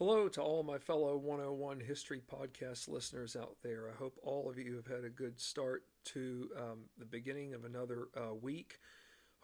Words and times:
Hello 0.00 0.30
to 0.30 0.40
all 0.40 0.62
my 0.62 0.78
fellow 0.78 1.18
101 1.18 1.80
History 1.80 2.22
Podcast 2.26 2.88
listeners 2.88 3.36
out 3.36 3.58
there. 3.62 3.90
I 3.90 3.94
hope 3.94 4.16
all 4.22 4.48
of 4.48 4.56
you 4.56 4.74
have 4.76 4.86
had 4.86 5.04
a 5.04 5.10
good 5.10 5.38
start 5.38 5.82
to 6.06 6.48
um, 6.56 6.84
the 6.96 7.04
beginning 7.04 7.52
of 7.52 7.66
another 7.66 8.08
uh, 8.16 8.32
week. 8.32 8.78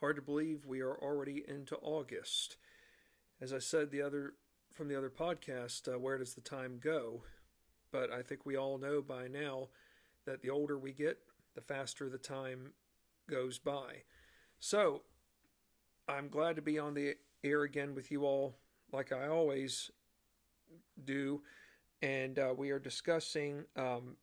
Hard 0.00 0.16
to 0.16 0.22
believe 0.22 0.64
we 0.64 0.80
are 0.80 0.96
already 0.96 1.44
into 1.46 1.76
August. 1.82 2.56
As 3.38 3.52
I 3.52 3.58
said 3.58 3.90
the 3.90 4.00
other 4.00 4.32
from 4.72 4.88
the 4.88 4.96
other 4.96 5.10
podcast, 5.10 5.94
uh, 5.94 5.98
where 5.98 6.16
does 6.16 6.32
the 6.32 6.40
time 6.40 6.80
go? 6.82 7.24
But 7.92 8.10
I 8.10 8.22
think 8.22 8.46
we 8.46 8.56
all 8.56 8.78
know 8.78 9.02
by 9.02 9.28
now 9.28 9.68
that 10.24 10.40
the 10.40 10.48
older 10.48 10.78
we 10.78 10.94
get, 10.94 11.18
the 11.54 11.60
faster 11.60 12.08
the 12.08 12.16
time 12.16 12.72
goes 13.28 13.58
by. 13.58 14.04
So 14.58 15.02
I'm 16.08 16.30
glad 16.30 16.56
to 16.56 16.62
be 16.62 16.78
on 16.78 16.94
the 16.94 17.16
air 17.44 17.64
again 17.64 17.94
with 17.94 18.10
you 18.10 18.24
all, 18.24 18.56
like 18.90 19.12
I 19.12 19.28
always 19.28 19.90
do. 21.04 21.42
And 22.02 22.38
uh, 22.38 22.54
we 22.56 22.70
are 22.70 22.78
discussing, 22.78 23.64
um, 23.76 24.16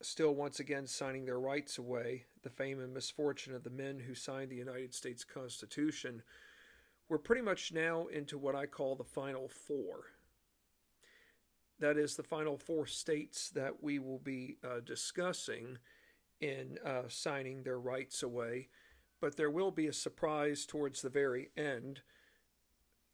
still 0.00 0.34
once 0.34 0.60
again, 0.60 0.86
signing 0.86 1.24
their 1.24 1.40
rights 1.40 1.78
away, 1.78 2.24
the 2.42 2.50
fame 2.50 2.80
and 2.80 2.94
misfortune 2.94 3.54
of 3.54 3.64
the 3.64 3.70
men 3.70 3.98
who 3.98 4.14
signed 4.14 4.50
the 4.50 4.56
United 4.56 4.94
States 4.94 5.24
Constitution. 5.24 6.22
We're 7.08 7.18
pretty 7.18 7.42
much 7.42 7.72
now 7.72 8.06
into 8.06 8.38
what 8.38 8.54
I 8.54 8.66
call 8.66 8.94
the 8.94 9.04
final 9.04 9.48
four. 9.48 10.04
That 11.80 11.96
is, 11.96 12.16
the 12.16 12.22
final 12.22 12.56
four 12.56 12.86
states 12.86 13.50
that 13.50 13.82
we 13.82 13.98
will 13.98 14.18
be 14.18 14.56
uh, 14.64 14.80
discussing 14.84 15.78
in 16.40 16.78
uh, 16.84 17.02
signing 17.08 17.62
their 17.62 17.78
rights 17.78 18.22
away. 18.22 18.68
But 19.20 19.36
there 19.36 19.50
will 19.50 19.70
be 19.70 19.86
a 19.86 19.92
surprise 19.92 20.66
towards 20.66 21.02
the 21.02 21.08
very 21.08 21.50
end, 21.56 22.02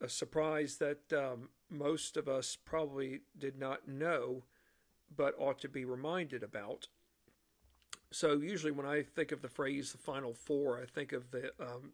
a 0.00 0.08
surprise 0.08 0.76
that 0.76 1.12
um, 1.12 1.48
most 1.78 2.16
of 2.16 2.28
us 2.28 2.56
probably 2.56 3.20
did 3.38 3.58
not 3.58 3.88
know, 3.88 4.44
but 5.14 5.34
ought 5.38 5.60
to 5.60 5.68
be 5.68 5.84
reminded 5.84 6.42
about. 6.42 6.88
So, 8.10 8.34
usually, 8.34 8.72
when 8.72 8.86
I 8.86 9.02
think 9.02 9.32
of 9.32 9.42
the 9.42 9.48
phrase 9.48 9.92
the 9.92 9.98
Final 9.98 10.34
Four, 10.34 10.80
I 10.80 10.86
think 10.86 11.12
of 11.12 11.30
the 11.30 11.52
um, 11.60 11.92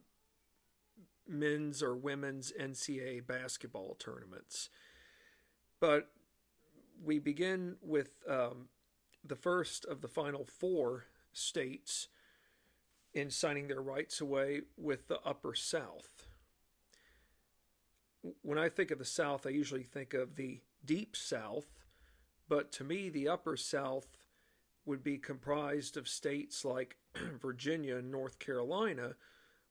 men's 1.27 1.83
or 1.83 1.97
women's 1.97 2.53
NCAA 2.53 3.27
basketball 3.27 3.97
tournaments. 3.99 4.69
But 5.81 6.11
we 7.03 7.19
begin 7.19 7.77
with 7.81 8.11
um, 8.29 8.69
the 9.25 9.37
first 9.37 9.85
of 9.87 10.03
the 10.03 10.09
Final 10.09 10.45
Four 10.45 11.05
states 11.33 12.09
in 13.15 13.31
signing 13.31 13.69
their 13.69 13.81
rights 13.81 14.21
away 14.21 14.63
with 14.77 15.09
the 15.09 15.21
Upper 15.25 15.55
South. 15.55 16.20
When 18.43 18.59
I 18.59 18.69
think 18.69 18.91
of 18.91 18.99
the 18.99 19.05
South, 19.05 19.47
I 19.47 19.51
usually 19.51 19.83
think 19.83 20.15
of 20.15 20.37
the 20.37 20.61
Deep 20.85 21.17
South, 21.17 21.67
but 22.49 22.73
to 22.73 22.85
me, 22.85 23.09
the 23.09 23.29
Upper 23.29 23.57
South 23.57 24.07
would 24.85 25.03
be 25.03 25.19
comprised 25.19 25.97
of 25.97 26.09
states 26.09 26.65
like 26.65 26.97
Virginia 27.41 27.97
and 27.97 28.11
North 28.11 28.39
Carolina, 28.39 29.15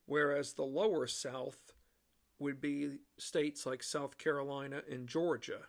whereas 0.06 0.52
the 0.52 0.64
Lower 0.64 1.06
South 1.06 1.72
would 2.38 2.60
be 2.60 2.98
states 3.18 3.66
like 3.66 3.82
South 3.82 4.18
Carolina 4.18 4.82
and 4.90 5.06
Georgia. 5.06 5.60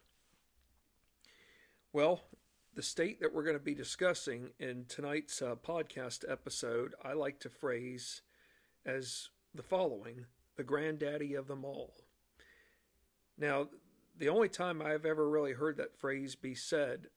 Well, 1.94 2.22
the 2.74 2.82
state 2.82 3.20
that 3.20 3.34
we're 3.34 3.44
going 3.44 3.58
to 3.58 3.64
be 3.64 3.76
discussing 3.76 4.52
in 4.60 4.86
tonight's 4.88 5.42
uh, 5.42 5.56
podcast 5.56 6.24
episode, 6.30 6.96
I 7.04 7.14
like 7.14 7.40
to 7.42 7.50
phrase 7.50 8.22
as 8.86 9.30
the 9.54 9.64
following 9.64 10.26
the 10.56 10.64
granddaddy 10.64 11.34
of 11.34 11.48
them 11.48 11.66
all. 11.66 11.94
Now, 13.42 13.70
the 14.16 14.30
only 14.30 14.50
time 14.50 14.84
I've 14.84 15.04
ever 15.06 15.28
really 15.28 15.54
heard 15.54 15.78
that 15.78 15.98
phrase 15.98 16.36
be 16.36 16.54
said 16.54 17.08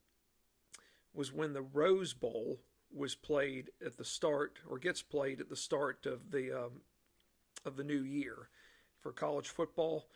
was 1.13 1.35
when 1.35 1.53
the 1.53 1.61
Rose 1.61 2.15
Bowl 2.15 2.61
was 2.91 3.15
played 3.15 3.71
at 3.85 3.99
the 3.99 4.07
start, 4.07 4.59
or 4.67 4.79
gets 4.79 5.03
played 5.03 5.41
at 5.43 5.51
the 5.51 5.57
start 5.57 6.07
of 6.07 6.31
the 6.31 6.51
um, 6.51 6.81
of 7.67 7.77
the 7.77 7.85
new 7.85 8.03
year 8.03 8.49
for 9.01 9.13
college 9.13 9.49
football. 9.49 10.07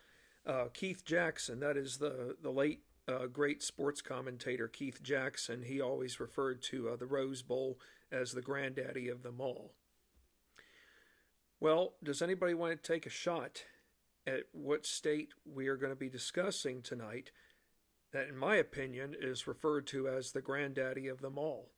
Uh, 0.47 0.65
Keith 0.73 1.05
Jackson, 1.05 1.59
that 1.59 1.77
is 1.77 1.97
the 1.97 2.35
the 2.41 2.49
late 2.49 2.81
uh, 3.07 3.27
great 3.27 3.61
sports 3.61 4.01
commentator 4.01 4.67
Keith 4.67 5.03
Jackson, 5.03 5.61
he 5.61 5.79
always 5.79 6.19
referred 6.19 6.63
to 6.63 6.89
uh, 6.89 6.95
the 6.95 7.05
Rose 7.05 7.43
Bowl 7.43 7.77
as 8.11 8.31
the 8.31 8.41
granddaddy 8.41 9.09
of 9.09 9.21
them 9.21 9.35
all. 9.39 9.73
Well, 11.59 11.93
does 12.03 12.23
anybody 12.23 12.55
want 12.55 12.81
to 12.81 12.93
take 12.93 13.05
a 13.05 13.11
shot 13.11 13.63
at 14.29 14.43
what 14.51 14.85
state 14.85 15.33
we 15.45 15.67
are 15.67 15.75
going 15.75 15.91
to 15.91 15.95
be 15.95 16.09
discussing 16.09 16.81
tonight 16.81 17.31
that, 18.11 18.27
in 18.27 18.37
my 18.37 18.55
opinion, 18.55 19.15
is 19.19 19.47
referred 19.47 19.87
to 19.87 20.07
as 20.07 20.31
the 20.31 20.41
granddaddy 20.41 21.07
of 21.07 21.21
them 21.21 21.37
all? 21.37 21.69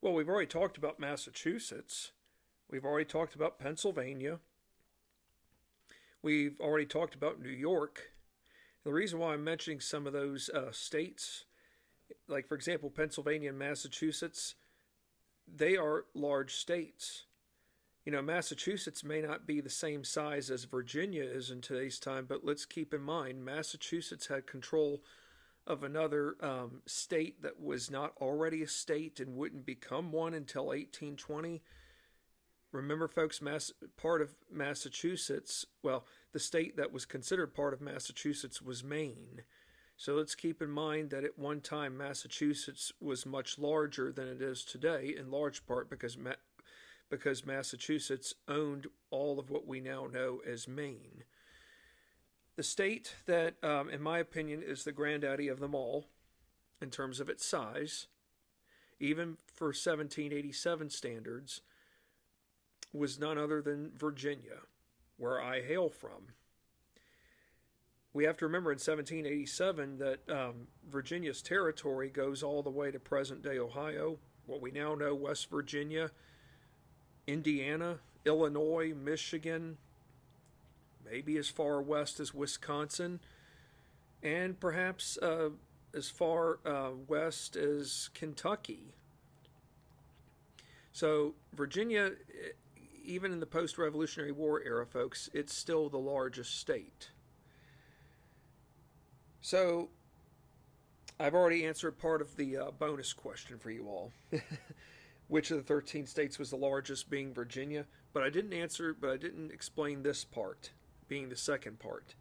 Well, 0.00 0.12
we've 0.12 0.28
already 0.28 0.46
talked 0.46 0.76
about 0.76 1.00
Massachusetts. 1.00 2.12
We've 2.70 2.84
already 2.84 3.06
talked 3.06 3.34
about 3.34 3.58
Pennsylvania. 3.58 4.38
We've 6.22 6.60
already 6.60 6.86
talked 6.86 7.14
about 7.14 7.40
New 7.40 7.50
York. 7.50 8.12
The 8.84 8.92
reason 8.92 9.18
why 9.18 9.32
I'm 9.32 9.44
mentioning 9.44 9.80
some 9.80 10.06
of 10.06 10.12
those 10.12 10.50
uh, 10.50 10.72
states, 10.72 11.44
like 12.28 12.46
for 12.46 12.54
example, 12.54 12.90
Pennsylvania 12.90 13.50
and 13.50 13.58
Massachusetts, 13.58 14.54
they 15.46 15.76
are 15.76 16.04
large 16.14 16.54
states. 16.54 17.24
You 18.04 18.12
know, 18.12 18.20
Massachusetts 18.20 19.02
may 19.02 19.22
not 19.22 19.46
be 19.46 19.60
the 19.60 19.70
same 19.70 20.04
size 20.04 20.50
as 20.50 20.64
Virginia 20.64 21.24
is 21.24 21.50
in 21.50 21.62
today's 21.62 21.98
time, 21.98 22.26
but 22.28 22.44
let's 22.44 22.66
keep 22.66 22.92
in 22.92 23.00
mind 23.00 23.44
Massachusetts 23.44 24.26
had 24.26 24.46
control 24.46 25.02
of 25.66 25.82
another 25.82 26.36
um, 26.42 26.82
state 26.84 27.40
that 27.42 27.58
was 27.58 27.90
not 27.90 28.12
already 28.20 28.62
a 28.62 28.68
state 28.68 29.20
and 29.20 29.36
wouldn't 29.36 29.64
become 29.64 30.12
one 30.12 30.34
until 30.34 30.66
1820. 30.66 31.62
Remember, 32.72 33.08
folks, 33.08 33.40
Mass- 33.40 33.72
part 33.96 34.20
of 34.20 34.34
Massachusetts, 34.52 35.64
well, 35.82 36.04
the 36.32 36.38
state 36.38 36.76
that 36.76 36.92
was 36.92 37.06
considered 37.06 37.54
part 37.54 37.72
of 37.72 37.80
Massachusetts 37.80 38.60
was 38.60 38.84
Maine. 38.84 39.44
So 39.96 40.14
let's 40.14 40.34
keep 40.34 40.60
in 40.60 40.70
mind 40.70 41.08
that 41.10 41.24
at 41.24 41.38
one 41.38 41.62
time 41.62 41.96
Massachusetts 41.96 42.92
was 43.00 43.24
much 43.24 43.58
larger 43.58 44.12
than 44.12 44.28
it 44.28 44.42
is 44.42 44.62
today, 44.62 45.14
in 45.16 45.30
large 45.30 45.64
part 45.66 45.88
because 45.88 46.18
Ma- 46.18 46.32
because 47.18 47.46
Massachusetts 47.46 48.34
owned 48.48 48.88
all 49.08 49.38
of 49.38 49.48
what 49.48 49.68
we 49.68 49.80
now 49.80 50.08
know 50.12 50.40
as 50.44 50.66
Maine. 50.66 51.22
The 52.56 52.64
state 52.64 53.14
that, 53.26 53.54
um, 53.62 53.88
in 53.88 54.02
my 54.02 54.18
opinion, 54.18 54.64
is 54.66 54.82
the 54.82 54.90
granddaddy 54.90 55.46
of 55.46 55.60
them 55.60 55.76
all 55.76 56.06
in 56.82 56.90
terms 56.90 57.20
of 57.20 57.28
its 57.28 57.46
size, 57.46 58.08
even 58.98 59.36
for 59.46 59.66
1787 59.66 60.90
standards, 60.90 61.60
was 62.92 63.20
none 63.20 63.38
other 63.38 63.62
than 63.62 63.92
Virginia 63.96 64.62
where 65.16 65.40
I 65.40 65.62
hail 65.62 65.88
from. 65.88 66.32
We 68.12 68.24
have 68.24 68.36
to 68.38 68.46
remember 68.46 68.72
in 68.72 68.78
1787 68.78 69.98
that 69.98 70.18
um, 70.28 70.66
Virginia's 70.90 71.42
territory 71.42 72.08
goes 72.08 72.42
all 72.42 72.64
the 72.64 72.70
way 72.70 72.90
to 72.90 72.98
present 72.98 73.42
day 73.42 73.58
Ohio, 73.58 74.18
what 74.46 74.60
we 74.60 74.72
now 74.72 74.96
know 74.96 75.14
West 75.14 75.48
Virginia, 75.48 76.10
Indiana, 77.26 77.98
Illinois, 78.24 78.94
Michigan, 78.94 79.76
maybe 81.04 81.36
as 81.36 81.48
far 81.48 81.80
west 81.82 82.20
as 82.20 82.32
Wisconsin, 82.34 83.20
and 84.22 84.58
perhaps 84.58 85.18
uh, 85.18 85.50
as 85.94 86.08
far 86.08 86.58
uh, 86.64 86.90
west 87.08 87.56
as 87.56 88.10
Kentucky. 88.14 88.94
So, 90.92 91.34
Virginia 91.52 92.12
even 93.04 93.32
in 93.32 93.40
the 93.40 93.46
post 93.46 93.78
Revolutionary 93.78 94.32
War 94.32 94.62
era, 94.64 94.86
folks, 94.86 95.28
it's 95.32 95.54
still 95.54 95.88
the 95.88 95.98
largest 95.98 96.58
state. 96.58 97.10
So, 99.40 99.90
I've 101.20 101.34
already 101.34 101.64
answered 101.66 101.98
part 101.98 102.20
of 102.20 102.34
the 102.36 102.56
uh, 102.56 102.70
bonus 102.78 103.12
question 103.12 103.58
for 103.58 103.70
you 103.70 103.86
all. 103.86 104.10
Which 105.28 105.50
of 105.50 105.56
the 105.56 105.62
13 105.62 106.06
states 106.06 106.38
was 106.38 106.50
the 106.50 106.56
largest, 106.56 107.10
being 107.10 107.32
Virginia? 107.32 107.86
But 108.12 108.22
I 108.22 108.30
didn't 108.30 108.52
answer, 108.52 108.94
but 108.98 109.10
I 109.10 109.16
didn't 109.16 109.52
explain 109.52 110.02
this 110.02 110.24
part, 110.24 110.70
being 111.08 111.28
the 111.28 111.36
second 111.36 111.78
part. 111.78 112.14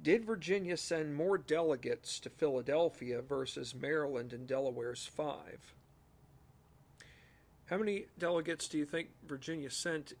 Did 0.00 0.24
Virginia 0.24 0.76
send 0.76 1.14
more 1.14 1.36
delegates 1.36 2.20
to 2.20 2.30
Philadelphia 2.30 3.20
versus 3.20 3.74
Maryland 3.74 4.32
and 4.32 4.46
Delaware's 4.46 5.06
five? 5.06 5.74
How 7.66 7.78
many 7.78 8.06
delegates 8.18 8.68
do 8.68 8.78
you 8.78 8.86
think 8.86 9.08
Virginia 9.26 9.70
sent 9.70 10.14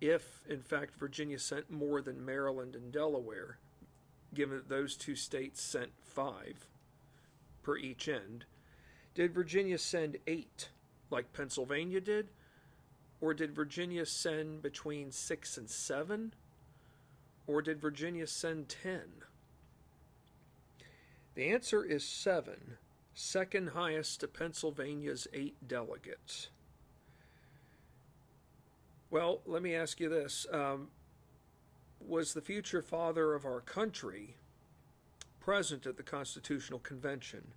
if, 0.00 0.44
in 0.48 0.60
fact, 0.60 0.96
Virginia 0.96 1.38
sent 1.38 1.70
more 1.70 2.02
than 2.02 2.24
Maryland 2.24 2.76
and 2.76 2.92
Delaware, 2.92 3.58
given 4.34 4.56
that 4.56 4.68
those 4.68 4.96
two 4.96 5.16
states 5.16 5.62
sent 5.62 5.90
five 6.04 6.66
per 7.62 7.76
each 7.76 8.08
end? 8.08 8.44
Did 9.14 9.34
Virginia 9.34 9.78
send 9.78 10.18
eight, 10.26 10.68
like 11.12 11.32
Pennsylvania 11.32 12.00
did? 12.00 12.28
Or 13.20 13.34
did 13.34 13.54
Virginia 13.54 14.04
send 14.04 14.62
between 14.62 15.12
six 15.12 15.56
and 15.56 15.70
seven? 15.70 16.34
Or 17.46 17.62
did 17.62 17.80
Virginia 17.80 18.26
send 18.26 18.68
ten? 18.68 19.02
The 21.34 21.50
answer 21.50 21.84
is 21.84 22.04
seven, 22.04 22.76
second 23.14 23.68
highest 23.68 24.20
to 24.20 24.28
Pennsylvania's 24.28 25.28
eight 25.32 25.56
delegates. 25.66 26.48
Well, 29.10 29.40
let 29.46 29.62
me 29.62 29.74
ask 29.74 30.00
you 30.00 30.08
this. 30.08 30.46
Um, 30.50 30.88
was 32.00 32.34
the 32.34 32.40
future 32.40 32.82
father 32.82 33.34
of 33.34 33.44
our 33.44 33.60
country 33.60 34.36
present 35.38 35.86
at 35.86 35.96
the 35.96 36.02
Constitutional 36.02 36.78
Convention? 36.80 37.52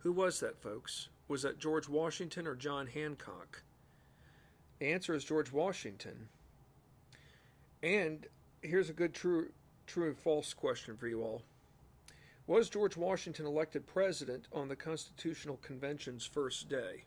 Who 0.00 0.12
was 0.12 0.40
that, 0.40 0.62
folks? 0.62 1.08
Was 1.28 1.42
that 1.42 1.58
George 1.58 1.88
Washington 1.88 2.46
or 2.46 2.54
John 2.54 2.86
Hancock? 2.86 3.62
The 4.78 4.92
answer 4.92 5.14
is 5.14 5.24
George 5.24 5.52
Washington. 5.52 6.28
And 7.82 8.26
here's 8.62 8.90
a 8.90 8.94
good 8.94 9.14
true 9.14 9.50
true 9.86 10.08
and 10.08 10.18
false 10.18 10.52
question 10.52 10.96
for 10.96 11.06
you 11.06 11.22
all. 11.22 11.42
Was 12.46 12.68
George 12.68 12.96
Washington 12.96 13.46
elected 13.46 13.86
president 13.86 14.46
on 14.52 14.68
the 14.68 14.76
Constitutional 14.76 15.58
Convention's 15.62 16.26
first 16.26 16.68
day? 16.68 17.04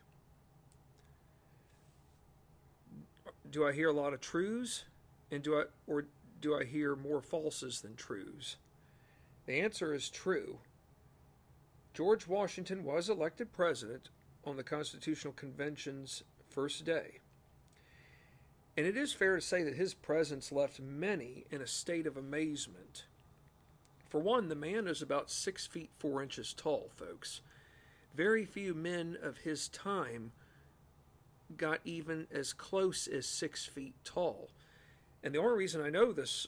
Do 3.50 3.66
I 3.66 3.72
hear 3.72 3.88
a 3.88 3.92
lot 3.92 4.12
of 4.12 4.20
trues 4.20 4.84
and 5.30 5.42
do 5.42 5.58
I 5.58 5.64
or 5.86 6.06
do 6.40 6.54
I 6.54 6.64
hear 6.64 6.96
more 6.96 7.20
falses 7.20 7.82
than 7.82 7.96
trues? 7.96 8.56
The 9.46 9.60
answer 9.60 9.94
is 9.94 10.08
true. 10.08 10.58
George 11.92 12.26
Washington 12.26 12.84
was 12.84 13.08
elected 13.08 13.52
president 13.52 14.10
on 14.44 14.56
the 14.56 14.62
Constitutional 14.62 15.32
Convention's 15.34 16.22
first 16.48 16.84
day. 16.84 17.18
And 18.76 18.86
it 18.86 18.96
is 18.96 19.12
fair 19.12 19.36
to 19.36 19.42
say 19.42 19.62
that 19.62 19.74
his 19.74 19.94
presence 19.94 20.52
left 20.52 20.80
many 20.80 21.44
in 21.50 21.60
a 21.60 21.66
state 21.66 22.06
of 22.06 22.16
amazement. 22.16 23.04
For 24.08 24.20
one, 24.20 24.48
the 24.48 24.54
man 24.54 24.86
is 24.86 25.02
about 25.02 25.30
six 25.30 25.66
feet 25.66 25.90
four 25.98 26.22
inches 26.22 26.54
tall, 26.54 26.90
folks. 26.96 27.40
Very 28.14 28.44
few 28.44 28.74
men 28.74 29.16
of 29.22 29.38
his 29.38 29.68
time 29.68 30.32
got 31.56 31.80
even 31.84 32.26
as 32.32 32.52
close 32.52 33.06
as 33.06 33.26
six 33.26 33.66
feet 33.66 33.94
tall. 34.04 34.50
And 35.22 35.34
the 35.34 35.38
only 35.38 35.58
reason 35.58 35.82
I 35.82 35.90
know 35.90 36.12
this, 36.12 36.46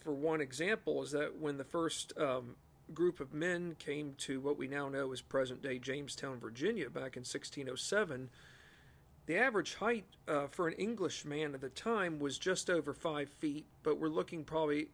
for 0.00 0.12
one 0.12 0.40
example, 0.40 1.02
is 1.02 1.12
that 1.12 1.38
when 1.40 1.56
the 1.56 1.64
first 1.64 2.12
um, 2.18 2.56
group 2.94 3.20
of 3.20 3.34
men 3.34 3.76
came 3.78 4.14
to 4.18 4.40
what 4.40 4.58
we 4.58 4.68
now 4.68 4.88
know 4.88 5.12
as 5.12 5.20
present 5.20 5.62
day 5.62 5.78
Jamestown, 5.78 6.38
Virginia, 6.38 6.88
back 6.88 7.16
in 7.16 7.20
1607, 7.22 8.30
the 9.26 9.36
average 9.36 9.74
height 9.74 10.04
uh, 10.28 10.46
for 10.46 10.68
an 10.68 10.74
English 10.74 11.24
man 11.24 11.54
at 11.54 11.60
the 11.60 11.68
time 11.68 12.18
was 12.18 12.38
just 12.38 12.70
over 12.70 12.94
five 12.94 13.28
feet, 13.28 13.66
but 13.82 13.98
we're 13.98 14.08
looking 14.08 14.44
probably, 14.44 14.88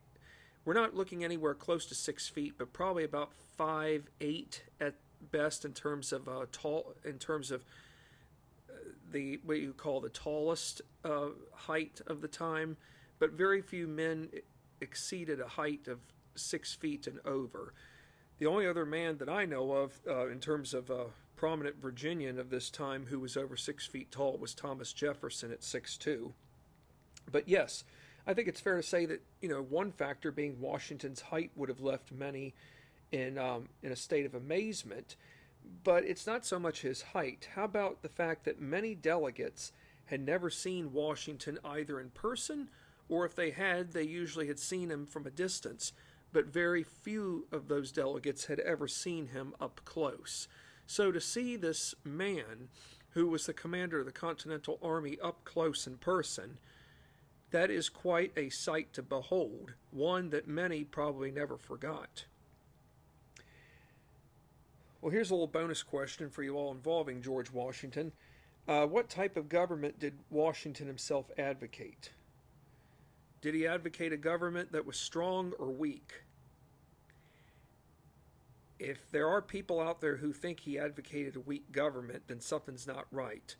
we're 0.64 0.72
not 0.72 0.94
looking 0.94 1.22
anywhere 1.22 1.54
close 1.54 1.86
to 1.86 1.94
six 1.94 2.28
feet, 2.28 2.54
but 2.56 2.72
probably 2.72 3.04
about 3.04 3.32
five 3.56 4.08
eight 4.20 4.64
at 4.80 4.94
best 5.30 5.64
in 5.64 5.72
terms 5.72 6.12
of 6.12 6.28
uh, 6.28 6.46
tall, 6.50 6.94
in 7.04 7.18
terms 7.18 7.50
of 7.50 7.62
uh, 8.70 8.74
the 9.12 9.38
what 9.44 9.58
you 9.58 9.74
call 9.74 10.00
the 10.00 10.08
tallest 10.08 10.80
uh, 11.04 11.28
height 11.54 12.00
of 12.06 12.22
the 12.22 12.28
time, 12.28 12.78
but 13.18 13.32
very 13.32 13.60
few 13.60 13.86
men 13.86 14.30
exceeded 14.80 15.40
a 15.40 15.46
height 15.46 15.88
of 15.88 16.00
six 16.34 16.74
feet 16.74 17.06
and 17.06 17.20
over. 17.24 17.74
The 18.38 18.46
only 18.46 18.66
other 18.66 18.86
man 18.86 19.18
that 19.18 19.28
I 19.28 19.44
know 19.44 19.72
of 19.72 20.00
uh, 20.08 20.28
in 20.28 20.40
terms 20.40 20.74
of 20.74 20.90
a 20.90 21.06
prominent 21.36 21.80
Virginian 21.80 22.38
of 22.38 22.50
this 22.50 22.70
time 22.70 23.06
who 23.08 23.18
was 23.18 23.36
over 23.36 23.56
six 23.56 23.86
feet 23.86 24.10
tall 24.10 24.36
was 24.38 24.54
Thomas 24.54 24.92
Jefferson 24.92 25.52
at 25.52 25.62
six 25.62 25.96
two. 25.96 26.32
But 27.30 27.48
yes, 27.48 27.84
I 28.26 28.34
think 28.34 28.48
it's 28.48 28.60
fair 28.60 28.76
to 28.76 28.82
say 28.82 29.06
that 29.06 29.22
you 29.40 29.48
know 29.48 29.62
one 29.62 29.92
factor 29.92 30.30
being 30.30 30.60
Washington's 30.60 31.20
height 31.20 31.50
would 31.56 31.68
have 31.68 31.80
left 31.80 32.12
many 32.12 32.54
in 33.10 33.38
um, 33.38 33.68
in 33.82 33.92
a 33.92 33.96
state 33.96 34.26
of 34.26 34.34
amazement. 34.34 35.16
But 35.84 36.04
it's 36.04 36.26
not 36.26 36.44
so 36.44 36.58
much 36.58 36.82
his 36.82 37.02
height. 37.02 37.48
How 37.54 37.64
about 37.64 38.02
the 38.02 38.08
fact 38.08 38.44
that 38.44 38.60
many 38.60 38.96
delegates 38.96 39.72
had 40.06 40.20
never 40.20 40.50
seen 40.50 40.92
Washington 40.92 41.58
either 41.64 42.00
in 42.00 42.10
person 42.10 42.68
or 43.08 43.24
if 43.24 43.34
they 43.34 43.50
had, 43.50 43.92
they 43.92 44.04
usually 44.04 44.46
had 44.46 44.58
seen 44.58 44.90
him 44.90 45.06
from 45.06 45.26
a 45.26 45.30
distance, 45.30 45.92
but 46.32 46.46
very 46.46 46.82
few 46.82 47.46
of 47.52 47.68
those 47.68 47.92
delegates 47.92 48.46
had 48.46 48.60
ever 48.60 48.88
seen 48.88 49.28
him 49.28 49.54
up 49.60 49.80
close. 49.84 50.48
So 50.86 51.12
to 51.12 51.20
see 51.20 51.56
this 51.56 51.94
man, 52.04 52.68
who 53.10 53.28
was 53.28 53.46
the 53.46 53.52
commander 53.52 54.00
of 54.00 54.06
the 54.06 54.12
Continental 54.12 54.78
Army, 54.82 55.18
up 55.22 55.44
close 55.44 55.86
in 55.86 55.98
person, 55.98 56.58
that 57.50 57.70
is 57.70 57.88
quite 57.88 58.32
a 58.36 58.48
sight 58.48 58.92
to 58.94 59.02
behold, 59.02 59.74
one 59.90 60.30
that 60.30 60.48
many 60.48 60.84
probably 60.84 61.30
never 61.30 61.58
forgot. 61.58 62.24
Well, 65.00 65.12
here's 65.12 65.30
a 65.30 65.34
little 65.34 65.46
bonus 65.46 65.82
question 65.82 66.30
for 66.30 66.42
you 66.42 66.56
all 66.56 66.72
involving 66.72 67.22
George 67.22 67.50
Washington. 67.52 68.12
Uh, 68.66 68.86
what 68.86 69.10
type 69.10 69.36
of 69.36 69.48
government 69.48 69.98
did 69.98 70.14
Washington 70.30 70.86
himself 70.86 71.30
advocate? 71.36 72.10
Did 73.42 73.54
he 73.54 73.66
advocate 73.66 74.12
a 74.12 74.16
government 74.16 74.72
that 74.72 74.86
was 74.86 74.96
strong 74.96 75.52
or 75.58 75.68
weak? 75.68 76.22
If 78.78 79.10
there 79.10 79.28
are 79.28 79.42
people 79.42 79.80
out 79.80 80.00
there 80.00 80.16
who 80.16 80.32
think 80.32 80.60
he 80.60 80.78
advocated 80.78 81.36
a 81.36 81.40
weak 81.40 81.70
government, 81.72 82.22
then 82.28 82.40
something's 82.40 82.86
not 82.86 83.06
right. 83.10 83.54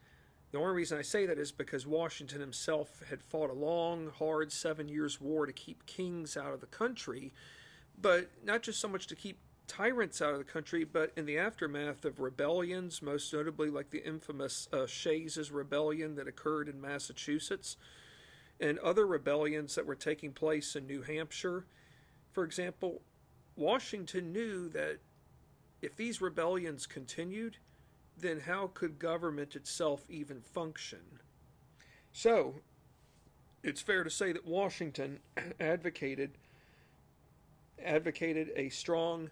The 0.52 0.58
only 0.58 0.74
reason 0.74 0.98
I 0.98 1.02
say 1.02 1.26
that 1.26 1.38
is 1.38 1.50
because 1.50 1.86
Washington 1.86 2.40
himself 2.40 3.02
had 3.08 3.22
fought 3.22 3.50
a 3.50 3.54
long, 3.54 4.10
hard 4.18 4.52
seven 4.52 4.88
years' 4.88 5.20
war 5.20 5.46
to 5.46 5.52
keep 5.52 5.86
kings 5.86 6.36
out 6.36 6.52
of 6.52 6.60
the 6.60 6.66
country, 6.66 7.32
but 8.00 8.30
not 8.44 8.62
just 8.62 8.80
so 8.80 8.88
much 8.88 9.06
to 9.08 9.16
keep 9.16 9.38
tyrants 9.66 10.20
out 10.20 10.32
of 10.32 10.38
the 10.38 10.44
country, 10.44 10.84
but 10.84 11.12
in 11.16 11.24
the 11.24 11.38
aftermath 11.38 12.04
of 12.04 12.20
rebellions, 12.20 13.00
most 13.00 13.32
notably 13.32 13.70
like 13.70 13.90
the 13.90 14.06
infamous 14.06 14.68
uh, 14.72 14.86
Shays' 14.86 15.50
Rebellion 15.50 16.16
that 16.16 16.28
occurred 16.28 16.68
in 16.68 16.80
Massachusetts, 16.80 17.76
and 18.62 18.78
other 18.78 19.06
rebellions 19.06 19.74
that 19.74 19.84
were 19.84 19.96
taking 19.96 20.32
place 20.32 20.76
in 20.76 20.86
New 20.86 21.02
Hampshire. 21.02 21.66
For 22.30 22.44
example, 22.44 23.02
Washington 23.56 24.32
knew 24.32 24.68
that 24.68 24.98
if 25.82 25.96
these 25.96 26.20
rebellions 26.20 26.86
continued, 26.86 27.56
then 28.16 28.40
how 28.40 28.70
could 28.72 29.00
government 29.00 29.56
itself 29.56 30.04
even 30.08 30.40
function? 30.40 31.00
So, 32.12 32.54
it's 33.64 33.82
fair 33.82 34.04
to 34.04 34.10
say 34.10 34.32
that 34.32 34.46
Washington 34.46 35.18
advocated 35.60 36.30
advocated 37.84 38.52
a 38.54 38.68
strong 38.68 39.28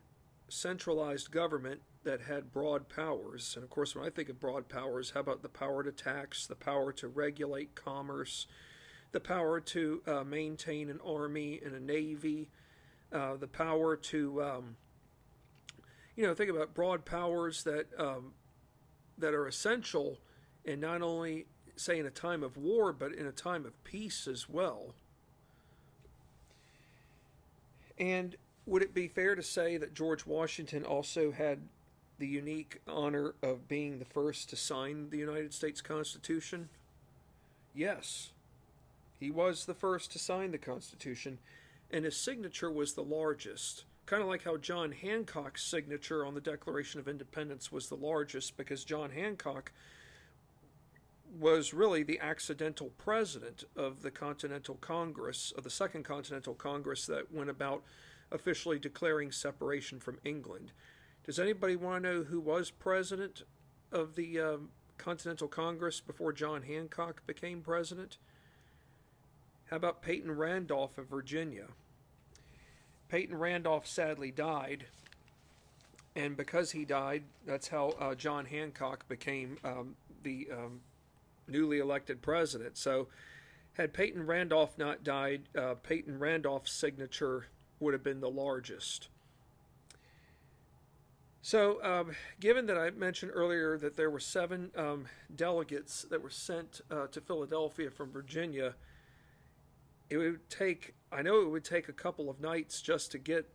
centralized 0.48 1.30
government 1.30 1.80
that 2.02 2.22
had 2.22 2.52
broad 2.52 2.88
powers. 2.88 3.52
And 3.54 3.62
of 3.62 3.70
course, 3.70 3.94
when 3.94 4.04
I 4.04 4.10
think 4.10 4.28
of 4.28 4.40
broad 4.40 4.68
powers, 4.68 5.10
how 5.10 5.20
about 5.20 5.42
the 5.42 5.48
power 5.48 5.84
to 5.84 5.92
tax, 5.92 6.46
the 6.48 6.56
power 6.56 6.92
to 6.94 7.06
regulate 7.06 7.76
commerce, 7.76 8.48
the 9.12 9.20
power 9.20 9.60
to 9.60 10.02
uh, 10.06 10.24
maintain 10.24 10.90
an 10.90 11.00
army 11.04 11.60
and 11.64 11.74
a 11.74 11.80
navy, 11.80 12.48
uh, 13.12 13.36
the 13.36 13.46
power 13.46 13.96
to, 13.96 14.42
um, 14.42 14.76
you 16.16 16.26
know, 16.26 16.34
think 16.34 16.50
about 16.50 16.74
broad 16.74 17.04
powers 17.04 17.64
that 17.64 17.86
um, 17.98 18.32
that 19.18 19.34
are 19.34 19.46
essential, 19.46 20.18
and 20.64 20.80
not 20.80 21.02
only 21.02 21.46
say 21.76 21.98
in 21.98 22.06
a 22.06 22.10
time 22.10 22.42
of 22.42 22.56
war, 22.56 22.92
but 22.92 23.12
in 23.12 23.26
a 23.26 23.32
time 23.32 23.66
of 23.66 23.84
peace 23.84 24.26
as 24.26 24.48
well. 24.48 24.94
And 27.98 28.36
would 28.66 28.82
it 28.82 28.94
be 28.94 29.08
fair 29.08 29.34
to 29.34 29.42
say 29.42 29.76
that 29.76 29.94
George 29.94 30.24
Washington 30.24 30.84
also 30.84 31.32
had 31.32 31.60
the 32.18 32.26
unique 32.26 32.80
honor 32.86 33.34
of 33.42 33.66
being 33.66 33.98
the 33.98 34.04
first 34.04 34.50
to 34.50 34.56
sign 34.56 35.10
the 35.10 35.18
United 35.18 35.52
States 35.52 35.80
Constitution? 35.80 36.68
Yes. 37.74 38.30
He 39.20 39.30
was 39.30 39.66
the 39.66 39.74
first 39.74 40.10
to 40.12 40.18
sign 40.18 40.50
the 40.50 40.58
Constitution, 40.58 41.38
and 41.90 42.06
his 42.06 42.16
signature 42.16 42.70
was 42.70 42.94
the 42.94 43.04
largest. 43.04 43.84
Kind 44.06 44.22
of 44.22 44.28
like 44.28 44.44
how 44.44 44.56
John 44.56 44.92
Hancock's 44.92 45.62
signature 45.62 46.24
on 46.24 46.34
the 46.34 46.40
Declaration 46.40 46.98
of 46.98 47.06
Independence 47.06 47.70
was 47.70 47.88
the 47.88 47.96
largest 47.96 48.56
because 48.56 48.82
John 48.82 49.10
Hancock 49.10 49.72
was 51.38 51.74
really 51.74 52.02
the 52.02 52.18
accidental 52.18 52.90
president 52.96 53.64
of 53.76 54.02
the 54.02 54.10
Continental 54.10 54.76
Congress, 54.76 55.52
of 55.56 55.64
the 55.64 55.70
Second 55.70 56.04
Continental 56.04 56.54
Congress 56.54 57.06
that 57.06 57.30
went 57.32 57.50
about 57.50 57.82
officially 58.32 58.78
declaring 58.78 59.30
separation 59.30 60.00
from 60.00 60.18
England. 60.24 60.72
Does 61.24 61.38
anybody 61.38 61.76
want 61.76 62.02
to 62.02 62.10
know 62.10 62.22
who 62.24 62.40
was 62.40 62.70
president 62.70 63.42
of 63.92 64.16
the 64.16 64.40
um, 64.40 64.70
Continental 64.96 65.46
Congress 65.46 66.00
before 66.00 66.32
John 66.32 66.62
Hancock 66.62 67.26
became 67.26 67.60
president? 67.60 68.16
How 69.70 69.76
about 69.76 70.02
Peyton 70.02 70.32
Randolph 70.32 70.98
of 70.98 71.06
Virginia? 71.06 71.66
Peyton 73.08 73.38
Randolph 73.38 73.86
sadly 73.86 74.32
died, 74.32 74.86
and 76.16 76.36
because 76.36 76.72
he 76.72 76.84
died, 76.84 77.22
that's 77.46 77.68
how 77.68 77.90
uh, 78.00 78.16
John 78.16 78.46
Hancock 78.46 79.08
became 79.08 79.58
um, 79.62 79.94
the 80.24 80.48
um, 80.52 80.80
newly 81.46 81.78
elected 81.78 82.20
president. 82.20 82.76
So, 82.78 83.06
had 83.74 83.92
Peyton 83.92 84.26
Randolph 84.26 84.76
not 84.76 85.04
died, 85.04 85.42
uh, 85.56 85.74
Peyton 85.74 86.18
Randolph's 86.18 86.72
signature 86.72 87.46
would 87.78 87.94
have 87.94 88.02
been 88.02 88.20
the 88.20 88.28
largest. 88.28 89.08
So, 91.42 91.82
um, 91.84 92.16
given 92.40 92.66
that 92.66 92.76
I 92.76 92.90
mentioned 92.90 93.30
earlier 93.32 93.78
that 93.78 93.96
there 93.96 94.10
were 94.10 94.20
seven 94.20 94.72
um, 94.76 95.06
delegates 95.34 96.02
that 96.10 96.20
were 96.22 96.28
sent 96.28 96.80
uh, 96.90 97.06
to 97.06 97.20
Philadelphia 97.20 97.88
from 97.88 98.10
Virginia, 98.10 98.74
it 100.10 100.18
would 100.18 100.50
take, 100.50 100.94
I 101.12 101.22
know 101.22 101.40
it 101.42 101.48
would 101.48 101.64
take 101.64 101.88
a 101.88 101.92
couple 101.92 102.28
of 102.28 102.40
nights 102.40 102.82
just 102.82 103.12
to 103.12 103.18
get, 103.18 103.48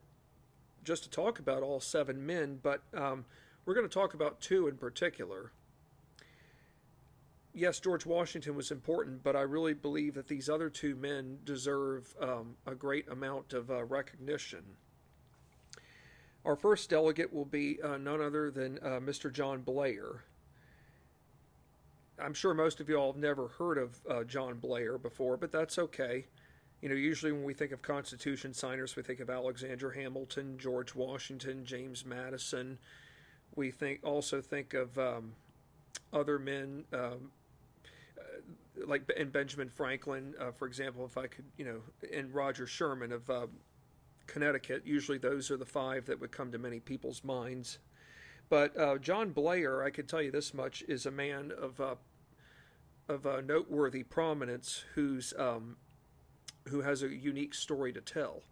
just 0.84 1.04
to 1.04 1.10
talk 1.10 1.40
about 1.40 1.62
all 1.62 1.80
seven 1.80 2.26
men, 2.26 2.60
but 2.64 2.82
um, 2.94 3.26
we're 3.66 3.74
going 3.74 3.88
to 3.88 3.94
talk 3.94 4.14
about 4.14 4.40
two 4.40 4.68
in 4.68 4.78
particular. 4.78 5.52
Yes, 7.54 7.80
George 7.80 8.06
Washington 8.06 8.56
was 8.56 8.72
important, 8.72 9.24
but 9.24 9.36
I 9.36 9.42
really 9.42 9.74
believe 9.74 10.16
that 10.16 10.28
these 10.28 10.50
other 10.50 10.70
two 10.70 10.96
men 10.96 11.40
deserve 11.46 12.14
um, 12.22 12.56
a 12.66 12.76
great 12.76 13.08
amount 13.10 13.54
of 13.54 13.70
uh, 13.70 13.84
recognition. 13.86 14.64
Our 16.46 16.56
first 16.56 16.90
delegate 16.90 17.34
will 17.34 17.46
be 17.46 17.82
uh, 17.82 17.98
none 17.98 18.22
other 18.22 18.52
than 18.52 18.78
uh, 18.80 19.00
Mr. 19.00 19.32
John 19.32 19.62
Blair. 19.62 20.24
I'm 22.20 22.34
sure 22.34 22.54
most 22.54 22.80
of 22.80 22.88
you 22.88 22.98
all 22.98 23.12
have 23.12 23.22
never 23.22 23.48
heard 23.48 23.78
of 23.78 24.00
uh, 24.10 24.24
John 24.24 24.60
Blair 24.60 24.98
before, 24.98 25.38
but 25.38 25.52
that's 25.52 25.78
okay. 25.78 26.26
You 26.86 26.90
know, 26.90 26.98
usually 26.98 27.32
when 27.32 27.44
we 27.44 27.56
think 27.56 27.72
of 27.72 27.82
Constitution 27.82 28.54
signers, 28.54 28.96
we 28.96 29.02
think 29.02 29.20
of 29.20 29.32
Alexander 29.32 29.90
Hamilton, 29.90 30.56
George 30.60 30.94
Washington, 30.94 31.66
James 31.66 32.06
Madison. 32.06 32.78
We 33.56 33.72
think 33.72 34.02
also 34.04 34.40
think 34.40 34.76
of 34.76 34.96
um, 35.00 35.34
other 36.14 36.38
men 36.38 36.84
um, 36.94 37.32
uh, 38.20 38.86
like 38.86 39.12
and 39.18 39.34
Benjamin 39.34 39.68
Franklin, 39.68 40.36
uh, 40.40 40.52
for 40.52 40.68
example. 40.68 41.04
If 41.06 41.18
I 41.18 41.26
could, 41.26 41.46
you 41.58 41.66
know, 41.66 41.82
and 42.14 42.32
Roger 42.32 42.68
Sherman 42.68 43.12
of 43.12 43.28
uh, 43.32 43.48
Connecticut. 44.28 44.84
Usually, 44.86 45.18
those 45.18 45.50
are 45.50 45.58
the 45.58 45.66
five 45.66 46.06
that 46.06 46.22
would 46.22 46.32
come 46.32 46.52
to 46.52 46.60
many 46.60 46.80
people's 46.80 47.24
minds. 47.24 47.80
But 48.48 48.80
uh, 48.80 49.00
John 49.00 49.32
Blair, 49.32 49.84
I 49.84 49.90
can 49.90 50.06
tell 50.06 50.22
you 50.22 50.30
this 50.30 50.54
much, 50.54 50.84
is 50.88 51.08
a 51.08 51.12
man 51.12 51.52
of 51.60 51.82
uh, 51.82 51.96
of 53.10 53.26
a 53.26 53.42
noteworthy 53.42 54.04
prominence 54.04 54.84
who's 54.94 55.34
um, 55.40 55.78
who 56.70 56.82
has 56.82 57.04
a 57.04 57.10
unique 57.10 57.54
story 57.54 57.94
to 57.94 58.02
tell. 58.02 58.44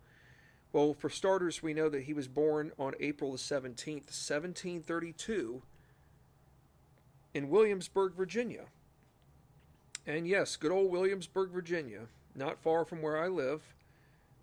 Well, 0.72 0.94
for 0.94 1.10
starters, 1.10 1.62
we 1.62 1.74
know 1.74 1.90
that 1.90 2.04
he 2.04 2.14
was 2.14 2.28
born 2.28 2.72
on 2.80 2.94
April 3.00 3.32
the 3.32 3.38
17th, 3.38 4.10
1732, 4.10 5.62
in 7.34 7.50
Williamsburg, 7.50 8.16
Virginia. 8.16 8.66
And 10.06 10.28
yes, 10.28 10.56
good 10.56 10.72
old 10.72 10.92
Williamsburg, 10.92 11.52
Virginia, 11.52 12.08
not 12.36 12.62
far 12.62 12.86
from 12.86 13.02
where 13.02 13.22
I 13.22 13.28
live 13.28 13.62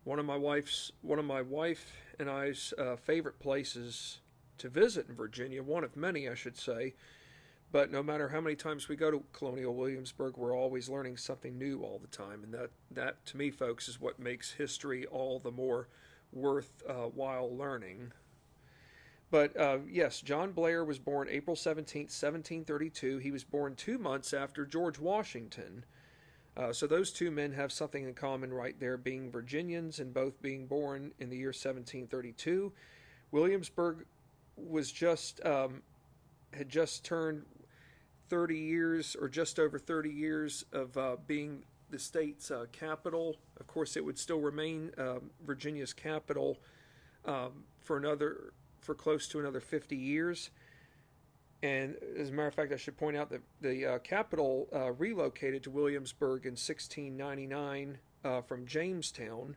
one 0.04 0.18
of 0.18 0.24
my 0.24 0.36
wife's 0.36 0.92
one 1.02 1.18
of 1.18 1.24
my 1.24 1.42
wife 1.42 1.92
and 2.18 2.30
I's 2.30 2.72
uh, 2.78 2.96
favorite 2.96 3.38
places 3.38 4.18
to 4.58 4.68
visit 4.68 5.08
in 5.08 5.14
Virginia, 5.14 5.62
one 5.62 5.84
of 5.84 5.96
many, 5.96 6.28
I 6.28 6.34
should 6.34 6.56
say. 6.56 6.94
But 7.72 7.92
no 7.92 8.02
matter 8.02 8.28
how 8.28 8.40
many 8.40 8.56
times 8.56 8.88
we 8.88 8.96
go 8.96 9.10
to 9.10 9.22
Colonial 9.32 9.74
Williamsburg, 9.74 10.36
we're 10.36 10.56
always 10.56 10.88
learning 10.88 11.16
something 11.16 11.56
new 11.56 11.82
all 11.82 12.00
the 12.00 12.08
time, 12.08 12.42
and 12.42 12.52
that 12.52 12.70
that 12.90 13.24
to 13.26 13.36
me, 13.36 13.50
folks, 13.50 13.88
is 13.88 14.00
what 14.00 14.18
makes 14.18 14.52
history 14.52 15.06
all 15.06 15.38
the 15.38 15.52
more 15.52 15.86
worthwhile 16.32 17.50
uh, 17.52 17.56
learning. 17.56 18.12
But 19.30 19.56
uh, 19.56 19.78
yes, 19.88 20.20
John 20.20 20.50
Blair 20.50 20.84
was 20.84 20.98
born 20.98 21.28
April 21.30 21.54
17, 21.54 22.02
1732. 22.02 23.18
He 23.18 23.30
was 23.30 23.44
born 23.44 23.76
two 23.76 23.98
months 23.98 24.34
after 24.34 24.66
George 24.66 24.98
Washington. 24.98 25.84
Uh, 26.56 26.72
so 26.72 26.88
those 26.88 27.12
two 27.12 27.30
men 27.30 27.52
have 27.52 27.70
something 27.70 28.04
in 28.04 28.14
common 28.14 28.52
right 28.52 28.78
there, 28.80 28.96
being 28.96 29.30
Virginians 29.30 30.00
and 30.00 30.12
both 30.12 30.42
being 30.42 30.66
born 30.66 31.12
in 31.20 31.30
the 31.30 31.36
year 31.36 31.48
1732. 31.48 32.72
Williamsburg 33.30 34.04
was 34.56 34.90
just 34.90 35.44
um, 35.46 35.82
had 36.52 36.68
just 36.68 37.04
turned 37.04 37.44
30 38.30 38.56
years 38.56 39.16
or 39.20 39.28
just 39.28 39.58
over 39.58 39.78
30 39.78 40.08
years 40.08 40.64
of 40.72 40.96
uh, 40.96 41.16
being 41.26 41.62
the 41.90 41.98
state's 41.98 42.50
uh, 42.50 42.66
capital. 42.72 43.36
Of 43.58 43.66
course, 43.66 43.96
it 43.96 44.04
would 44.04 44.18
still 44.18 44.40
remain 44.40 44.92
um, 44.96 45.30
Virginia's 45.44 45.92
capital 45.92 46.58
um, 47.24 47.64
for 47.82 47.96
another 47.96 48.52
for 48.80 48.94
close 48.94 49.28
to 49.28 49.40
another 49.40 49.60
50 49.60 49.96
years. 49.96 50.50
And 51.62 51.96
as 52.18 52.30
a 52.30 52.32
matter 52.32 52.48
of 52.48 52.54
fact, 52.54 52.72
I 52.72 52.76
should 52.76 52.96
point 52.96 53.16
out 53.16 53.28
that 53.30 53.42
the 53.60 53.86
uh, 53.86 53.98
capital 53.98 54.68
uh, 54.74 54.92
relocated 54.92 55.62
to 55.64 55.70
Williamsburg 55.70 56.46
in 56.46 56.52
1699 56.52 57.98
uh, 58.24 58.40
from 58.40 58.66
Jamestown, 58.66 59.56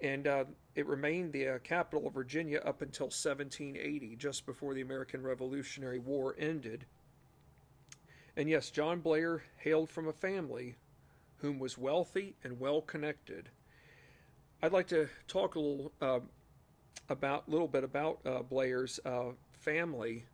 and 0.00 0.26
uh, 0.26 0.44
it 0.74 0.86
remained 0.86 1.32
the 1.32 1.48
uh, 1.48 1.58
capital 1.58 2.06
of 2.06 2.14
Virginia 2.14 2.60
up 2.64 2.80
until 2.80 3.06
1780, 3.06 4.16
just 4.16 4.46
before 4.46 4.72
the 4.72 4.80
American 4.80 5.22
Revolutionary 5.22 5.98
War 5.98 6.34
ended. 6.38 6.86
And 8.36 8.48
yes, 8.48 8.70
John 8.70 9.00
Blair 9.00 9.42
hailed 9.56 9.90
from 9.90 10.08
a 10.08 10.12
family 10.12 10.76
whom 11.38 11.58
was 11.58 11.78
wealthy 11.78 12.36
and 12.44 12.60
well 12.60 12.80
connected. 12.80 13.48
I'd 14.62 14.72
like 14.72 14.88
to 14.88 15.08
talk 15.28 15.54
a 15.54 15.60
little 15.60 15.92
uh, 16.00 16.20
about, 17.08 17.48
little 17.48 17.68
bit 17.68 17.84
about 17.84 18.48
Blair's 18.48 18.98
family 19.52 20.24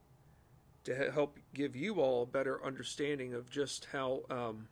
to 0.85 1.11
help 1.13 1.39
give 1.55 1.77
you 1.77 2.01
all 2.01 2.23
a 2.23 2.27
better 2.27 2.65
understanding 2.65 3.35
of 3.35 3.49
just 3.51 3.87
how 3.93 4.23
um, 4.31 4.69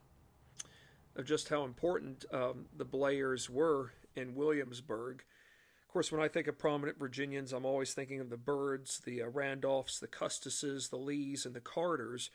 of 1.16 1.25
just 1.25 1.49
how 1.49 1.64
important 1.64 2.25
um, 2.32 2.66
the 2.76 2.84
Blairs 2.84 3.50
were 3.50 3.92
in 4.16 4.34
Williamsburg. 4.34 5.22
Of 5.87 5.92
course, 5.92 6.12
when 6.12 6.20
I 6.20 6.28
think 6.28 6.46
of 6.46 6.58
prominent 6.58 6.99
Virginians, 6.99 7.52
I'm 7.52 7.66
always 7.66 7.94
thinking 7.94 8.20
of 8.20 8.30
the 8.30 8.37
Byrds, 8.37 9.00
the 9.04 9.22
uh, 9.22 9.26
Randolphs, 9.26 9.99
the 9.99 10.06
Custises, 10.06 10.88
the 10.88 10.96
Lees, 10.96 11.44
and 11.44 11.54
the 11.54 11.60
Carters. 11.60 12.30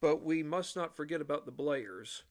But 0.00 0.22
we 0.22 0.42
must 0.42 0.76
not 0.76 0.96
forget 0.96 1.20
about 1.20 1.44
the 1.44 1.52
Blairs. 1.52 2.22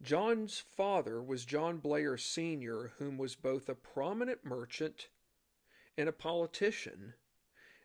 John's 0.00 0.60
father 0.60 1.20
was 1.20 1.44
John 1.44 1.78
Blair 1.78 2.16
Sr., 2.16 2.92
whom 2.98 3.18
was 3.18 3.34
both 3.34 3.68
a 3.68 3.74
prominent 3.74 4.44
merchant 4.44 5.08
and 5.96 6.08
a 6.08 6.12
politician. 6.12 7.14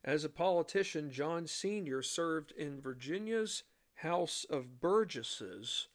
As 0.03 0.23
a 0.23 0.29
politician, 0.29 1.09
John 1.09 1.47
Sr. 1.47 2.03
served 2.03 2.51
in 2.51 2.81
Virginia's 2.81 3.63
House 3.95 4.45
of 4.49 4.79
Burgesses, 4.79 5.87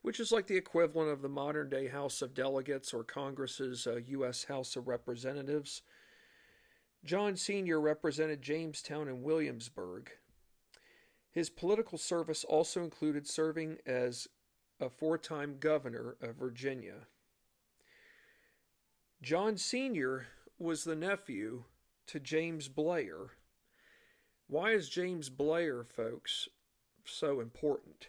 which 0.00 0.20
is 0.20 0.32
like 0.32 0.46
the 0.46 0.56
equivalent 0.56 1.10
of 1.10 1.20
the 1.20 1.28
modern 1.28 1.68
day 1.68 1.88
House 1.88 2.22
of 2.22 2.34
Delegates 2.34 2.94
or 2.94 3.04
Congress's 3.04 3.86
uh, 3.86 3.96
U.S. 4.06 4.44
House 4.44 4.76
of 4.76 4.88
Representatives. 4.88 5.82
John 7.04 7.36
Sr. 7.36 7.80
represented 7.80 8.40
Jamestown 8.40 9.08
and 9.08 9.22
Williamsburg. 9.22 10.10
His 11.38 11.50
political 11.50 11.98
service 11.98 12.42
also 12.42 12.82
included 12.82 13.28
serving 13.28 13.78
as 13.86 14.26
a 14.80 14.90
four 14.90 15.16
time 15.16 15.58
governor 15.60 16.16
of 16.20 16.34
Virginia. 16.34 17.06
John 19.22 19.56
Sr. 19.56 20.26
was 20.58 20.82
the 20.82 20.96
nephew 20.96 21.62
to 22.08 22.18
James 22.18 22.66
Blair, 22.66 23.34
why 24.48 24.72
is 24.72 24.88
James 24.88 25.30
Blair, 25.30 25.84
folks, 25.84 26.48
so 27.04 27.38
important? 27.38 28.08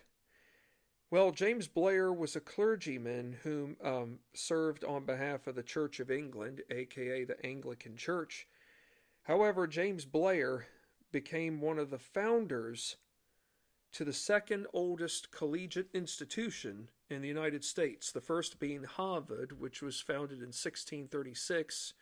Well, 1.12 1.30
James 1.30 1.68
Blair 1.68 2.12
was 2.12 2.36
a 2.36 2.42
clergyman 2.42 3.38
who 3.44 3.76
um, 3.84 4.18
served 4.34 4.84
on 4.84 5.06
behalf 5.06 5.46
of 5.46 5.54
the 5.54 5.62
Church 5.62 6.00
of 6.00 6.10
England, 6.10 6.64
aka 6.72 7.26
the 7.26 7.46
Anglican 7.46 7.96
Church. 7.96 8.48
However, 9.22 9.68
James 9.68 10.06
Blair 10.06 10.66
became 11.12 11.62
one 11.62 11.78
of 11.78 11.92
the 11.92 12.00
founders 12.00 12.96
to 13.94 14.06
the 14.06 14.14
second 14.14 14.68
oldest 14.74 15.32
collegiate 15.32 15.90
institution 15.94 16.90
in 17.10 17.22
the 17.22 17.28
United 17.28 17.64
States, 17.64 18.12
the 18.12 18.22
first 18.22 18.60
being 18.60 18.84
Harvard, 18.84 19.60
which 19.60 19.82
was 19.82 20.00
founded 20.00 20.40
in 20.40 20.54
1636 20.54 21.94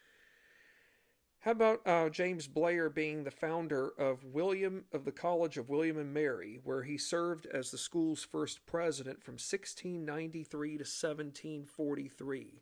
how 1.47 1.51
about 1.51 1.81
uh, 1.87 2.09
James 2.09 2.47
Blair 2.47 2.89
being 2.89 3.23
the 3.23 3.31
founder 3.31 3.91
of 3.97 4.23
William 4.25 4.85
of 4.91 5.05
the 5.05 5.11
College 5.11 5.57
of 5.57 5.69
William 5.69 5.97
and 5.97 6.13
Mary, 6.13 6.59
where 6.63 6.83
he 6.83 6.97
served 6.97 7.45
as 7.45 7.71
the 7.71 7.77
school's 7.77 8.23
first 8.23 8.65
president 8.65 9.23
from 9.23 9.35
1693 9.35 10.69
to 10.71 10.83
1743. 10.83 12.61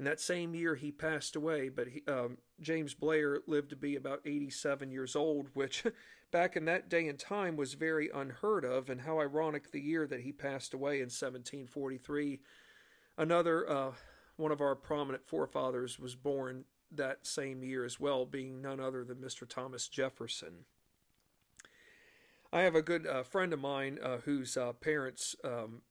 In 0.00 0.04
that 0.04 0.20
same 0.20 0.54
year, 0.54 0.74
he 0.74 0.90
passed 0.90 1.36
away, 1.36 1.68
but 1.68 1.86
he, 1.86 2.02
um, 2.08 2.36
James 2.60 2.94
Blair 2.94 3.40
lived 3.46 3.70
to 3.70 3.76
be 3.76 3.94
about 3.94 4.20
87 4.26 4.90
years 4.90 5.14
old, 5.14 5.48
which 5.54 5.84
back 6.34 6.56
in 6.56 6.64
that 6.64 6.88
day 6.88 7.06
and 7.06 7.16
time 7.16 7.56
was 7.56 7.74
very 7.74 8.10
unheard 8.12 8.64
of. 8.64 8.90
And 8.90 9.02
how 9.02 9.20
ironic 9.20 9.70
the 9.70 9.80
year 9.80 10.04
that 10.08 10.22
he 10.22 10.32
passed 10.32 10.74
away 10.74 10.96
in 10.96 11.04
1743. 11.04 12.40
Another 13.16 13.70
uh, 13.70 13.92
one 14.34 14.50
of 14.50 14.60
our 14.60 14.74
prominent 14.74 15.24
forefathers 15.28 15.96
was 15.96 16.16
born 16.16 16.64
that 16.90 17.24
same 17.24 17.62
year 17.62 17.84
as 17.84 18.00
well, 18.00 18.26
being 18.26 18.60
none 18.60 18.80
other 18.80 19.04
than 19.04 19.18
Mr. 19.18 19.48
Thomas 19.48 19.86
Jefferson. 19.86 20.64
I 22.52 22.62
have 22.62 22.74
a 22.74 22.82
good 22.82 23.06
uh, 23.06 23.22
friend 23.22 23.52
of 23.52 23.60
mine 23.60 24.00
uh, 24.02 24.16
whose 24.24 24.56
uh, 24.56 24.72
parents 24.72 25.36
um, 25.44 25.82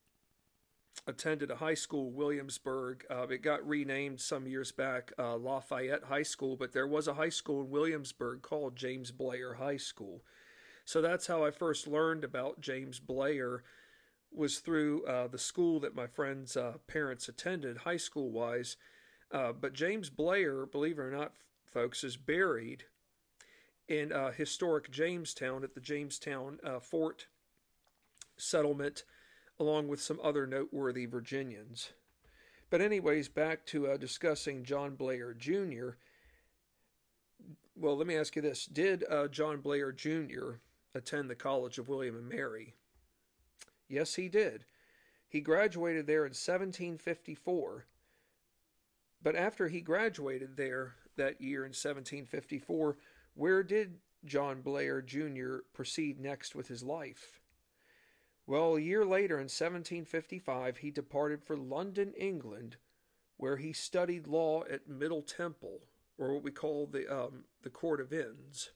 attended 1.07 1.51
a 1.51 1.55
high 1.55 1.73
school, 1.73 2.11
Williamsburg. 2.11 3.05
Uh, 3.09 3.27
it 3.27 3.41
got 3.41 3.67
renamed 3.67 4.21
some 4.21 4.47
years 4.47 4.71
back, 4.71 5.11
uh, 5.19 5.35
Lafayette 5.35 6.05
High 6.05 6.23
School, 6.23 6.55
but 6.55 6.71
there 6.71 6.87
was 6.87 7.07
a 7.07 7.13
high 7.13 7.29
school 7.29 7.61
in 7.61 7.69
Williamsburg 7.69 8.41
called 8.41 8.75
James 8.75 9.11
Blair 9.11 9.55
High 9.55 9.77
School. 9.77 10.23
So 10.85 11.01
that's 11.01 11.27
how 11.27 11.45
I 11.45 11.51
first 11.51 11.87
learned 11.87 12.23
about 12.23 12.61
James 12.61 12.99
Blair 12.99 13.63
was 14.31 14.59
through 14.59 15.05
uh, 15.05 15.27
the 15.27 15.37
school 15.37 15.79
that 15.81 15.95
my 15.95 16.07
friends' 16.07 16.57
uh, 16.57 16.73
parents 16.87 17.29
attended, 17.29 17.77
high 17.77 17.97
school 17.97 18.31
wise. 18.31 18.77
Uh, 19.31 19.51
but 19.51 19.73
James 19.73 20.09
Blair, 20.09 20.65
believe 20.65 20.99
it 20.99 21.01
or 21.01 21.11
not, 21.11 21.33
folks, 21.65 22.03
is 22.03 22.17
buried 22.17 22.85
in 23.87 24.11
uh, 24.11 24.31
historic 24.31 24.89
Jamestown 24.89 25.63
at 25.63 25.75
the 25.75 25.81
Jamestown 25.81 26.59
Fort 26.81 27.27
settlement, 28.37 29.03
along 29.59 29.87
with 29.87 30.01
some 30.01 30.19
other 30.23 30.45
noteworthy 30.47 31.05
Virginians. 31.05 31.91
But, 32.69 32.81
anyways, 32.81 33.29
back 33.29 33.65
to 33.67 33.87
uh, 33.87 33.97
discussing 33.97 34.63
John 34.63 34.95
Blair 34.95 35.33
Jr. 35.33 35.91
Well, 37.75 37.97
let 37.97 38.07
me 38.07 38.15
ask 38.15 38.35
you 38.35 38.41
this 38.41 38.65
Did 38.65 39.03
John 39.31 39.61
Blair 39.61 39.91
Jr. 39.91 40.55
attend 40.95 41.29
the 41.29 41.35
College 41.35 41.77
of 41.77 41.89
William 41.89 42.15
and 42.15 42.27
Mary? 42.27 42.75
Yes, 43.87 44.15
he 44.15 44.27
did. 44.27 44.65
He 45.27 45.41
graduated 45.41 46.07
there 46.07 46.25
in 46.25 46.31
1754. 46.31 47.85
But 49.21 49.35
after 49.35 49.67
he 49.67 49.81
graduated 49.81 50.57
there 50.57 50.95
that 51.15 51.41
year 51.41 51.59
in 51.59 51.69
1754, 51.69 52.97
where 53.35 53.63
did 53.63 53.99
John 54.25 54.61
Blair 54.61 55.01
Jr. 55.01 55.57
proceed 55.73 56.19
next 56.19 56.55
with 56.55 56.67
his 56.67 56.83
life? 56.83 57.39
Well, 58.45 58.75
a 58.75 58.81
year 58.81 59.05
later 59.05 59.35
in 59.35 59.45
1755, 59.45 60.77
he 60.77 60.91
departed 60.91 61.43
for 61.43 61.55
London, 61.55 62.13
England, 62.17 62.77
where 63.37 63.57
he 63.57 63.71
studied 63.71 64.27
law 64.27 64.63
at 64.69 64.87
Middle 64.87 65.21
Temple, 65.21 65.79
or 66.17 66.33
what 66.33 66.43
we 66.43 66.51
call 66.51 66.87
the 66.87 67.07
um, 67.07 67.45
the 67.61 67.69
Court 67.69 68.01
of 68.01 68.11
Inns. 68.11 68.71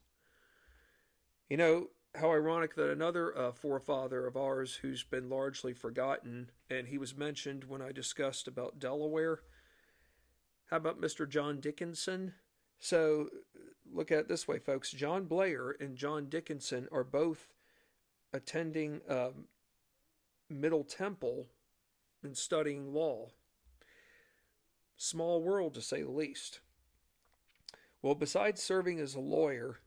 You 1.49 1.57
know, 1.57 1.87
how 2.15 2.31
ironic 2.31 2.75
that 2.75 2.89
another 2.89 3.37
uh, 3.37 3.51
forefather 3.51 4.25
of 4.25 4.37
ours 4.37 4.75
who's 4.75 5.03
been 5.03 5.29
largely 5.29 5.73
forgotten, 5.73 6.49
and 6.69 6.87
he 6.87 6.97
was 6.97 7.15
mentioned 7.15 7.65
when 7.65 7.81
I 7.81 7.91
discussed 7.91 8.47
about 8.47 8.79
Delaware. 8.79 9.41
How 10.69 10.77
about 10.77 10.99
Mr. 11.01 11.27
John 11.27 11.59
Dickinson? 11.59 12.33
So 12.79 13.29
look 13.91 14.11
at 14.11 14.19
it 14.19 14.27
this 14.27 14.47
way, 14.47 14.59
folks. 14.59 14.91
John 14.91 15.25
Blair 15.25 15.75
and 15.79 15.97
John 15.97 16.27
Dickinson 16.27 16.87
are 16.91 17.03
both 17.03 17.47
attending 18.33 19.01
um, 19.09 19.45
Middle 20.49 20.83
Temple 20.83 21.47
and 22.23 22.37
studying 22.37 22.93
law. 22.93 23.29
Small 24.95 25.41
world, 25.41 25.73
to 25.75 25.81
say 25.81 26.01
the 26.01 26.11
least. 26.11 26.61
Well, 28.01 28.15
besides 28.15 28.61
serving 28.61 28.99
as 28.99 29.15
a 29.15 29.19
lawyer, 29.19 29.79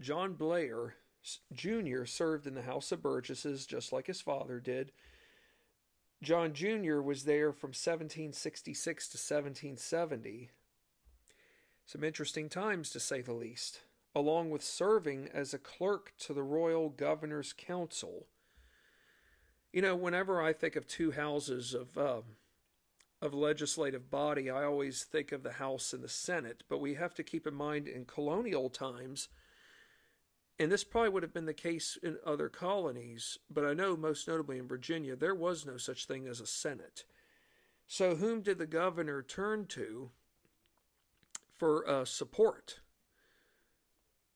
John 0.00 0.34
Blair 0.34 0.94
Jr. 1.52 2.04
served 2.04 2.46
in 2.46 2.54
the 2.54 2.62
House 2.62 2.90
of 2.92 3.02
Burgesses 3.02 3.66
just 3.66 3.92
like 3.92 4.06
his 4.06 4.20
father 4.20 4.58
did. 4.58 4.92
John 6.22 6.52
Jr. 6.52 7.00
was 7.00 7.24
there 7.24 7.52
from 7.52 7.68
1766 7.68 9.08
to 9.08 9.16
1770. 9.16 10.50
Some 11.84 12.04
interesting 12.04 12.48
times, 12.48 12.90
to 12.90 13.00
say 13.00 13.22
the 13.22 13.32
least, 13.32 13.80
along 14.14 14.50
with 14.50 14.62
serving 14.62 15.28
as 15.32 15.52
a 15.52 15.58
clerk 15.58 16.12
to 16.20 16.32
the 16.32 16.42
Royal 16.42 16.88
Governor's 16.88 17.52
Council. 17.52 18.26
You 19.72 19.82
know, 19.82 19.96
whenever 19.96 20.42
I 20.42 20.52
think 20.52 20.76
of 20.76 20.86
two 20.86 21.12
houses 21.12 21.74
of 21.74 21.96
um, 21.96 22.22
of 23.20 23.32
legislative 23.32 24.10
body, 24.10 24.50
I 24.50 24.64
always 24.64 25.04
think 25.04 25.32
of 25.32 25.42
the 25.42 25.52
House 25.52 25.92
and 25.92 26.02
the 26.02 26.08
Senate. 26.08 26.64
But 26.68 26.80
we 26.80 26.94
have 26.94 27.14
to 27.14 27.22
keep 27.22 27.46
in 27.46 27.54
mind 27.54 27.86
in 27.88 28.04
colonial 28.04 28.68
times 28.68 29.28
and 30.62 30.70
this 30.70 30.84
probably 30.84 31.08
would 31.08 31.24
have 31.24 31.34
been 31.34 31.46
the 31.46 31.54
case 31.54 31.98
in 32.02 32.18
other 32.24 32.48
colonies, 32.48 33.38
but 33.50 33.64
I 33.64 33.74
know 33.74 33.96
most 33.96 34.28
notably 34.28 34.58
in 34.58 34.68
Virginia, 34.68 35.16
there 35.16 35.34
was 35.34 35.66
no 35.66 35.76
such 35.76 36.06
thing 36.06 36.28
as 36.28 36.40
a 36.40 36.46
Senate. 36.46 37.04
So, 37.86 38.14
whom 38.14 38.42
did 38.42 38.58
the 38.58 38.66
governor 38.66 39.22
turn 39.22 39.66
to 39.70 40.10
for 41.58 41.88
uh, 41.88 42.04
support? 42.04 42.78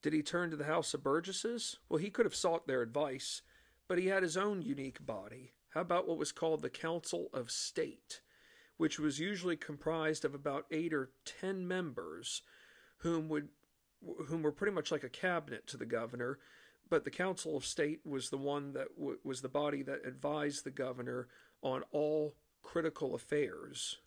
Did 0.02 0.14
he 0.14 0.22
turn 0.22 0.50
to 0.50 0.56
the 0.56 0.64
House 0.64 0.94
of 0.94 1.04
Burgesses? 1.04 1.78
Well, 1.88 1.98
he 1.98 2.10
could 2.10 2.26
have 2.26 2.34
sought 2.34 2.66
their 2.66 2.82
advice, 2.82 3.42
but 3.88 3.98
he 3.98 4.06
had 4.06 4.22
his 4.22 4.36
own 4.36 4.62
unique 4.62 5.04
body. 5.04 5.52
How 5.70 5.80
about 5.80 6.08
what 6.08 6.18
was 6.18 6.32
called 6.32 6.62
the 6.62 6.70
Council 6.70 7.28
of 7.32 7.50
State, 7.50 8.20
which 8.76 8.98
was 8.98 9.20
usually 9.20 9.56
comprised 9.56 10.24
of 10.24 10.34
about 10.34 10.66
eight 10.70 10.92
or 10.92 11.10
ten 11.24 11.66
members 11.68 12.42
whom 12.98 13.28
would 13.28 13.48
whom 14.26 14.42
were 14.42 14.52
pretty 14.52 14.72
much 14.72 14.92
like 14.92 15.04
a 15.04 15.08
cabinet 15.08 15.66
to 15.66 15.76
the 15.76 15.86
governor, 15.86 16.38
but 16.88 17.04
the 17.04 17.10
Council 17.10 17.56
of 17.56 17.64
State 17.64 18.00
was 18.04 18.30
the 18.30 18.36
one 18.36 18.72
that 18.74 18.88
w- 18.96 19.18
was 19.24 19.40
the 19.40 19.48
body 19.48 19.82
that 19.82 20.06
advised 20.06 20.64
the 20.64 20.70
governor 20.70 21.28
on 21.62 21.82
all 21.90 22.34
critical 22.62 23.14
affairs 23.14 23.98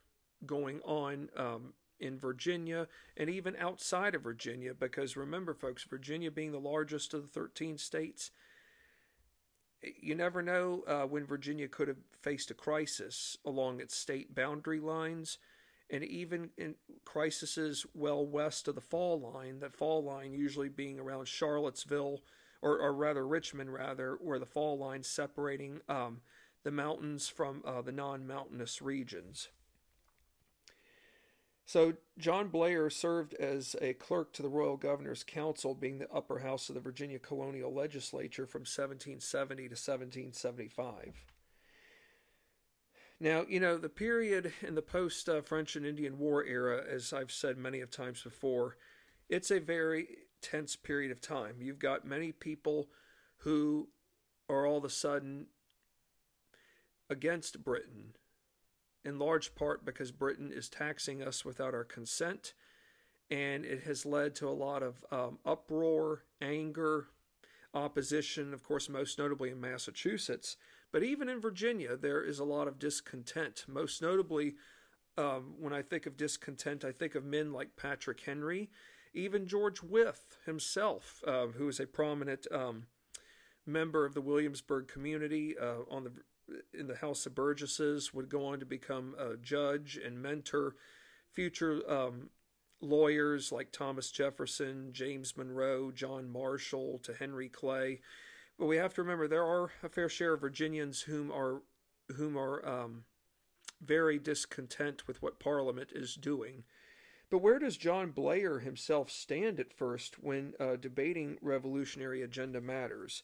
going 0.45 0.79
on 0.81 1.29
um, 1.35 1.73
in 1.99 2.17
Virginia 2.17 2.87
and 3.17 3.29
even 3.29 3.55
outside 3.57 4.15
of 4.15 4.21
Virginia. 4.21 4.73
Because 4.73 5.17
remember, 5.17 5.53
folks, 5.53 5.83
Virginia 5.83 6.31
being 6.31 6.51
the 6.51 6.59
largest 6.59 7.13
of 7.13 7.23
the 7.23 7.27
13 7.27 7.77
states, 7.77 8.31
you 9.81 10.15
never 10.15 10.41
know 10.41 10.83
uh, 10.87 11.03
when 11.03 11.25
Virginia 11.25 11.67
could 11.67 11.87
have 11.87 11.97
faced 12.21 12.51
a 12.51 12.53
crisis 12.53 13.37
along 13.45 13.79
its 13.79 13.95
state 13.95 14.35
boundary 14.35 14.79
lines 14.79 15.37
and 15.89 16.03
even 16.03 16.49
in 16.57 16.75
crises 17.05 17.85
well 17.93 18.25
west 18.25 18.67
of 18.67 18.75
the 18.75 18.81
fall 18.81 19.19
line, 19.19 19.59
that 19.59 19.73
fall 19.73 20.03
line 20.03 20.33
usually 20.33 20.69
being 20.69 20.99
around 20.99 21.27
Charlottesville, 21.27 22.21
or, 22.61 22.79
or 22.79 22.93
rather 22.93 23.25
Richmond, 23.25 23.73
rather, 23.73 24.17
where 24.21 24.39
the 24.39 24.45
fall 24.45 24.77
line 24.77 25.01
separating 25.01 25.81
um, 25.89 26.21
the 26.63 26.71
mountains 26.71 27.27
from 27.27 27.63
uh, 27.65 27.81
the 27.81 27.91
non 27.91 28.27
mountainous 28.27 28.81
regions. 28.81 29.49
So, 31.69 31.93
John 32.17 32.47
Blair 32.47 32.89
served 32.89 33.35
as 33.35 33.75
a 33.79 33.93
clerk 33.93 34.33
to 34.33 34.41
the 34.41 34.49
Royal 34.49 34.75
Governor's 34.75 35.23
Council, 35.23 35.75
being 35.75 35.99
the 35.99 36.11
upper 36.11 36.39
house 36.39 36.67
of 36.67 36.73
the 36.73 36.81
Virginia 36.81 37.19
colonial 37.19 37.71
legislature 37.71 38.47
from 38.47 38.61
1770 38.61 39.61
to 39.65 39.75
1775. 39.75 41.25
Now, 43.19 43.45
you 43.47 43.59
know, 43.59 43.77
the 43.77 43.87
period 43.87 44.51
in 44.63 44.73
the 44.73 44.81
post 44.81 45.29
French 45.45 45.75
and 45.75 45.85
Indian 45.85 46.17
War 46.17 46.43
era, 46.43 46.83
as 46.89 47.13
I've 47.13 47.31
said 47.31 47.55
many 47.55 47.81
of 47.81 47.91
times 47.91 48.23
before, 48.23 48.75
it's 49.29 49.51
a 49.51 49.59
very 49.59 50.07
tense 50.41 50.75
period 50.75 51.11
of 51.11 51.21
time. 51.21 51.57
You've 51.59 51.77
got 51.77 52.03
many 52.03 52.31
people 52.31 52.89
who 53.41 53.89
are 54.49 54.65
all 54.65 54.79
of 54.79 54.85
a 54.85 54.89
sudden 54.89 55.45
against 57.11 57.63
Britain, 57.63 58.15
in 59.03 59.19
large 59.19 59.55
part 59.55 59.85
because 59.85 60.11
Britain 60.11 60.51
is 60.53 60.69
taxing 60.69 61.21
us 61.21 61.45
without 61.45 61.73
our 61.73 61.83
consent, 61.83 62.53
and 63.31 63.65
it 63.65 63.83
has 63.83 64.05
led 64.05 64.35
to 64.35 64.47
a 64.47 64.51
lot 64.51 64.83
of 64.83 65.03
um, 65.11 65.39
uproar, 65.45 66.23
anger, 66.41 67.07
opposition, 67.73 68.53
of 68.53 68.63
course, 68.63 68.89
most 68.89 69.19
notably 69.19 69.49
in 69.49 69.61
Massachusetts 69.61 70.57
but 70.91 71.03
even 71.03 71.29
in 71.29 71.39
Virginia, 71.39 71.95
there 71.95 72.23
is 72.23 72.39
a 72.39 72.43
lot 72.43 72.67
of 72.67 72.79
discontent. 72.79 73.65
Most 73.67 74.01
notably, 74.01 74.55
um, 75.17 75.53
when 75.59 75.73
I 75.73 75.81
think 75.81 76.05
of 76.05 76.17
discontent, 76.17 76.83
I 76.83 76.91
think 76.91 77.15
of 77.15 77.23
men 77.23 77.53
like 77.53 77.75
Patrick 77.75 78.21
Henry, 78.21 78.69
even 79.13 79.47
George 79.47 79.83
Wythe 79.83 80.15
himself, 80.45 81.21
uh, 81.27 81.47
who 81.47 81.67
is 81.67 81.79
a 81.79 81.85
prominent 81.85 82.47
um, 82.51 82.87
member 83.65 84.05
of 84.05 84.13
the 84.13 84.21
Williamsburg 84.21 84.87
community 84.87 85.55
uh, 85.59 85.83
on 85.89 86.05
the 86.05 86.11
in 86.73 86.87
the 86.87 86.95
House 86.95 87.25
of 87.25 87.35
Burgesses, 87.35 88.13
would 88.13 88.29
go 88.29 88.45
on 88.45 88.59
to 88.59 88.65
become 88.65 89.15
a 89.17 89.37
judge 89.37 89.99
and 90.03 90.21
mentor 90.21 90.75
future 91.31 91.81
um, 91.89 92.29
lawyers 92.81 93.51
like 93.51 93.71
Thomas 93.71 94.11
Jefferson, 94.11 94.89
James 94.91 95.35
Monroe, 95.37 95.91
John 95.91 96.29
Marshall, 96.29 96.99
to 97.03 97.13
Henry 97.13 97.49
Clay. 97.49 98.01
But 98.57 98.67
we 98.67 98.77
have 98.77 98.93
to 98.95 99.01
remember 99.01 99.27
there 99.27 99.45
are 99.45 99.71
a 99.83 99.89
fair 99.89 100.09
share 100.09 100.33
of 100.33 100.41
Virginians 100.41 101.01
whom 101.01 101.31
are 101.31 101.61
whom 102.15 102.37
are 102.37 102.65
um, 102.67 103.03
very 103.81 104.17
discontent 104.17 105.07
with 105.07 105.21
what 105.21 105.39
Parliament 105.39 105.91
is 105.93 106.15
doing. 106.15 106.63
But 107.29 107.39
where 107.39 107.59
does 107.59 107.77
John 107.77 108.11
Blair 108.11 108.59
himself 108.59 109.11
stand 109.11 109.59
at 109.59 109.71
first 109.71 110.19
when 110.19 110.53
uh, 110.59 110.75
debating 110.75 111.37
revolutionary 111.41 112.23
agenda 112.23 112.59
matters? 112.59 113.23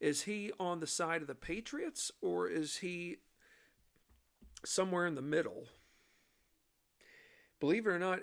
Is 0.00 0.22
he 0.22 0.52
on 0.60 0.80
the 0.80 0.86
side 0.86 1.22
of 1.22 1.28
the 1.28 1.34
Patriots 1.34 2.12
or 2.20 2.48
is 2.48 2.78
he 2.78 3.16
somewhere 4.64 5.06
in 5.06 5.14
the 5.14 5.22
middle? 5.22 5.64
Believe 7.60 7.86
it 7.86 7.90
or 7.90 7.98
not, 7.98 8.20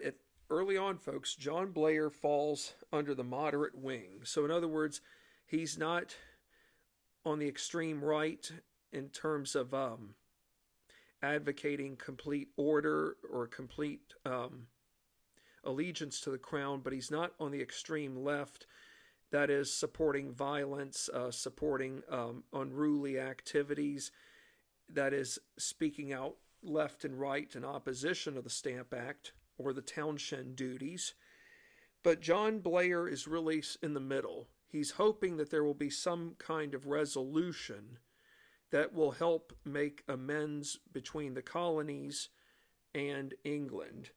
early 0.49 0.77
on, 0.77 0.97
folks, 0.97 1.35
John 1.35 1.71
Blair 1.71 2.09
falls 2.09 2.73
under 2.91 3.15
the 3.15 3.23
moderate 3.23 3.75
wing. 3.75 4.21
So, 4.23 4.45
in 4.45 4.51
other 4.51 4.67
words, 4.67 5.01
he's 5.47 5.77
not 5.77 6.15
on 7.25 7.39
the 7.39 7.47
extreme 7.47 8.03
right 8.03 8.51
in 8.91 9.09
terms 9.09 9.55
of 9.55 9.73
um, 9.73 10.13
advocating 11.23 11.95
complete 11.95 12.49
order 12.57 13.15
or 13.31 13.47
complete 13.47 14.13
um, 14.25 14.67
allegiance 15.63 16.19
to 16.21 16.29
the 16.29 16.37
crown, 16.37 16.81
but 16.83 16.93
he's 16.93 17.09
not 17.09 17.33
on 17.39 17.51
the 17.51 17.61
extreme 17.61 18.15
left 18.15 18.67
that 19.33 19.49
is 19.49 19.73
supporting 19.73 20.31
violence, 20.31 21.09
uh, 21.11 21.31
supporting 21.31 22.03
um, 22.07 22.43
unruly 22.53 23.19
activities, 23.19 24.11
that 24.87 25.11
is 25.11 25.39
speaking 25.57 26.13
out 26.13 26.35
left 26.61 27.03
and 27.03 27.19
right 27.19 27.55
in 27.55 27.65
opposition 27.65 28.37
of 28.37 28.43
the 28.43 28.49
Stamp 28.51 28.93
Act 28.93 29.33
or 29.57 29.73
the 29.73 29.81
Townshend 29.81 30.55
duties. 30.55 31.15
But 32.03 32.21
John 32.21 32.59
Blair 32.59 33.07
is 33.07 33.27
really 33.27 33.63
in 33.81 33.95
the 33.95 33.99
middle. 33.99 34.49
He's 34.67 34.91
hoping 34.91 35.37
that 35.37 35.49
there 35.49 35.63
will 35.63 35.73
be 35.73 35.89
some 35.89 36.35
kind 36.37 36.75
of 36.75 36.85
resolution 36.85 37.97
that 38.69 38.93
will 38.93 39.11
help 39.11 39.51
make 39.65 40.03
amends 40.07 40.77
between 40.91 41.33
the 41.33 41.41
colonies 41.41 42.29
and 42.93 43.33
England. 43.43 44.11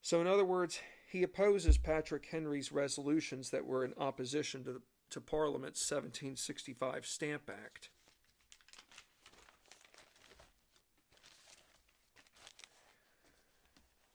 So, 0.00 0.20
in 0.20 0.28
other 0.28 0.44
words, 0.44 0.78
he 1.12 1.22
opposes 1.22 1.76
Patrick 1.76 2.24
Henry's 2.24 2.72
resolutions 2.72 3.50
that 3.50 3.66
were 3.66 3.84
in 3.84 3.92
opposition 3.98 4.64
to, 4.64 4.80
to 5.10 5.20
Parliament's 5.20 5.90
1765 5.90 7.04
Stamp 7.04 7.50
Act. 7.50 7.90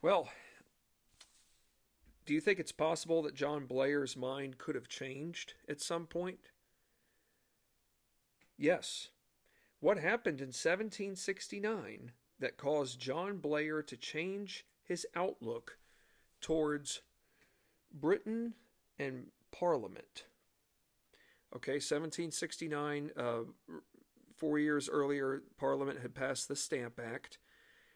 Well, 0.01 0.27
do 2.25 2.33
you 2.33 2.41
think 2.41 2.60
it's 2.60 2.71
possible 2.71 3.21
that 3.21 3.36
John 3.36 3.67
Blair's 3.67 4.17
mind 4.17 4.57
could 4.57 4.73
have 4.73 4.88
changed 4.88 5.53
at 5.69 5.79
some 5.79 6.07
point? 6.07 6.49
Yes. 8.57 9.10
What 9.81 9.99
happened 9.99 10.41
in 10.41 10.47
1769 10.47 12.12
that 12.39 12.57
caused 12.57 12.99
John 12.99 13.38
Blair 13.38 13.83
to 13.83 13.95
change 13.95 14.65
his 14.83 15.05
outlook 15.15 15.77
towards 16.47 17.01
Britain 17.91 18.53
and 18.97 19.25
Parliament. 19.51 20.23
Okay, 21.53 21.73
1769, 21.73 23.12
uh, 23.17 23.39
four 24.38 24.57
years 24.57 24.88
earlier, 24.88 25.43
Parliament 25.57 25.99
had 26.01 26.15
passed 26.15 26.47
the 26.47 26.55
Stamp 26.55 27.01
Act. 27.05 27.38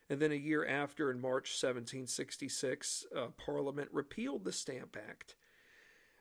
And 0.09 0.21
then 0.21 0.33
a 0.33 0.35
year 0.35 0.65
after, 0.65 1.09
in 1.09 1.21
March 1.21 1.47
1766, 1.63 3.05
uh, 3.15 3.27
Parliament 3.37 3.87
repealed 3.93 4.43
the 4.43 4.51
Stamp 4.51 4.97
Act. 4.97 5.35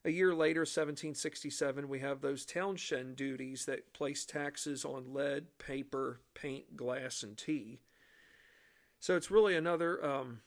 A 0.04 0.10
year 0.10 0.32
later, 0.32 0.60
1767, 0.60 1.88
we 1.88 1.98
have 1.98 2.20
those 2.20 2.46
townshend 2.46 3.16
duties 3.16 3.64
that 3.64 3.92
place 3.92 4.24
taxes 4.24 4.84
on 4.84 5.12
lead, 5.12 5.58
paper, 5.58 6.20
paint, 6.34 6.76
glass, 6.76 7.24
and 7.24 7.36
tea. 7.36 7.80
So 9.00 9.16
it's 9.16 9.32
really 9.32 9.56
another 9.56 10.04
um, 10.04 10.42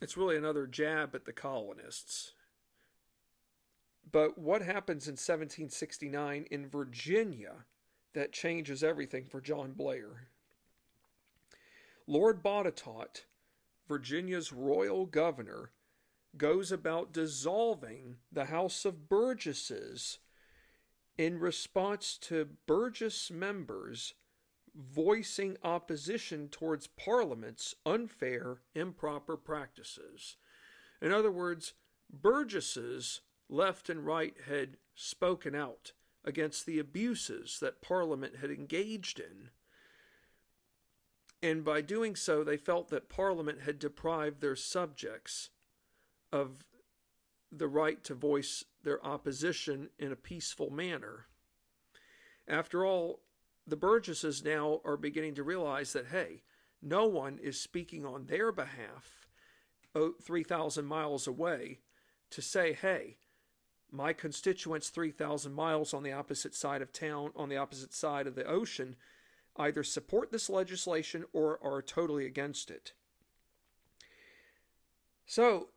it's 0.00 0.16
really 0.16 0.36
another 0.36 0.66
jab 0.66 1.14
at 1.14 1.24
the 1.24 1.32
colonists. 1.32 2.32
But 4.10 4.38
what 4.38 4.62
happens 4.62 5.06
in 5.06 5.12
1769 5.12 6.46
in 6.50 6.68
Virginia 6.68 7.64
that 8.14 8.32
changes 8.32 8.82
everything 8.82 9.26
for 9.26 9.40
John 9.40 9.72
Blair? 9.72 10.28
Lord 12.06 12.42
Botetourt, 12.42 13.24
Virginia's 13.86 14.52
royal 14.52 15.06
governor, 15.06 15.70
goes 16.36 16.72
about 16.72 17.12
dissolving 17.12 18.16
the 18.32 18.46
House 18.46 18.84
of 18.84 19.08
Burgesses 19.08 20.18
in 21.18 21.38
response 21.38 22.16
to 22.22 22.48
Burgess 22.66 23.30
members 23.30 24.14
voicing 24.74 25.56
opposition 25.62 26.48
towards 26.48 26.86
Parliament's 26.86 27.74
unfair, 27.84 28.58
improper 28.74 29.36
practices. 29.36 30.36
In 31.00 31.12
other 31.12 31.30
words, 31.30 31.74
Burgesses, 32.12 33.20
left 33.48 33.88
and 33.88 34.04
right, 34.04 34.34
had 34.46 34.76
spoken 34.94 35.54
out 35.54 35.92
against 36.24 36.66
the 36.66 36.78
abuses 36.78 37.58
that 37.60 37.82
Parliament 37.82 38.36
had 38.40 38.50
engaged 38.50 39.18
in. 39.18 39.50
And 41.42 41.64
by 41.64 41.80
doing 41.80 42.16
so, 42.16 42.44
they 42.44 42.56
felt 42.56 42.88
that 42.88 43.08
Parliament 43.08 43.62
had 43.62 43.78
deprived 43.78 44.40
their 44.40 44.56
subjects 44.56 45.50
of 46.32 46.64
the 47.50 47.68
right 47.68 48.02
to 48.04 48.14
voice 48.14 48.64
their 48.82 49.04
opposition 49.04 49.90
in 49.98 50.12
a 50.12 50.16
peaceful 50.16 50.70
manner. 50.70 51.26
After 52.46 52.84
all, 52.84 53.20
the 53.70 53.76
Burgesses 53.76 54.44
now 54.44 54.80
are 54.84 54.96
beginning 54.96 55.34
to 55.36 55.42
realize 55.42 55.92
that, 55.92 56.08
hey, 56.08 56.42
no 56.82 57.06
one 57.06 57.38
is 57.38 57.60
speaking 57.60 58.04
on 58.04 58.26
their 58.26 58.52
behalf 58.52 59.26
3,000 59.94 60.84
miles 60.84 61.26
away 61.26 61.80
to 62.30 62.40
say, 62.40 62.72
hey, 62.72 63.16
my 63.90 64.12
constituents 64.12 64.88
3,000 64.88 65.52
miles 65.52 65.92
on 65.92 66.02
the 66.02 66.12
opposite 66.12 66.54
side 66.54 66.80
of 66.80 66.92
town, 66.92 67.32
on 67.34 67.48
the 67.48 67.56
opposite 67.56 67.92
side 67.92 68.26
of 68.26 68.34
the 68.34 68.44
ocean, 68.44 68.96
either 69.56 69.82
support 69.82 70.30
this 70.30 70.48
legislation 70.48 71.24
or 71.32 71.58
are 71.62 71.82
totally 71.82 72.24
against 72.24 72.70
it. 72.70 72.92
So, 75.26 75.68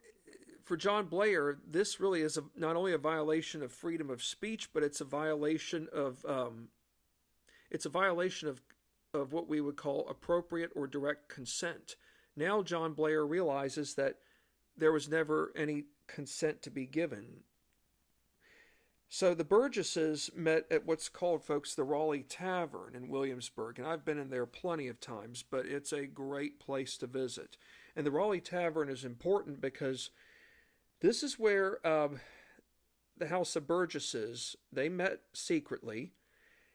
for 0.63 0.77
John 0.77 1.07
Blair, 1.07 1.57
this 1.67 1.99
really 1.99 2.21
is 2.21 2.37
a, 2.37 2.43
not 2.55 2.75
only 2.75 2.93
a 2.93 2.97
violation 2.97 3.61
of 3.61 3.71
freedom 3.71 4.09
of 4.09 4.23
speech, 4.23 4.69
but 4.73 4.83
it's 4.83 5.01
a 5.01 5.05
violation 5.05 5.87
of 5.91 6.23
um, 6.25 6.69
it's 7.73 7.85
a 7.85 7.89
violation 7.89 8.47
of, 8.47 8.61
of 9.13 9.33
what 9.33 9.49
we 9.49 9.59
would 9.59 9.75
call 9.75 10.07
appropriate 10.07 10.71
or 10.75 10.87
direct 10.87 11.27
consent. 11.27 11.95
Now, 12.37 12.61
John 12.61 12.93
Blair 12.93 13.25
realizes 13.25 13.95
that 13.95 14.19
there 14.77 14.91
was 14.91 15.09
never 15.09 15.51
any 15.55 15.85
consent 16.07 16.61
to 16.61 16.69
be 16.69 16.85
given. 16.85 17.41
So 19.09 19.35
the 19.35 19.43
Burgesses 19.43 20.31
met 20.35 20.65
at 20.71 20.87
what's 20.87 21.09
called, 21.09 21.43
folks, 21.43 21.75
the 21.75 21.83
Raleigh 21.83 22.23
Tavern 22.23 22.95
in 22.95 23.09
Williamsburg. 23.09 23.77
And 23.77 23.87
I've 23.87 24.05
been 24.05 24.17
in 24.17 24.29
there 24.29 24.47
plenty 24.47 24.87
of 24.87 24.99
times, 24.99 25.43
but 25.43 25.67
it's 25.67 25.93
a 25.93 26.07
great 26.07 26.59
place 26.59 26.97
to 26.97 27.07
visit. 27.07 27.57
And 27.95 28.05
the 28.05 28.11
Raleigh 28.11 28.41
Tavern 28.41 28.89
is 28.89 29.03
important 29.03 29.61
because 29.61 30.09
this 31.01 31.21
is 31.21 31.37
where 31.37 31.85
um, 31.85 32.19
the 33.17 33.27
House 33.27 33.55
of 33.55 33.67
Burgesses, 33.67 34.55
they 34.71 34.89
met 34.89 35.19
secretly 35.33 36.13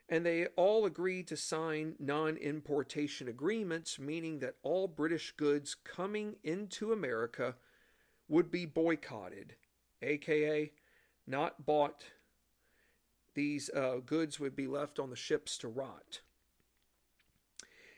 and 0.08 0.24
they 0.24 0.46
all 0.56 0.86
agreed 0.86 1.28
to 1.28 1.36
sign 1.36 1.94
non 1.98 2.36
importation 2.36 3.28
agreements, 3.28 3.98
meaning 3.98 4.38
that 4.38 4.56
all 4.62 4.88
British 4.88 5.32
goods 5.32 5.74
coming 5.74 6.36
into 6.42 6.92
America 6.92 7.56
would 8.28 8.50
be 8.50 8.64
boycotted, 8.64 9.54
aka 10.02 10.72
not 11.26 11.66
bought. 11.66 12.04
These 13.34 13.70
uh, 13.70 13.98
goods 14.04 14.40
would 14.40 14.56
be 14.56 14.66
left 14.66 14.98
on 14.98 15.10
the 15.10 15.16
ships 15.16 15.58
to 15.58 15.68
rot. 15.68 16.20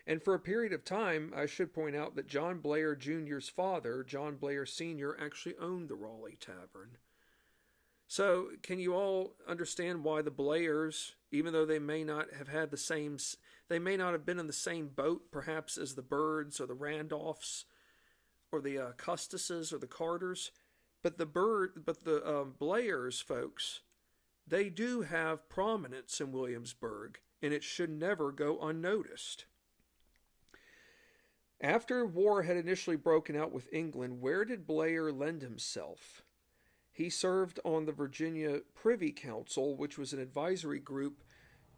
And 0.06 0.22
for 0.22 0.34
a 0.34 0.40
period 0.40 0.72
of 0.72 0.84
time, 0.84 1.32
I 1.36 1.46
should 1.46 1.72
point 1.72 1.94
out 1.94 2.16
that 2.16 2.26
John 2.26 2.58
Blair 2.58 2.96
Jr.'s 2.96 3.48
father, 3.48 4.02
John 4.02 4.36
Blair 4.36 4.66
Sr., 4.66 5.16
actually 5.20 5.54
owned 5.60 5.88
the 5.88 5.94
Raleigh 5.94 6.38
Tavern. 6.40 6.98
So, 8.10 8.48
can 8.64 8.80
you 8.80 8.96
all 8.96 9.36
understand 9.46 10.02
why 10.02 10.20
the 10.22 10.32
Blairs, 10.32 11.14
even 11.30 11.52
though 11.52 11.64
they 11.64 11.78
may 11.78 12.02
not 12.02 12.32
have 12.36 12.48
had 12.48 12.72
the 12.72 12.76
same, 12.76 13.18
they 13.68 13.78
may 13.78 13.96
not 13.96 14.14
have 14.14 14.26
been 14.26 14.40
in 14.40 14.48
the 14.48 14.52
same 14.52 14.88
boat, 14.88 15.30
perhaps 15.30 15.78
as 15.78 15.94
the 15.94 16.02
Byrds 16.02 16.60
or 16.60 16.66
the 16.66 16.74
Randolphs, 16.74 17.66
or 18.50 18.60
the 18.60 18.78
uh, 18.80 18.92
Custises 18.96 19.72
or 19.72 19.78
the 19.78 19.86
Carters, 19.86 20.50
but 21.04 21.18
the 21.18 21.24
Byrd, 21.24 21.84
but 21.86 22.02
the 22.02 22.28
um, 22.28 22.56
Blairs, 22.58 23.20
folks, 23.20 23.82
they 24.44 24.70
do 24.70 25.02
have 25.02 25.48
prominence 25.48 26.20
in 26.20 26.32
Williamsburg, 26.32 27.20
and 27.40 27.54
it 27.54 27.62
should 27.62 27.90
never 27.90 28.32
go 28.32 28.58
unnoticed. 28.58 29.44
After 31.60 32.04
war 32.04 32.42
had 32.42 32.56
initially 32.56 32.96
broken 32.96 33.36
out 33.36 33.52
with 33.52 33.72
England, 33.72 34.20
where 34.20 34.44
did 34.44 34.66
Blair 34.66 35.12
lend 35.12 35.42
himself? 35.42 36.24
He 37.00 37.08
served 37.08 37.58
on 37.64 37.86
the 37.86 37.92
Virginia 37.92 38.60
Privy 38.74 39.10
Council, 39.10 39.74
which 39.74 39.96
was 39.96 40.12
an 40.12 40.20
advisory 40.20 40.80
group 40.80 41.24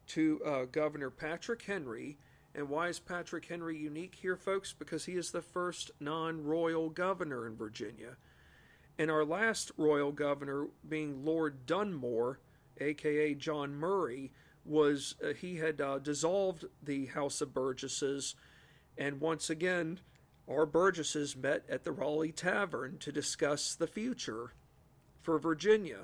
to 0.07 0.41
uh, 0.45 0.65
Governor 0.65 1.09
Patrick 1.09 1.61
Henry. 1.61 2.17
And 2.53 2.67
why 2.67 2.89
is 2.89 2.99
Patrick 2.99 3.45
Henry 3.45 3.77
unique 3.77 4.15
here, 4.15 4.35
folks? 4.35 4.73
Because 4.77 5.05
he 5.05 5.13
is 5.13 5.31
the 5.31 5.41
first 5.41 5.91
non 6.01 6.43
royal 6.43 6.89
governor 6.89 7.47
in 7.47 7.55
Virginia. 7.55 8.17
And 8.99 9.09
our 9.09 9.23
last 9.23 9.71
royal 9.77 10.11
governor, 10.11 10.67
being 10.89 11.23
Lord 11.23 11.65
Dunmore, 11.65 12.41
aka 12.81 13.33
John 13.33 13.75
Murray, 13.75 14.33
was 14.65 15.15
uh, 15.23 15.31
he 15.31 15.55
had 15.55 15.79
uh, 15.79 15.99
dissolved 15.99 16.65
the 16.83 17.05
House 17.05 17.39
of 17.39 17.53
Burgesses, 17.53 18.35
and 18.97 19.21
once 19.21 19.49
again, 19.49 20.01
our 20.49 20.65
Burgesses 20.65 21.37
met 21.37 21.63
at 21.69 21.85
the 21.85 21.93
Raleigh 21.93 22.33
Tavern 22.33 22.97
to 22.97 23.13
discuss 23.13 23.73
the 23.73 23.87
future 23.87 24.51
for 25.23 25.39
Virginia. 25.39 25.99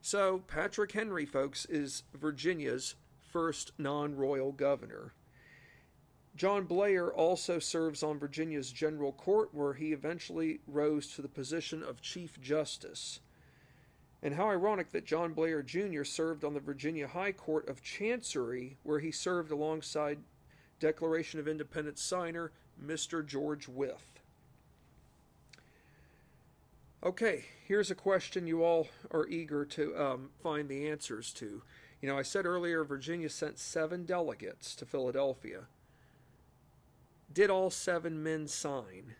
So, 0.00 0.44
Patrick 0.46 0.92
Henry, 0.92 1.26
folks, 1.26 1.64
is 1.64 2.04
Virginia's 2.14 2.94
first 3.32 3.72
non 3.78 4.14
royal 4.14 4.52
governor. 4.52 5.14
John 6.36 6.64
Blair 6.64 7.12
also 7.12 7.58
serves 7.58 8.02
on 8.02 8.18
Virginia's 8.18 8.70
General 8.70 9.12
Court, 9.12 9.54
where 9.54 9.72
he 9.72 9.92
eventually 9.92 10.60
rose 10.66 11.08
to 11.14 11.22
the 11.22 11.28
position 11.28 11.82
of 11.82 12.02
Chief 12.02 12.38
Justice. 12.40 13.20
And 14.22 14.34
how 14.34 14.50
ironic 14.50 14.92
that 14.92 15.06
John 15.06 15.32
Blair 15.32 15.62
Jr. 15.62 16.04
served 16.04 16.44
on 16.44 16.52
the 16.52 16.60
Virginia 16.60 17.08
High 17.08 17.32
Court 17.32 17.68
of 17.68 17.82
Chancery, 17.82 18.76
where 18.82 18.98
he 18.98 19.10
served 19.10 19.50
alongside 19.50 20.18
Declaration 20.78 21.40
of 21.40 21.48
Independence 21.48 22.02
signer 22.02 22.52
Mr. 22.84 23.26
George 23.26 23.66
Wythe. 23.66 24.15
Okay, 27.04 27.44
here's 27.66 27.90
a 27.90 27.94
question 27.94 28.46
you 28.46 28.64
all 28.64 28.88
are 29.10 29.26
eager 29.28 29.64
to 29.66 29.96
um, 29.96 30.30
find 30.42 30.68
the 30.68 30.88
answers 30.88 31.32
to. 31.34 31.62
You 32.00 32.08
know, 32.08 32.18
I 32.18 32.22
said 32.22 32.46
earlier 32.46 32.84
Virginia 32.84 33.28
sent 33.28 33.58
seven 33.58 34.04
delegates 34.04 34.74
to 34.76 34.86
Philadelphia. 34.86 35.64
Did 37.32 37.50
all 37.50 37.70
seven 37.70 38.22
men 38.22 38.48
sign? 38.48 39.14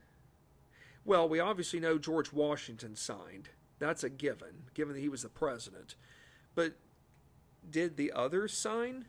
Well, 1.05 1.29
we 1.29 1.39
obviously 1.39 1.79
know 1.79 1.99
George 1.99 2.33
Washington 2.33 2.97
signed. 2.97 3.51
That's 3.79 4.03
a 4.03 4.11
given, 4.11 4.65
given 4.75 4.95
that 4.95 5.01
he 5.01 5.09
was 5.09 5.23
the 5.23 5.29
president. 5.29 5.95
But 6.55 6.77
did 7.71 7.97
the 7.97 8.11
others 8.13 8.57
sign? 8.57 9.05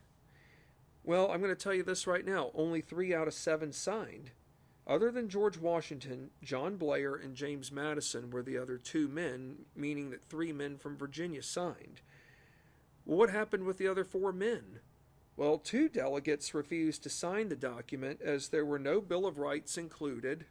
Well, 1.04 1.32
I'm 1.32 1.42
going 1.42 1.56
to 1.56 1.62
tell 1.62 1.74
you 1.74 1.84
this 1.84 2.06
right 2.06 2.26
now. 2.26 2.52
Only 2.54 2.82
three 2.82 3.16
out 3.16 3.28
of 3.28 3.34
seven 3.34 3.72
signed. 3.72 4.32
Other 4.88 5.12
than 5.12 5.28
George 5.28 5.58
Washington, 5.58 6.30
John 6.42 6.78
Blair 6.78 7.16
and 7.16 7.36
James 7.36 7.74
Madison 7.74 8.32
were 8.32 8.42
the 8.42 8.58
other 8.58 8.78
two 8.78 9.10
men, 9.10 9.66
meaning 9.76 10.12
that 10.12 10.24
three 10.24 10.54
men 10.54 10.78
from 10.78 10.98
Virginia 10.98 11.44
signed. 11.44 12.00
What 13.04 13.30
happened 13.30 13.66
with 13.66 13.78
the 13.78 13.88
other 13.88 14.06
four 14.06 14.32
men? 14.32 14.80
Well, 15.36 15.58
two 15.58 15.90
delegates 15.90 16.54
refused 16.54 17.04
to 17.04 17.10
sign 17.10 17.50
the 17.50 17.56
document 17.58 18.22
as 18.22 18.48
there 18.48 18.66
were 18.66 18.80
no 18.80 19.02
Bill 19.02 19.26
of 19.26 19.38
Rights 19.38 19.78
included. 19.78 20.46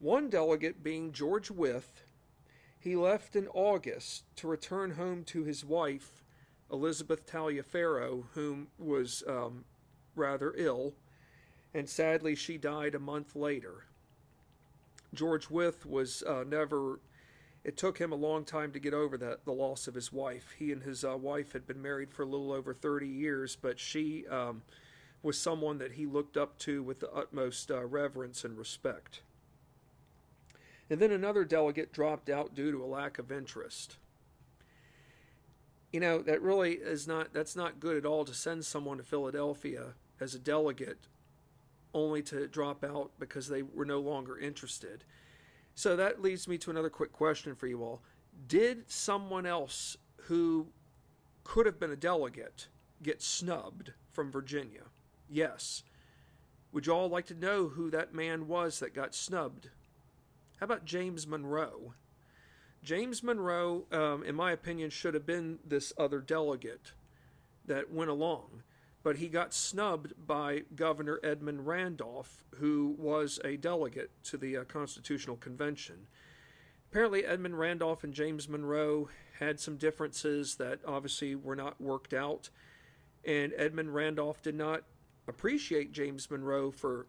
One 0.00 0.28
delegate 0.28 0.82
being 0.82 1.12
George 1.12 1.52
Wythe, 1.52 1.84
he 2.80 2.96
left 2.96 3.36
in 3.36 3.46
August 3.48 4.24
to 4.36 4.48
return 4.48 4.92
home 4.92 5.22
to 5.24 5.44
his 5.44 5.64
wife, 5.64 6.24
Elizabeth 6.70 7.26
Taliaferro, 7.26 8.24
whom 8.34 8.66
was 8.76 9.22
um, 9.28 9.64
rather 10.16 10.52
ill 10.56 10.94
and 11.74 11.88
sadly 11.88 12.34
she 12.34 12.56
died 12.56 12.94
a 12.94 13.00
month 13.00 13.34
later. 13.34 13.84
George 15.12 15.50
Wythe 15.50 15.84
was 15.84 16.22
uh, 16.22 16.44
never. 16.46 17.00
It 17.64 17.76
took 17.76 17.98
him 17.98 18.12
a 18.12 18.16
long 18.16 18.44
time 18.44 18.72
to 18.72 18.78
get 18.78 18.94
over 18.94 19.16
the 19.16 19.38
loss 19.46 19.88
of 19.88 19.94
his 19.94 20.12
wife. 20.12 20.54
He 20.58 20.70
and 20.70 20.82
his 20.82 21.04
uh, 21.04 21.16
wife 21.16 21.52
had 21.52 21.66
been 21.66 21.80
married 21.80 22.12
for 22.12 22.22
a 22.22 22.26
little 22.26 22.52
over 22.52 22.74
30 22.74 23.08
years, 23.08 23.56
but 23.56 23.78
she 23.78 24.26
um, 24.28 24.62
was 25.22 25.40
someone 25.40 25.78
that 25.78 25.92
he 25.92 26.04
looked 26.04 26.36
up 26.36 26.58
to 26.58 26.82
with 26.82 27.00
the 27.00 27.10
utmost 27.10 27.70
uh, 27.70 27.84
reverence 27.86 28.44
and 28.44 28.58
respect. 28.58 29.22
And 30.90 31.00
then 31.00 31.10
another 31.10 31.44
delegate 31.46 31.92
dropped 31.92 32.28
out 32.28 32.54
due 32.54 32.70
to 32.70 32.84
a 32.84 32.86
lack 32.86 33.18
of 33.18 33.32
interest. 33.32 33.96
You 35.90 36.00
know, 36.00 36.20
that 36.22 36.42
really 36.42 36.72
is 36.72 37.08
not 37.08 37.32
that's 37.32 37.56
not 37.56 37.80
good 37.80 37.96
at 37.96 38.04
all 38.04 38.24
to 38.26 38.34
send 38.34 38.66
someone 38.66 38.98
to 38.98 39.04
Philadelphia 39.04 39.94
as 40.20 40.34
a 40.34 40.38
delegate 40.38 40.98
only 41.94 42.22
to 42.22 42.46
drop 42.48 42.84
out 42.84 43.12
because 43.18 43.48
they 43.48 43.62
were 43.62 43.84
no 43.84 44.00
longer 44.00 44.38
interested. 44.38 45.04
So 45.74 45.96
that 45.96 46.20
leads 46.20 46.46
me 46.46 46.58
to 46.58 46.70
another 46.70 46.90
quick 46.90 47.12
question 47.12 47.54
for 47.54 47.66
you 47.66 47.82
all. 47.82 48.02
Did 48.46 48.90
someone 48.90 49.46
else 49.46 49.96
who 50.22 50.68
could 51.44 51.66
have 51.66 51.80
been 51.80 51.90
a 51.90 51.96
delegate 51.96 52.68
get 53.02 53.22
snubbed 53.22 53.92
from 54.10 54.30
Virginia? 54.30 54.82
Yes. 55.28 55.82
Would 56.72 56.86
you 56.86 56.92
all 56.92 57.08
like 57.08 57.26
to 57.26 57.34
know 57.34 57.68
who 57.68 57.90
that 57.90 58.14
man 58.14 58.48
was 58.48 58.80
that 58.80 58.94
got 58.94 59.14
snubbed? 59.14 59.70
How 60.58 60.64
about 60.64 60.84
James 60.84 61.26
Monroe? 61.26 61.94
James 62.82 63.22
Monroe, 63.22 63.86
um, 63.92 64.22
in 64.24 64.34
my 64.34 64.52
opinion, 64.52 64.90
should 64.90 65.14
have 65.14 65.24
been 65.26 65.58
this 65.64 65.92
other 65.96 66.20
delegate 66.20 66.92
that 67.64 67.92
went 67.92 68.10
along 68.10 68.62
but 69.04 69.16
he 69.16 69.28
got 69.28 69.52
snubbed 69.52 70.14
by 70.26 70.62
Governor 70.74 71.20
Edmund 71.22 71.66
Randolph, 71.66 72.42
who 72.56 72.96
was 72.98 73.38
a 73.44 73.58
delegate 73.58 74.10
to 74.24 74.38
the 74.38 74.56
uh, 74.56 74.64
Constitutional 74.64 75.36
Convention. 75.36 76.06
Apparently, 76.90 77.26
Edmund 77.26 77.58
Randolph 77.58 78.02
and 78.02 78.14
James 78.14 78.48
Monroe 78.48 79.10
had 79.38 79.60
some 79.60 79.76
differences 79.76 80.54
that 80.56 80.80
obviously 80.86 81.34
were 81.34 81.54
not 81.54 81.78
worked 81.80 82.14
out, 82.14 82.48
and 83.26 83.52
Edmund 83.58 83.94
Randolph 83.94 84.40
did 84.40 84.54
not 84.54 84.84
appreciate 85.28 85.92
James 85.92 86.30
Monroe 86.30 86.70
for 86.70 87.06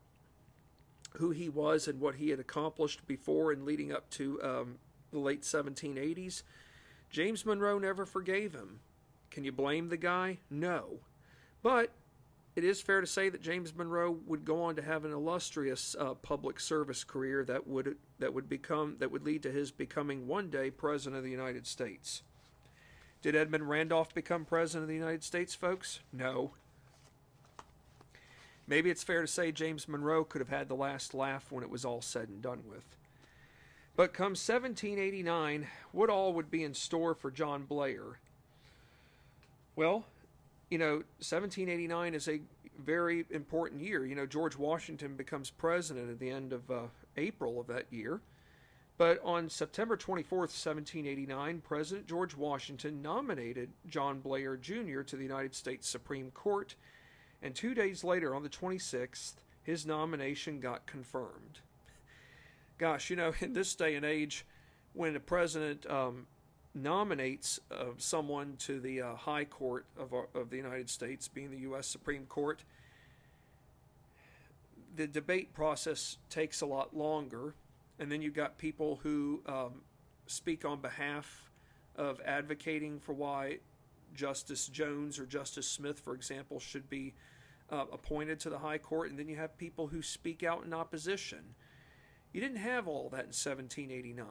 who 1.13 1.31
he 1.31 1.47
was 1.47 1.87
and 1.87 2.01
what 2.01 2.15
he 2.15 2.29
had 2.29 2.41
accomplished 2.41 3.07
before 3.07 3.53
and 3.53 3.63
leading 3.63 3.93
up 3.93 4.09
to 4.09 4.41
um, 4.43 4.79
the 5.13 5.19
late 5.19 5.43
1780s. 5.43 6.43
James 7.09 7.45
Monroe 7.45 7.79
never 7.79 8.05
forgave 8.05 8.53
him. 8.53 8.81
Can 9.31 9.45
you 9.45 9.53
blame 9.53 9.87
the 9.87 9.97
guy? 9.97 10.39
No. 10.49 10.99
But 11.65 11.89
it 12.55 12.63
is 12.63 12.79
fair 12.79 13.01
to 13.01 13.07
say 13.07 13.27
that 13.29 13.41
James 13.41 13.75
Monroe 13.75 14.19
would 14.27 14.45
go 14.45 14.61
on 14.61 14.75
to 14.75 14.83
have 14.83 15.03
an 15.03 15.11
illustrious 15.11 15.95
uh, 15.99 16.13
public 16.13 16.59
service 16.59 17.03
career 17.03 17.43
that 17.45 17.65
would 17.65 17.97
that 18.19 18.35
would 18.35 18.47
become 18.47 18.97
that 18.99 19.11
would 19.11 19.25
lead 19.25 19.41
to 19.41 19.51
his 19.51 19.71
becoming 19.71 20.27
one 20.27 20.51
day 20.51 20.69
president 20.69 21.17
of 21.17 21.23
the 21.23 21.31
United 21.31 21.65
States. 21.65 22.21
Did 23.23 23.35
Edmund 23.35 23.67
Randolph 23.67 24.13
become 24.13 24.45
president 24.45 24.83
of 24.83 24.89
the 24.89 24.93
United 24.93 25.23
States, 25.23 25.55
folks? 25.55 26.01
No. 26.13 26.51
Maybe 28.67 28.91
it's 28.91 29.03
fair 29.03 29.21
to 29.21 29.27
say 29.27 29.51
James 29.51 29.87
Monroe 29.87 30.23
could 30.23 30.41
have 30.41 30.49
had 30.49 30.69
the 30.69 30.75
last 30.75 31.15
laugh 31.15 31.51
when 31.51 31.63
it 31.63 31.71
was 31.71 31.83
all 31.83 32.03
said 32.03 32.29
and 32.29 32.43
done 32.43 32.61
with. 32.69 32.85
But 33.95 34.13
come 34.13 34.33
1789, 34.33 35.65
what 35.91 36.11
all 36.11 36.31
would 36.33 36.51
be 36.51 36.63
in 36.63 36.75
store 36.75 37.15
for 37.15 37.31
John 37.31 37.63
Blair? 37.63 38.19
Well, 39.75 40.05
you 40.69 40.77
know, 40.77 41.03
1789 41.19 42.13
is 42.13 42.27
a 42.27 42.41
very 42.83 43.25
important 43.29 43.81
year. 43.81 44.05
You 44.05 44.15
know, 44.15 44.25
George 44.25 44.57
Washington 44.57 45.15
becomes 45.15 45.49
president 45.49 46.09
at 46.09 46.19
the 46.19 46.29
end 46.29 46.53
of 46.53 46.69
uh, 46.69 46.81
April 47.17 47.59
of 47.59 47.67
that 47.67 47.85
year. 47.91 48.21
But 48.97 49.19
on 49.23 49.49
September 49.49 49.97
24th, 49.97 50.51
1789, 50.55 51.61
President 51.61 52.07
George 52.07 52.35
Washington 52.35 53.01
nominated 53.01 53.71
John 53.87 54.19
Blair 54.19 54.55
Jr. 54.55 55.01
to 55.01 55.17
the 55.17 55.23
United 55.23 55.53
States 55.53 55.89
Supreme 55.89 56.31
Court, 56.31 56.75
and 57.41 57.53
two 57.53 57.73
days 57.73 58.05
later, 58.05 58.33
on 58.33 58.43
the 58.43 58.49
26th, 58.49 59.33
his 59.63 59.85
nomination 59.85 60.61
got 60.61 60.85
confirmed. 60.85 61.59
Gosh, 62.77 63.09
you 63.09 63.17
know, 63.17 63.33
in 63.41 63.51
this 63.51 63.75
day 63.75 63.95
and 63.95 64.05
age, 64.05 64.45
when 64.93 65.15
a 65.15 65.19
president 65.19 65.89
um, 65.89 66.25
nominates 66.75 67.59
uh, 67.71 67.85
someone 67.97 68.55
to 68.59 68.79
the 68.79 69.01
uh, 69.01 69.15
High 69.15 69.45
Court 69.45 69.85
of, 69.97 70.13
our, 70.13 70.27
of 70.35 70.49
the 70.49 70.57
United 70.57 70.89
States, 70.89 71.27
being 71.27 71.49
the 71.49 71.59
U.S. 71.59 71.87
Supreme 71.87 72.25
Court, 72.25 72.63
the 74.95 75.07
debate 75.07 75.53
process 75.53 76.17
takes 76.29 76.61
a 76.61 76.65
lot 76.65 76.95
longer. 76.95 77.55
And 77.97 78.11
then 78.11 78.21
you've 78.21 78.33
got 78.33 78.57
people 78.57 78.99
who 79.03 79.41
um, 79.45 79.81
speak 80.27 80.65
on 80.65 80.81
behalf 80.81 81.49
of 81.95 82.19
advocating 82.25 82.99
for 82.99 83.13
why 83.13 83.59
Justice 84.13 84.67
Jones 84.67 85.17
or 85.17 85.25
Justice 85.25 85.67
Smith, 85.67 85.99
for 85.99 86.13
example, 86.13 86.59
should 86.59 86.89
be 86.89 87.13
uh, 87.69 87.85
appointed 87.91 88.39
to 88.41 88.49
the 88.49 88.59
High 88.59 88.77
Court. 88.77 89.09
And 89.09 89.17
then 89.17 89.29
you 89.29 89.37
have 89.37 89.57
people 89.57 89.87
who 89.87 90.01
speak 90.01 90.43
out 90.43 90.65
in 90.65 90.73
opposition. 90.73 91.55
You 92.33 92.41
didn't 92.41 92.57
have 92.57 92.87
all 92.87 93.09
that 93.09 93.25
in 93.25 93.27
1789. 93.27 94.25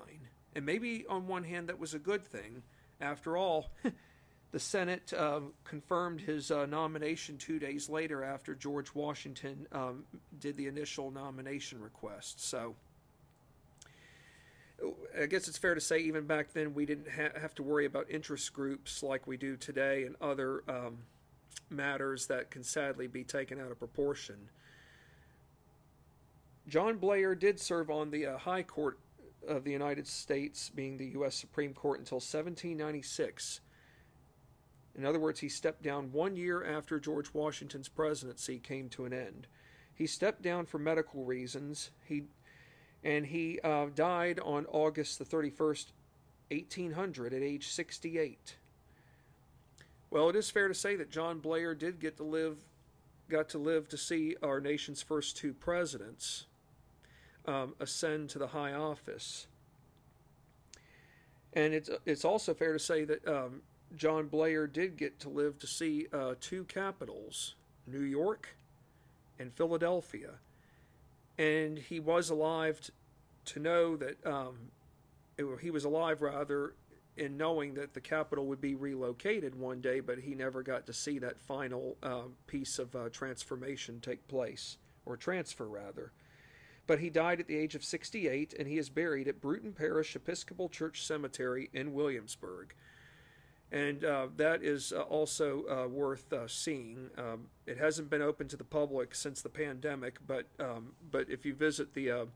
And 0.54 0.64
maybe 0.64 1.04
on 1.08 1.26
one 1.26 1.44
hand, 1.44 1.68
that 1.68 1.78
was 1.78 1.94
a 1.94 1.98
good 1.98 2.24
thing. 2.24 2.62
After 3.00 3.36
all, 3.36 3.70
the 4.52 4.60
Senate 4.60 5.12
uh, 5.12 5.40
confirmed 5.64 6.20
his 6.20 6.50
uh, 6.50 6.66
nomination 6.66 7.38
two 7.38 7.58
days 7.58 7.88
later 7.88 8.22
after 8.22 8.54
George 8.54 8.94
Washington 8.94 9.66
um, 9.72 10.04
did 10.38 10.56
the 10.56 10.68
initial 10.68 11.10
nomination 11.10 11.80
request. 11.80 12.44
So 12.48 12.76
I 15.20 15.26
guess 15.26 15.48
it's 15.48 15.58
fair 15.58 15.74
to 15.74 15.80
say, 15.80 15.98
even 15.98 16.26
back 16.26 16.52
then, 16.52 16.74
we 16.74 16.86
didn't 16.86 17.08
ha- 17.08 17.38
have 17.40 17.54
to 17.56 17.62
worry 17.62 17.86
about 17.86 18.10
interest 18.10 18.52
groups 18.52 19.02
like 19.02 19.26
we 19.26 19.36
do 19.36 19.56
today 19.56 20.04
and 20.04 20.16
other 20.20 20.62
um, 20.68 20.98
matters 21.70 22.26
that 22.26 22.50
can 22.50 22.62
sadly 22.62 23.06
be 23.06 23.24
taken 23.24 23.60
out 23.60 23.70
of 23.70 23.78
proportion. 23.78 24.36
John 26.66 26.96
Blair 26.96 27.34
did 27.34 27.60
serve 27.60 27.90
on 27.90 28.10
the 28.10 28.26
uh, 28.26 28.38
High 28.38 28.62
Court 28.62 28.98
of 29.48 29.64
the 29.64 29.70
United 29.70 30.07
States, 30.07 30.70
being 30.70 30.96
the 30.96 31.12
U.S. 31.14 31.35
Supreme 31.35 31.74
Court, 31.74 31.98
until 31.98 32.16
1796. 32.16 33.61
In 34.96 35.04
other 35.04 35.18
words, 35.18 35.40
he 35.40 35.48
stepped 35.48 35.83
down 35.83 36.12
one 36.12 36.37
year 36.37 36.64
after 36.64 37.00
George 37.00 37.33
Washington's 37.35 37.88
presidency 37.88 38.59
came 38.59 38.88
to 38.90 39.04
an 39.04 39.12
end. 39.12 39.46
He 39.94 40.07
stepped 40.07 40.42
down 40.42 40.66
for 40.66 40.78
medical 40.78 41.24
reasons. 41.24 41.90
He 42.04 42.24
and 43.02 43.26
he 43.26 43.61
uh, 43.62 43.87
died 43.94 44.40
on 44.40 44.64
August 44.66 45.18
the 45.18 45.24
31st, 45.26 45.87
1800, 46.50 47.35
at 47.35 47.42
age 47.42 47.68
68. 47.68 48.57
Well, 50.11 50.30
it 50.30 50.37
is 50.37 50.48
fair 50.48 50.68
to 50.68 50.74
say 50.74 50.96
that 50.96 51.11
John 51.11 51.38
Blair 51.40 51.74
did 51.74 52.00
get 52.00 52.16
to 52.16 52.22
live 52.22 52.57
got 53.28 53.48
to 53.48 53.59
live 53.59 53.88
to 53.88 53.96
see 53.96 54.37
our 54.42 54.61
nation's 54.61 55.00
first 55.00 55.37
two 55.37 55.54
presidents 55.54 56.44
um, 57.46 57.74
ascend 57.80 58.30
to 58.30 58.38
the 58.38 58.48
high 58.48 58.72
office. 58.72 59.46
And 61.52 61.72
it's 61.72 61.90
it's 62.04 62.24
also 62.24 62.52
fair 62.52 62.72
to 62.72 62.78
say 62.78 63.04
that 63.04 63.26
um, 63.28 63.62
John 63.96 64.26
Blair 64.26 64.66
did 64.66 64.96
get 64.96 65.20
to 65.20 65.28
live 65.28 65.59
to 65.61 65.66
see 65.66 66.07
uh, 66.12 66.35
two 66.40 66.64
capitals, 66.64 67.54
New 67.87 68.02
York 68.02 68.57
and 69.38 69.52
Philadelphia, 69.52 70.30
and 71.38 71.78
he 71.78 72.00
was 72.00 72.30
alive 72.30 72.90
to 73.46 73.61
know 73.61 73.96
that 73.96 74.26
um, 74.26 74.57
it, 75.37 75.46
he 75.61 75.70
was 75.70 75.85
alive 75.85 76.22
rather 76.22 76.74
in 77.16 77.37
knowing 77.37 77.74
that 77.74 77.94
the 77.94 78.00
capital 78.00 78.46
would 78.46 78.61
be 78.61 78.74
relocated 78.74 79.54
one 79.54 79.80
day, 79.80 80.00
but 80.00 80.18
he 80.18 80.35
never 80.35 80.62
got 80.62 80.87
to 80.87 80.92
see 80.92 81.18
that 81.20 81.38
final 81.38 81.96
uh, 82.02 82.22
piece 82.48 82.78
of 82.78 82.94
uh, 82.96 83.09
transformation 83.11 84.00
take 84.00 84.26
place, 84.26 84.78
or 85.07 85.16
transfer 85.16 85.66
rather. 85.66 86.11
But 86.86 86.98
he 86.98 87.08
died 87.08 87.40
at 87.40 87.46
the 87.46 87.56
age 87.56 87.74
of 87.74 87.84
68, 87.84 88.54
and 88.58 88.68
he 88.68 88.76
is 88.76 88.90
buried 88.90 89.26
at 89.26 89.40
Bruton 89.40 89.72
Parish 89.72 90.14
Episcopal 90.14 90.68
Church 90.68 91.06
Cemetery 91.06 91.70
in 91.72 91.94
Williamsburg. 91.94 92.74
And 93.72 94.04
uh, 94.04 94.28
that 94.36 94.62
is 94.62 94.92
uh, 94.92 95.00
also 95.00 95.64
uh, 95.68 95.88
worth 95.88 96.32
uh, 96.32 96.46
seeing. 96.46 97.10
Um, 97.16 97.46
it 97.66 97.78
hasn't 97.78 98.10
been 98.10 98.22
open 98.22 98.46
to 98.48 98.56
the 98.56 98.64
public 98.64 99.14
since 99.14 99.40
the 99.40 99.48
pandemic, 99.48 100.18
but 100.26 100.46
um, 100.60 100.92
but 101.10 101.28
if 101.30 101.44
you 101.46 101.54
visit 101.54 101.94
the 101.94 102.28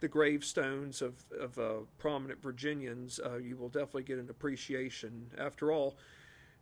the 0.00 0.08
gravestones 0.08 1.02
of, 1.02 1.24
of 1.38 1.58
uh, 1.58 1.72
prominent 1.98 2.42
Virginians, 2.42 3.18
uh, 3.24 3.36
you 3.36 3.56
will 3.56 3.68
definitely 3.68 4.04
get 4.04 4.18
an 4.18 4.30
appreciation. 4.30 5.30
After 5.36 5.72
all, 5.72 5.96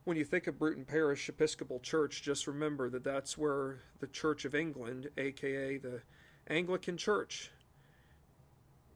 when 0.04 0.16
you 0.16 0.24
think 0.24 0.46
of 0.46 0.58
Bruton 0.58 0.84
Parish 0.84 1.28
Episcopal 1.28 1.80
Church, 1.80 2.22
just 2.22 2.46
remember 2.46 2.88
that 2.90 3.04
that's 3.04 3.36
where 3.36 3.80
the 4.00 4.06
Church 4.06 4.44
of 4.44 4.54
England, 4.54 5.10
aka 5.18 5.78
the 5.78 6.00
Anglican 6.48 6.96
Church, 6.96 7.50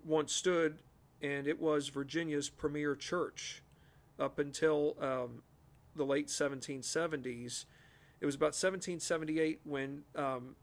once 0.04 0.32
stood, 0.32 0.78
and 1.20 1.46
it 1.46 1.60
was 1.60 1.88
Virginia's 1.88 2.48
premier 2.48 2.94
church 2.94 3.62
up 4.18 4.38
until 4.38 4.96
um, 5.00 5.42
the 5.96 6.04
late 6.04 6.28
1770s. 6.28 7.64
It 8.20 8.26
was 8.26 8.34
about 8.34 8.54
1778 8.54 9.60
when 9.64 10.02
um, 10.14 10.54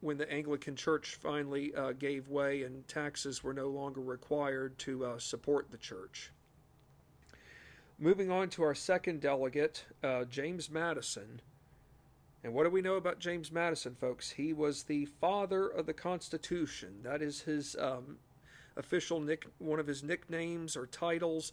when 0.00 0.16
the 0.16 0.30
Anglican 0.32 0.74
Church 0.74 1.16
finally 1.16 1.74
uh, 1.74 1.92
gave 1.92 2.28
way 2.28 2.62
and 2.62 2.88
taxes 2.88 3.44
were 3.44 3.52
no 3.52 3.68
longer 3.68 4.00
required 4.00 4.78
to 4.78 5.04
uh, 5.04 5.18
support 5.18 5.70
the 5.70 5.76
church. 5.76 6.32
Moving 7.98 8.30
on 8.30 8.48
to 8.50 8.62
our 8.62 8.74
second 8.74 9.20
delegate, 9.20 9.84
uh, 10.02 10.24
James 10.24 10.70
Madison. 10.70 11.42
And 12.42 12.54
what 12.54 12.64
do 12.64 12.70
we 12.70 12.80
know 12.80 12.94
about 12.94 13.18
James 13.18 13.52
Madison, 13.52 13.94
folks? 13.94 14.30
He 14.30 14.52
was 14.52 14.84
the 14.84 15.04
father 15.04 15.68
of 15.68 15.84
the 15.86 15.92
Constitution. 15.92 17.00
That 17.02 17.20
is 17.20 17.42
his 17.42 17.76
um, 17.78 18.16
official 18.76 19.20
nick, 19.20 19.46
one 19.58 19.78
of 19.78 19.86
his 19.86 20.02
nicknames 20.02 20.76
or 20.76 20.86
titles. 20.86 21.52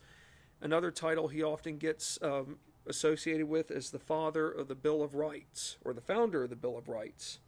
Another 0.62 0.90
title 0.90 1.28
he 1.28 1.44
often 1.44 1.78
gets 1.78 2.18
um, 2.22 2.58
associated 2.88 3.50
with 3.50 3.70
is 3.70 3.92
the 3.92 4.00
father 4.00 4.50
of 4.50 4.70
the 4.70 4.76
Bill 4.76 5.04
of 5.04 5.14
Rights 5.14 5.78
or 5.84 5.94
the 5.94 6.02
founder 6.02 6.44
of 6.44 6.50
the 6.50 6.56
Bill 6.56 6.78
of 6.78 6.88
Rights. 6.88 7.40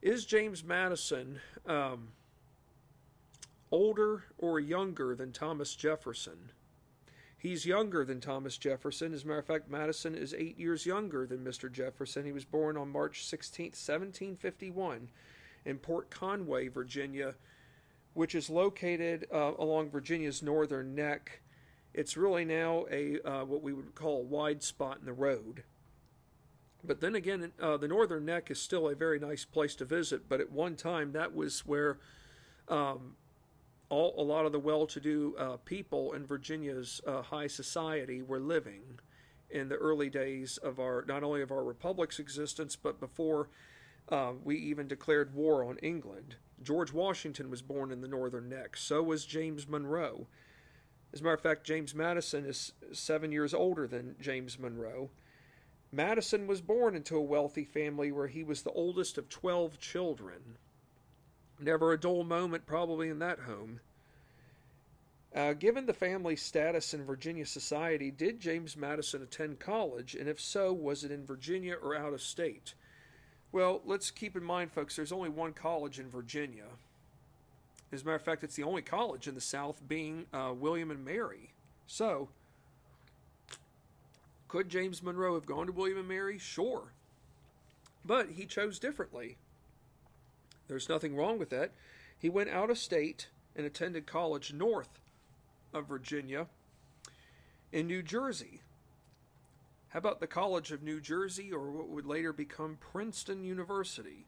Is 0.00 0.24
James 0.24 0.64
Madison 0.64 1.40
um, 1.66 2.08
older 3.70 4.24
or 4.38 4.58
younger 4.58 5.14
than 5.14 5.32
Thomas 5.32 5.74
Jefferson? 5.74 6.50
He's 7.38 7.66
younger 7.66 8.04
than 8.04 8.20
Thomas 8.20 8.56
Jefferson. 8.56 9.12
As 9.12 9.24
a 9.24 9.26
matter 9.26 9.40
of 9.40 9.46
fact, 9.46 9.70
Madison 9.70 10.14
is 10.14 10.34
eight 10.34 10.58
years 10.58 10.86
younger 10.86 11.26
than 11.26 11.44
Mr. 11.44 11.70
Jefferson. 11.70 12.24
He 12.24 12.32
was 12.32 12.44
born 12.44 12.76
on 12.76 12.90
March 12.90 13.24
16, 13.26 13.66
1751, 13.66 15.08
in 15.64 15.78
Port 15.78 16.10
Conway, 16.10 16.68
Virginia, 16.68 17.34
which 18.14 18.34
is 18.34 18.48
located 18.48 19.26
uh, 19.32 19.52
along 19.58 19.90
Virginia's 19.90 20.42
northern 20.42 20.94
neck. 20.94 21.42
It's 21.92 22.16
really 22.16 22.44
now 22.44 22.86
a 22.90 23.20
uh, 23.20 23.44
what 23.44 23.62
we 23.62 23.72
would 23.72 23.94
call 23.94 24.20
a 24.20 24.24
wide 24.24 24.62
spot 24.62 24.98
in 24.98 25.06
the 25.06 25.12
road. 25.12 25.64
But 26.84 27.00
then 27.00 27.14
again, 27.14 27.52
uh, 27.60 27.76
the 27.76 27.88
Northern 27.88 28.24
Neck 28.24 28.50
is 28.50 28.60
still 28.60 28.88
a 28.88 28.94
very 28.94 29.18
nice 29.18 29.44
place 29.44 29.74
to 29.76 29.84
visit. 29.84 30.28
But 30.28 30.40
at 30.40 30.52
one 30.52 30.76
time, 30.76 31.12
that 31.12 31.34
was 31.34 31.66
where 31.66 31.98
um, 32.68 33.16
all 33.88 34.14
a 34.18 34.22
lot 34.22 34.46
of 34.46 34.52
the 34.52 34.58
well-to-do 34.58 35.34
uh, 35.38 35.56
people 35.64 36.12
in 36.12 36.26
Virginia's 36.26 37.00
uh, 37.06 37.22
high 37.22 37.46
society 37.46 38.22
were 38.22 38.40
living 38.40 38.98
in 39.50 39.68
the 39.68 39.76
early 39.76 40.10
days 40.10 40.56
of 40.58 40.80
our 40.80 41.04
not 41.06 41.22
only 41.22 41.42
of 41.42 41.52
our 41.52 41.64
republic's 41.64 42.18
existence, 42.18 42.74
but 42.76 42.98
before 42.98 43.48
uh, 44.08 44.32
we 44.42 44.56
even 44.56 44.88
declared 44.88 45.34
war 45.34 45.64
on 45.64 45.78
England. 45.78 46.36
George 46.62 46.92
Washington 46.92 47.50
was 47.50 47.62
born 47.62 47.92
in 47.92 48.00
the 48.00 48.08
Northern 48.08 48.48
Neck. 48.48 48.76
So 48.76 49.02
was 49.02 49.24
James 49.24 49.68
Monroe. 49.68 50.26
As 51.12 51.20
a 51.20 51.22
matter 51.22 51.34
of 51.34 51.40
fact, 51.40 51.64
James 51.64 51.94
Madison 51.94 52.44
is 52.44 52.72
seven 52.92 53.32
years 53.32 53.54
older 53.54 53.86
than 53.86 54.16
James 54.20 54.58
Monroe. 54.58 55.10
Madison 55.92 56.46
was 56.46 56.60
born 56.60 56.96
into 56.96 57.16
a 57.16 57.22
wealthy 57.22 57.64
family 57.64 58.10
where 58.10 58.26
he 58.26 58.42
was 58.42 58.62
the 58.62 58.72
oldest 58.72 59.16
of 59.16 59.28
12 59.28 59.78
children. 59.78 60.58
Never 61.58 61.92
a 61.92 62.00
dull 62.00 62.24
moment, 62.24 62.66
probably, 62.66 63.08
in 63.08 63.18
that 63.20 63.40
home. 63.40 63.80
Uh, 65.34 65.52
given 65.52 65.84
the 65.86 65.92
family 65.92 66.36
status 66.36 66.94
in 66.94 67.04
Virginia 67.04 67.44
society, 67.44 68.10
did 68.10 68.40
James 68.40 68.76
Madison 68.76 69.22
attend 69.22 69.58
college? 69.58 70.14
And 70.14 70.28
if 70.28 70.40
so, 70.40 70.72
was 70.72 71.04
it 71.04 71.10
in 71.10 71.26
Virginia 71.26 71.74
or 71.74 71.94
out 71.94 72.14
of 72.14 72.22
state? 72.22 72.74
Well, 73.52 73.82
let's 73.84 74.10
keep 74.10 74.36
in 74.36 74.44
mind, 74.44 74.72
folks, 74.72 74.96
there's 74.96 75.12
only 75.12 75.28
one 75.28 75.52
college 75.52 75.98
in 75.98 76.08
Virginia. 76.08 76.64
As 77.92 78.02
a 78.02 78.04
matter 78.04 78.16
of 78.16 78.22
fact, 78.22 78.44
it's 78.44 78.56
the 78.56 78.62
only 78.62 78.82
college 78.82 79.28
in 79.28 79.34
the 79.34 79.40
South 79.40 79.80
being 79.86 80.26
uh, 80.32 80.52
William 80.56 80.90
and 80.90 81.04
Mary. 81.04 81.50
So, 81.86 82.28
could 84.48 84.68
James 84.68 85.02
Monroe 85.02 85.34
have 85.34 85.46
gone 85.46 85.66
to 85.66 85.72
William 85.72 85.98
and 85.98 86.08
Mary? 86.08 86.38
Sure. 86.38 86.92
But 88.04 88.30
he 88.30 88.46
chose 88.46 88.78
differently. 88.78 89.36
There's 90.68 90.88
nothing 90.88 91.16
wrong 91.16 91.38
with 91.38 91.50
that. 91.50 91.72
He 92.18 92.28
went 92.28 92.50
out 92.50 92.70
of 92.70 92.78
state 92.78 93.28
and 93.54 93.66
attended 93.66 94.06
college 94.06 94.52
north 94.52 95.00
of 95.72 95.86
Virginia 95.86 96.46
in 97.72 97.86
New 97.86 98.02
Jersey. 98.02 98.60
How 99.90 99.98
about 99.98 100.20
the 100.20 100.26
College 100.26 100.72
of 100.72 100.82
New 100.82 101.00
Jersey, 101.00 101.52
or 101.52 101.70
what 101.70 101.88
would 101.88 102.06
later 102.06 102.32
become 102.32 102.78
Princeton 102.80 103.44
University? 103.44 104.26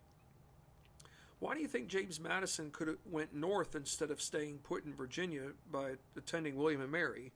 Why 1.40 1.55
do 1.55 1.61
you 1.61 1.68
think 1.68 1.88
James 1.88 2.18
Madison 2.18 2.70
could 2.70 2.88
have 2.88 2.98
went 3.05 3.35
north 3.35 3.74
instead 3.74 4.11
of 4.11 4.20
staying 4.20 4.59
put 4.59 4.85
in 4.85 4.94
Virginia 4.94 5.53
by 5.70 5.92
attending 6.16 6.57
William 6.57 6.81
and 6.81 6.90
Mary? 6.90 7.33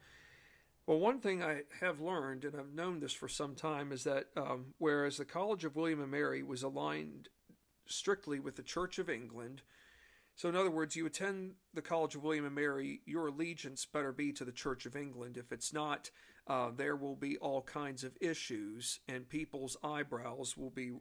Well, 0.87 0.99
one 0.99 1.21
thing 1.21 1.43
I 1.43 1.63
have 1.81 2.01
learned, 2.01 2.45
and 2.45 2.57
I've 2.57 2.75
known 2.75 3.01
this 3.01 3.13
for 3.13 3.29
some 3.29 3.55
time, 3.55 3.93
is 3.93 4.03
that 4.05 4.27
um, 4.37 4.75
whereas 4.79 5.19
the 5.19 5.25
College 5.25 5.65
of 5.65 5.77
William 5.77 6.01
and 6.01 6.11
Mary 6.11 6.43
was 6.43 6.63
aligned 6.63 7.29
strictly 7.87 8.41
with 8.41 8.57
the 8.57 8.63
Church 8.63 8.99
of 8.99 9.11
England, 9.11 9.63
so 10.35 10.49
in 10.49 10.57
other 10.57 10.71
words, 10.71 10.97
you 10.97 11.07
attend 11.07 11.55
the 11.75 11.83
College 11.83 12.15
of 12.15 12.23
William 12.23 12.47
and 12.47 12.55
Mary, 12.55 13.01
your 13.05 13.29
allegiance 13.29 13.85
better 13.85 14.13
be 14.13 14.33
to 14.33 14.45
the 14.45 14.53
Church 14.53 14.87
of 14.87 14.97
England. 14.97 15.37
If 15.37 15.53
it's 15.53 15.73
not, 15.73 16.11
uh, 16.47 16.71
there 16.75 16.97
will 16.97 17.17
be 17.17 17.37
all 17.39 17.63
kinds 17.63 18.03
of 18.03 18.17
issues, 18.21 19.01
and 19.09 19.29
people's 19.29 19.77
eyebrows 19.85 20.57
will 20.57 20.71
be 20.71 20.93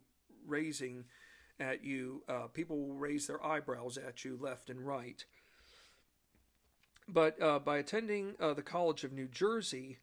raising 0.46 1.06
at 1.60 1.84
you. 1.84 2.24
Uh, 2.28 2.48
people 2.48 2.78
will 2.78 2.96
raise 2.96 3.28
their 3.28 3.44
eyebrows 3.44 3.98
at 3.98 4.26
you 4.26 4.38
left 4.40 4.70
and 4.70 4.86
right. 4.86 5.24
But 7.08 7.42
uh, 7.42 7.60
by 7.60 7.78
attending 7.78 8.36
uh, 8.40 8.54
the 8.54 8.62
College 8.62 9.04
of 9.04 9.12
New 9.12 9.28
Jersey, 9.28 9.98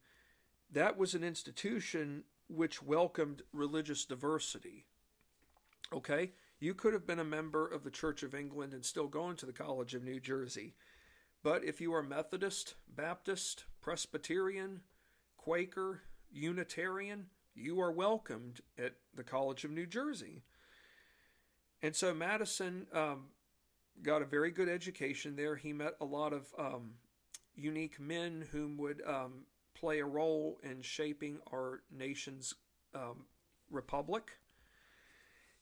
that 0.71 0.97
was 0.97 1.13
an 1.13 1.23
institution 1.23 2.23
which 2.47 2.81
welcomed 2.83 3.43
religious 3.53 4.05
diversity. 4.05 4.85
Okay? 5.93 6.31
You 6.59 6.73
could 6.73 6.93
have 6.93 7.07
been 7.07 7.19
a 7.19 7.25
member 7.25 7.65
of 7.65 7.83
the 7.83 7.91
Church 7.91 8.21
of 8.21 8.35
England 8.35 8.73
and 8.73 8.83
still 8.83 9.07
going 9.07 9.37
to 9.37 9.45
the 9.45 9.53
College 9.53 9.93
of 9.93 10.03
New 10.03 10.19
Jersey. 10.19 10.75
But 11.41 11.63
if 11.63 11.79
you 11.79 11.93
are 11.93 12.03
Methodist, 12.03 12.75
Baptist, 12.93 13.63
Presbyterian, 13.79 14.81
Quaker, 15.37 16.01
Unitarian, 16.29 17.27
you 17.55 17.79
are 17.79 17.91
welcomed 17.91 18.59
at 18.77 18.95
the 19.15 19.23
College 19.23 19.63
of 19.63 19.71
New 19.71 19.85
Jersey. 19.85 20.43
And 21.81 21.95
so 21.95 22.13
Madison 22.13 22.87
um, 22.93 23.27
got 24.03 24.21
a 24.21 24.25
very 24.25 24.51
good 24.51 24.67
education 24.67 25.37
there. 25.37 25.55
He 25.55 25.71
met 25.71 25.95
a 26.01 26.05
lot 26.05 26.33
of 26.33 26.53
um, 26.57 26.91
unique 27.55 28.01
men 28.01 28.45
whom 28.51 28.77
would 28.77 29.01
um, 29.07 29.45
play 29.73 29.99
a 29.99 30.05
role 30.05 30.59
in 30.61 30.81
shaping 30.81 31.39
our 31.53 31.83
nation's 31.89 32.53
um, 32.93 33.25
republic. 33.71 34.31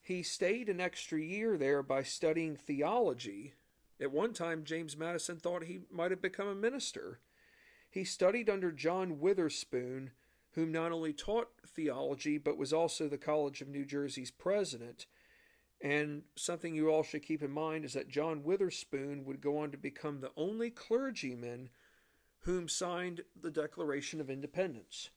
He 0.08 0.22
stayed 0.22 0.70
an 0.70 0.80
extra 0.80 1.20
year 1.20 1.58
there 1.58 1.82
by 1.82 2.02
studying 2.02 2.56
theology. 2.56 3.52
At 4.00 4.10
one 4.10 4.32
time, 4.32 4.64
James 4.64 4.96
Madison 4.96 5.36
thought 5.36 5.64
he 5.64 5.80
might 5.90 6.10
have 6.10 6.22
become 6.22 6.48
a 6.48 6.54
minister. 6.54 7.20
He 7.90 8.04
studied 8.04 8.48
under 8.48 8.72
John 8.72 9.20
Witherspoon, 9.20 10.12
whom 10.52 10.72
not 10.72 10.92
only 10.92 11.12
taught 11.12 11.50
theology 11.66 12.38
but 12.38 12.56
was 12.56 12.72
also 12.72 13.06
the 13.06 13.18
College 13.18 13.60
of 13.60 13.68
New 13.68 13.84
Jersey's 13.84 14.30
president. 14.30 15.04
And 15.78 16.22
something 16.36 16.74
you 16.74 16.88
all 16.88 17.02
should 17.02 17.22
keep 17.22 17.42
in 17.42 17.50
mind 17.50 17.84
is 17.84 17.92
that 17.92 18.08
John 18.08 18.42
Witherspoon 18.42 19.26
would 19.26 19.42
go 19.42 19.58
on 19.58 19.70
to 19.72 19.76
become 19.76 20.22
the 20.22 20.32
only 20.38 20.70
clergyman 20.70 21.68
whom 22.44 22.66
signed 22.66 23.24
the 23.38 23.50
Declaration 23.50 24.22
of 24.22 24.30
Independence. 24.30 25.10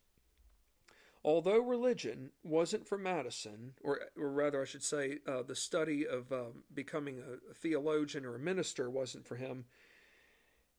Although 1.23 1.59
religion 1.59 2.31
wasn't 2.43 2.87
for 2.87 2.97
Madison, 2.97 3.73
or, 3.83 4.01
or 4.17 4.31
rather, 4.31 4.61
I 4.61 4.65
should 4.65 4.83
say, 4.83 5.19
uh, 5.27 5.43
the 5.43 5.55
study 5.55 6.07
of 6.07 6.31
um, 6.31 6.63
becoming 6.73 7.19
a, 7.19 7.51
a 7.51 7.53
theologian 7.53 8.25
or 8.25 8.35
a 8.35 8.39
minister 8.39 8.89
wasn't 8.89 9.27
for 9.27 9.35
him, 9.35 9.65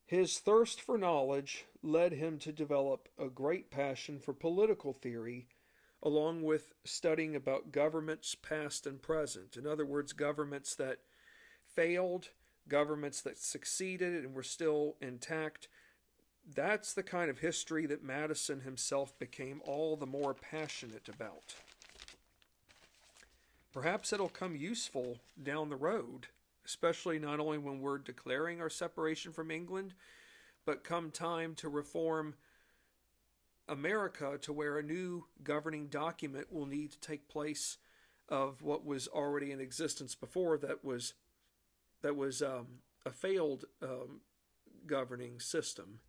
his 0.04 0.40
thirst 0.40 0.80
for 0.80 0.98
knowledge 0.98 1.64
led 1.82 2.12
him 2.12 2.38
to 2.38 2.52
develop 2.52 3.08
a 3.18 3.28
great 3.28 3.70
passion 3.70 4.18
for 4.18 4.34
political 4.34 4.92
theory, 4.92 5.46
along 6.02 6.42
with 6.42 6.74
studying 6.84 7.36
about 7.36 7.70
governments 7.70 8.34
past 8.34 8.86
and 8.86 9.00
present. 9.00 9.56
In 9.56 9.66
other 9.66 9.86
words, 9.86 10.12
governments 10.12 10.74
that 10.74 10.98
failed, 11.64 12.30
governments 12.68 13.20
that 13.22 13.38
succeeded 13.38 14.24
and 14.24 14.34
were 14.34 14.42
still 14.42 14.96
intact, 15.00 15.68
that's 16.54 16.92
the 16.92 17.02
kind 17.02 17.30
of 17.30 17.38
history 17.38 17.86
that 17.86 18.02
Madison 18.02 18.60
himself 18.60 19.18
became 19.18 19.60
all 19.64 19.96
the 19.96 20.06
more 20.06 20.34
passionate 20.34 21.08
about. 21.08 21.54
Perhaps 23.72 24.12
it'll 24.12 24.28
come 24.28 24.54
useful 24.54 25.18
down 25.42 25.70
the 25.70 25.76
road, 25.76 26.26
especially 26.66 27.18
not 27.18 27.40
only 27.40 27.58
when 27.58 27.80
we're 27.80 27.98
declaring 27.98 28.60
our 28.60 28.68
separation 28.68 29.32
from 29.32 29.50
England, 29.50 29.94
but 30.66 30.84
come 30.84 31.10
time 31.10 31.54
to 31.54 31.68
reform 31.68 32.34
America 33.68 34.38
to 34.42 34.52
where 34.52 34.78
a 34.78 34.82
new 34.82 35.24
governing 35.42 35.86
document 35.86 36.52
will 36.52 36.66
need 36.66 36.92
to 36.92 37.00
take 37.00 37.28
place 37.28 37.78
of 38.28 38.62
what 38.62 38.84
was 38.84 39.08
already 39.08 39.52
in 39.52 39.60
existence 39.60 40.14
before 40.14 40.58
that 40.58 40.84
was 40.84 41.14
that 42.02 42.16
was 42.16 42.42
um, 42.42 42.66
a 43.06 43.10
failed 43.10 43.64
um, 43.80 44.20
governing 44.86 45.38
system. 45.38 46.00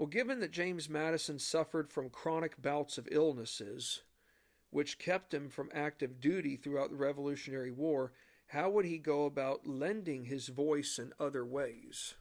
Well, 0.00 0.06
given 0.06 0.40
that 0.40 0.50
James 0.50 0.88
Madison 0.88 1.38
suffered 1.38 1.90
from 1.90 2.08
chronic 2.08 2.62
bouts 2.62 2.96
of 2.96 3.06
illnesses, 3.12 4.00
which 4.70 4.98
kept 4.98 5.34
him 5.34 5.50
from 5.50 5.68
active 5.74 6.22
duty 6.22 6.56
throughout 6.56 6.88
the 6.88 6.96
Revolutionary 6.96 7.70
War, 7.70 8.14
how 8.46 8.70
would 8.70 8.86
he 8.86 8.96
go 8.96 9.26
about 9.26 9.66
lending 9.66 10.24
his 10.24 10.48
voice 10.48 10.98
in 10.98 11.12
other 11.20 11.44
ways? 11.44 12.14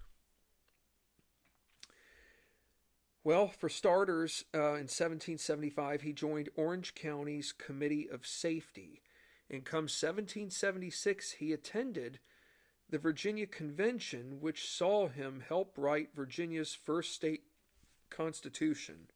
Well, 3.23 3.47
for 3.47 3.69
starters, 3.69 4.43
uh, 4.53 4.75
in 4.75 4.89
1775, 4.89 6.01
he 6.01 6.11
joined 6.11 6.49
Orange 6.57 6.95
County's 6.95 7.53
Committee 7.53 8.09
of 8.11 8.27
Safety. 8.27 9.03
And 9.49 9.63
come 9.63 9.83
1776, 9.83 11.31
he 11.31 11.53
attended 11.53 12.19
the 12.89 12.97
Virginia 12.97 13.47
Convention, 13.47 14.41
which 14.41 14.69
saw 14.69 15.07
him 15.07 15.43
help 15.47 15.77
write 15.77 16.13
Virginia's 16.13 16.73
first 16.73 17.13
state 17.13 17.43
Constitution. 18.09 19.07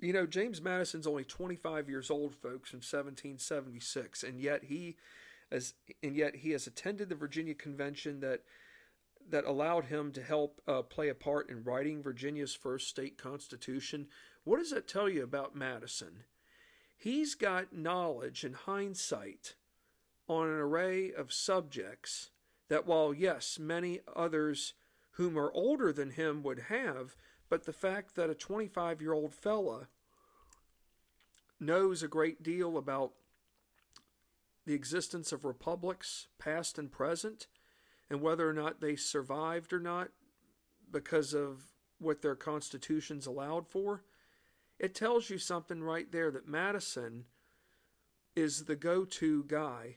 You 0.00 0.12
know, 0.12 0.26
James 0.26 0.60
Madison's 0.60 1.06
only 1.06 1.24
25 1.24 1.88
years 1.88 2.10
old, 2.10 2.34
folks, 2.34 2.70
from 2.70 2.78
1776, 2.78 4.24
and 4.24 4.40
yet 4.40 4.64
he 4.64 4.96
as 5.50 5.74
and 6.02 6.16
yet 6.16 6.36
he 6.36 6.50
has 6.50 6.66
attended 6.66 7.08
the 7.08 7.14
Virginia 7.14 7.54
Convention 7.54 8.20
that 8.20 8.40
that 9.30 9.44
allowed 9.44 9.84
him 9.84 10.10
to 10.12 10.22
help 10.22 10.60
uh, 10.66 10.82
play 10.82 11.08
a 11.08 11.14
part 11.14 11.48
in 11.48 11.62
writing 11.62 12.02
Virginia's 12.02 12.54
first 12.54 12.88
state 12.88 13.16
constitution. 13.16 14.08
What 14.44 14.58
does 14.58 14.70
that 14.70 14.88
tell 14.88 15.08
you 15.08 15.22
about 15.22 15.54
Madison? 15.54 16.24
He's 16.96 17.34
got 17.34 17.72
knowledge 17.72 18.44
and 18.44 18.54
hindsight 18.54 19.54
on 20.28 20.48
an 20.48 20.54
array 20.54 21.12
of 21.12 21.32
subjects 21.32 22.30
that, 22.68 22.86
while 22.86 23.12
yes, 23.12 23.58
many 23.58 24.00
others 24.14 24.74
whom 25.12 25.38
are 25.38 25.52
older 25.52 25.92
than 25.92 26.10
him 26.10 26.42
would 26.42 26.58
have, 26.68 27.16
but 27.52 27.66
the 27.66 27.72
fact 27.74 28.14
that 28.14 28.30
a 28.30 28.34
25 28.34 29.02
year 29.02 29.12
old 29.12 29.34
fella 29.34 29.88
knows 31.60 32.02
a 32.02 32.08
great 32.08 32.42
deal 32.42 32.78
about 32.78 33.12
the 34.64 34.72
existence 34.72 35.32
of 35.32 35.44
republics, 35.44 36.28
past 36.38 36.78
and 36.78 36.90
present, 36.90 37.48
and 38.08 38.22
whether 38.22 38.48
or 38.48 38.54
not 38.54 38.80
they 38.80 38.96
survived 38.96 39.74
or 39.74 39.80
not 39.80 40.08
because 40.90 41.34
of 41.34 41.74
what 41.98 42.22
their 42.22 42.34
constitutions 42.34 43.26
allowed 43.26 43.68
for, 43.68 44.02
it 44.78 44.94
tells 44.94 45.28
you 45.28 45.36
something 45.36 45.82
right 45.82 46.10
there 46.10 46.30
that 46.30 46.48
Madison 46.48 47.26
is 48.34 48.64
the 48.64 48.76
go 48.76 49.04
to 49.04 49.44
guy 49.44 49.96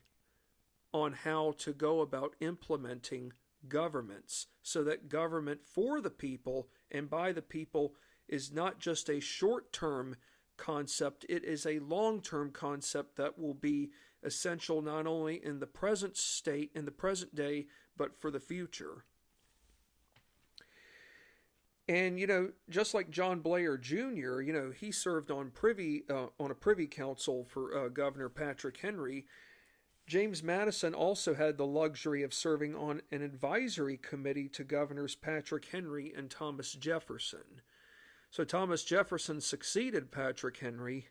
on 0.92 1.14
how 1.14 1.54
to 1.60 1.72
go 1.72 2.02
about 2.02 2.36
implementing 2.42 3.32
governments 3.70 4.48
so 4.62 4.84
that 4.84 5.10
government 5.10 5.62
for 5.64 6.02
the 6.02 6.10
people 6.10 6.68
and 6.96 7.10
by 7.10 7.32
the 7.32 7.42
people 7.42 7.94
is 8.28 8.52
not 8.52 8.80
just 8.80 9.10
a 9.10 9.20
short 9.20 9.72
term 9.74 10.16
concept, 10.58 11.26
it 11.28 11.44
is 11.44 11.66
a 11.66 11.80
long 11.80 12.22
term 12.22 12.52
concept 12.52 13.18
that 13.18 13.38
will 13.38 13.54
be 13.54 13.92
essential 14.24 14.82
not 14.82 15.06
only 15.06 15.44
in 15.44 15.60
the 15.60 15.68
present 15.68 16.18
state, 16.18 16.72
in 16.74 16.86
the 16.86 16.92
present 16.92 17.36
day, 17.36 17.68
but 17.98 18.20
for 18.20 18.32
the 18.32 18.40
future. 18.40 19.04
And 21.88 22.20
you 22.20 22.26
know, 22.26 22.50
just 22.70 22.94
like 22.94 23.12
John 23.12 23.42
Blair 23.42 23.78
Jr., 23.78 24.42
you 24.42 24.54
know, 24.54 24.72
he 24.72 24.92
served 24.92 25.30
on 25.30 25.52
privy 25.52 26.04
uh, 26.10 26.28
on 26.40 26.50
a 26.50 26.56
privy 26.56 26.88
council 26.88 27.46
for 27.48 27.78
uh, 27.78 27.90
Governor 27.90 28.30
Patrick 28.30 28.78
Henry, 28.78 29.26
James 30.08 30.44
Madison 30.44 30.94
also 30.94 31.34
had 31.34 31.58
the 31.58 31.66
luxury 31.66 32.22
of 32.22 32.34
serving 32.34 32.76
on 32.76 33.02
an 33.12 33.24
advisory 33.24 33.98
committee 33.98 34.48
to 34.50 34.64
Governors 34.64 35.16
Patrick 35.16 35.66
Henry 35.66 36.14
and 36.16 36.30
Thomas 36.30 36.74
Jefferson. 36.74 37.62
So 38.30 38.44
Thomas 38.44 38.84
Jefferson 38.84 39.42
succeeded 39.42 40.12
Patrick 40.12 40.58
Henry. 40.58 41.08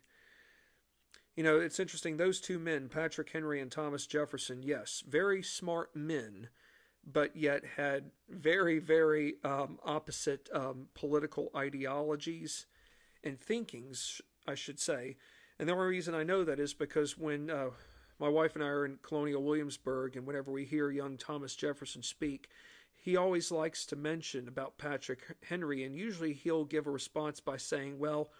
You 1.35 1.43
know, 1.43 1.59
it's 1.59 1.79
interesting, 1.79 2.15
those 2.15 2.39
two 2.39 2.57
men, 2.57 2.87
Patrick 2.87 3.29
Henry 3.31 3.59
and 3.59 3.69
Thomas 3.69 4.07
Jefferson, 4.07 4.63
yes, 4.63 5.03
very 5.05 5.43
smart 5.43 5.93
men, 5.93 6.47
but 7.05 7.35
yet 7.35 7.63
had 7.75 8.11
very, 8.29 8.79
very 8.79 9.35
um, 9.43 9.77
opposite 9.83 10.47
um, 10.53 10.87
political 10.93 11.51
ideologies 11.53 12.65
and 13.25 13.37
thinkings, 13.37 14.21
I 14.47 14.55
should 14.55 14.79
say. 14.79 15.17
And 15.59 15.67
the 15.67 15.73
only 15.73 15.87
reason 15.87 16.15
I 16.15 16.23
know 16.23 16.45
that 16.45 16.59
is 16.59 16.73
because 16.73 17.17
when 17.17 17.49
uh, 17.49 17.71
my 18.19 18.29
wife 18.29 18.55
and 18.55 18.63
I 18.63 18.67
are 18.67 18.85
in 18.85 18.99
Colonial 19.01 19.43
Williamsburg, 19.43 20.15
and 20.15 20.25
whenever 20.25 20.51
we 20.51 20.65
hear 20.65 20.89
young 20.89 21.17
Thomas 21.17 21.55
Jefferson 21.55 22.01
speak, 22.01 22.49
he 22.95 23.17
always 23.17 23.51
likes 23.51 23.85
to 23.87 23.95
mention 23.95 24.47
about 24.47 24.77
Patrick 24.77 25.19
Henry, 25.47 25.83
and 25.83 25.95
usually 25.95 26.33
he'll 26.33 26.65
give 26.65 26.87
a 26.87 26.91
response 26.91 27.39
by 27.39 27.57
saying, 27.57 27.99
Well, 27.99 28.31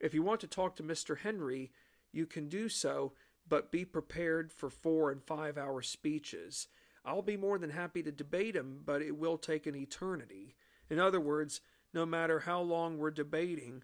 if 0.00 0.14
you 0.14 0.22
want 0.22 0.40
to 0.40 0.46
talk 0.46 0.76
to 0.76 0.82
Mr. 0.82 1.18
Henry, 1.18 1.70
you 2.12 2.26
can 2.26 2.48
do 2.48 2.68
so, 2.68 3.12
but 3.48 3.70
be 3.70 3.84
prepared 3.84 4.52
for 4.52 4.70
four 4.70 5.10
and 5.10 5.22
five 5.22 5.58
hour 5.58 5.82
speeches. 5.82 6.68
I'll 7.04 7.22
be 7.22 7.36
more 7.36 7.58
than 7.58 7.70
happy 7.70 8.02
to 8.02 8.10
debate 8.10 8.56
him, 8.56 8.80
but 8.84 9.02
it 9.02 9.16
will 9.16 9.36
take 9.36 9.66
an 9.66 9.76
eternity. 9.76 10.56
In 10.88 10.98
other 10.98 11.20
words, 11.20 11.60
no 11.92 12.06
matter 12.06 12.40
how 12.40 12.62
long 12.62 12.96
we're 12.96 13.10
debating, 13.10 13.82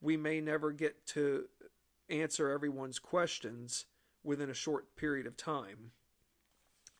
we 0.00 0.16
may 0.16 0.40
never 0.40 0.72
get 0.72 1.06
to 1.06 1.44
answer 2.10 2.50
everyone's 2.50 2.98
questions 2.98 3.86
within 4.26 4.50
a 4.50 4.54
short 4.54 4.96
period 4.96 5.26
of 5.26 5.36
time. 5.36 5.92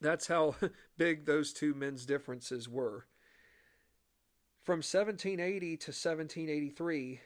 That's 0.01 0.29
how 0.29 0.57
big 0.97 1.27
those 1.27 1.53
two 1.53 1.75
men's 1.75 2.07
differences 2.07 2.69
were. 2.69 3.07
From 4.63 4.79
1780 4.79 5.77
to 5.77 5.91
1783, 5.91 7.21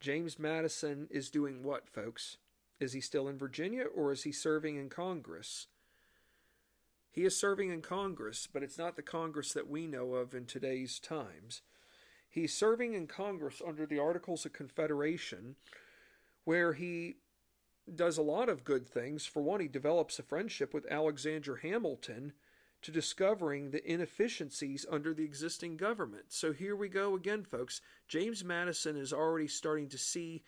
James 0.00 0.38
Madison 0.38 1.08
is 1.10 1.30
doing 1.30 1.62
what, 1.62 1.88
folks? 1.88 2.36
Is 2.78 2.92
he 2.92 3.00
still 3.00 3.28
in 3.28 3.38
Virginia 3.38 3.84
or 3.84 4.12
is 4.12 4.24
he 4.24 4.32
serving 4.32 4.76
in 4.76 4.88
Congress? 4.88 5.66
He 7.10 7.24
is 7.24 7.38
serving 7.38 7.70
in 7.70 7.80
Congress, 7.80 8.46
but 8.46 8.62
it's 8.62 8.76
not 8.76 8.96
the 8.96 9.02
Congress 9.02 9.54
that 9.54 9.70
we 9.70 9.86
know 9.86 10.14
of 10.14 10.34
in 10.34 10.44
today's 10.44 10.98
times. 10.98 11.62
He's 12.28 12.52
serving 12.52 12.92
in 12.92 13.06
Congress 13.06 13.62
under 13.66 13.86
the 13.86 13.98
Articles 13.98 14.44
of 14.44 14.52
Confederation, 14.52 15.56
where 16.44 16.74
he 16.74 17.16
does 17.94 18.18
a 18.18 18.22
lot 18.22 18.48
of 18.48 18.64
good 18.64 18.88
things. 18.88 19.26
For 19.26 19.42
one, 19.42 19.60
he 19.60 19.68
develops 19.68 20.18
a 20.18 20.22
friendship 20.22 20.74
with 20.74 20.90
Alexander 20.90 21.56
Hamilton 21.56 22.32
to 22.82 22.90
discovering 22.90 23.70
the 23.70 23.90
inefficiencies 23.90 24.84
under 24.90 25.14
the 25.14 25.24
existing 25.24 25.76
government. 25.76 26.26
So 26.28 26.52
here 26.52 26.76
we 26.76 26.88
go 26.88 27.14
again, 27.14 27.44
folks. 27.44 27.80
James 28.08 28.44
Madison 28.44 28.96
is 28.96 29.12
already 29.12 29.48
starting 29.48 29.88
to 29.88 29.98
see 29.98 30.42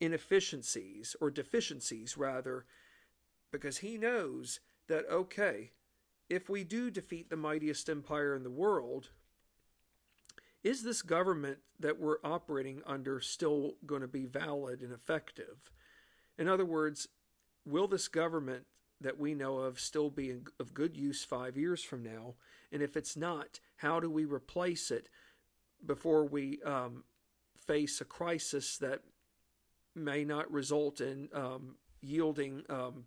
inefficiencies, 0.00 1.16
or 1.20 1.30
deficiencies 1.30 2.16
rather, 2.16 2.66
because 3.50 3.78
he 3.78 3.96
knows 3.96 4.60
that, 4.88 5.04
okay, 5.10 5.70
if 6.28 6.48
we 6.48 6.64
do 6.64 6.90
defeat 6.90 7.30
the 7.30 7.36
mightiest 7.36 7.88
empire 7.88 8.34
in 8.34 8.42
the 8.42 8.50
world, 8.50 9.10
is 10.62 10.82
this 10.82 11.02
government 11.02 11.58
that 11.78 11.98
we're 11.98 12.18
operating 12.24 12.82
under 12.86 13.20
still 13.20 13.76
going 13.86 14.02
to 14.02 14.08
be 14.08 14.26
valid 14.26 14.82
and 14.82 14.92
effective? 14.92 15.70
In 16.38 16.48
other 16.48 16.64
words, 16.64 17.08
will 17.64 17.88
this 17.88 18.08
government 18.08 18.64
that 19.00 19.18
we 19.18 19.34
know 19.34 19.58
of 19.58 19.80
still 19.80 20.10
be 20.10 20.34
of 20.58 20.74
good 20.74 20.96
use 20.96 21.24
five 21.24 21.56
years 21.56 21.82
from 21.82 22.02
now? 22.02 22.34
And 22.72 22.82
if 22.82 22.96
it's 22.96 23.16
not, 23.16 23.60
how 23.76 24.00
do 24.00 24.10
we 24.10 24.24
replace 24.24 24.90
it 24.90 25.08
before 25.84 26.24
we 26.24 26.60
um, 26.64 27.04
face 27.66 28.00
a 28.00 28.04
crisis 28.04 28.78
that 28.78 29.00
may 29.94 30.24
not 30.24 30.50
result 30.50 31.00
in 31.00 31.28
um, 31.32 31.76
yielding 32.00 32.62
um, 32.68 33.04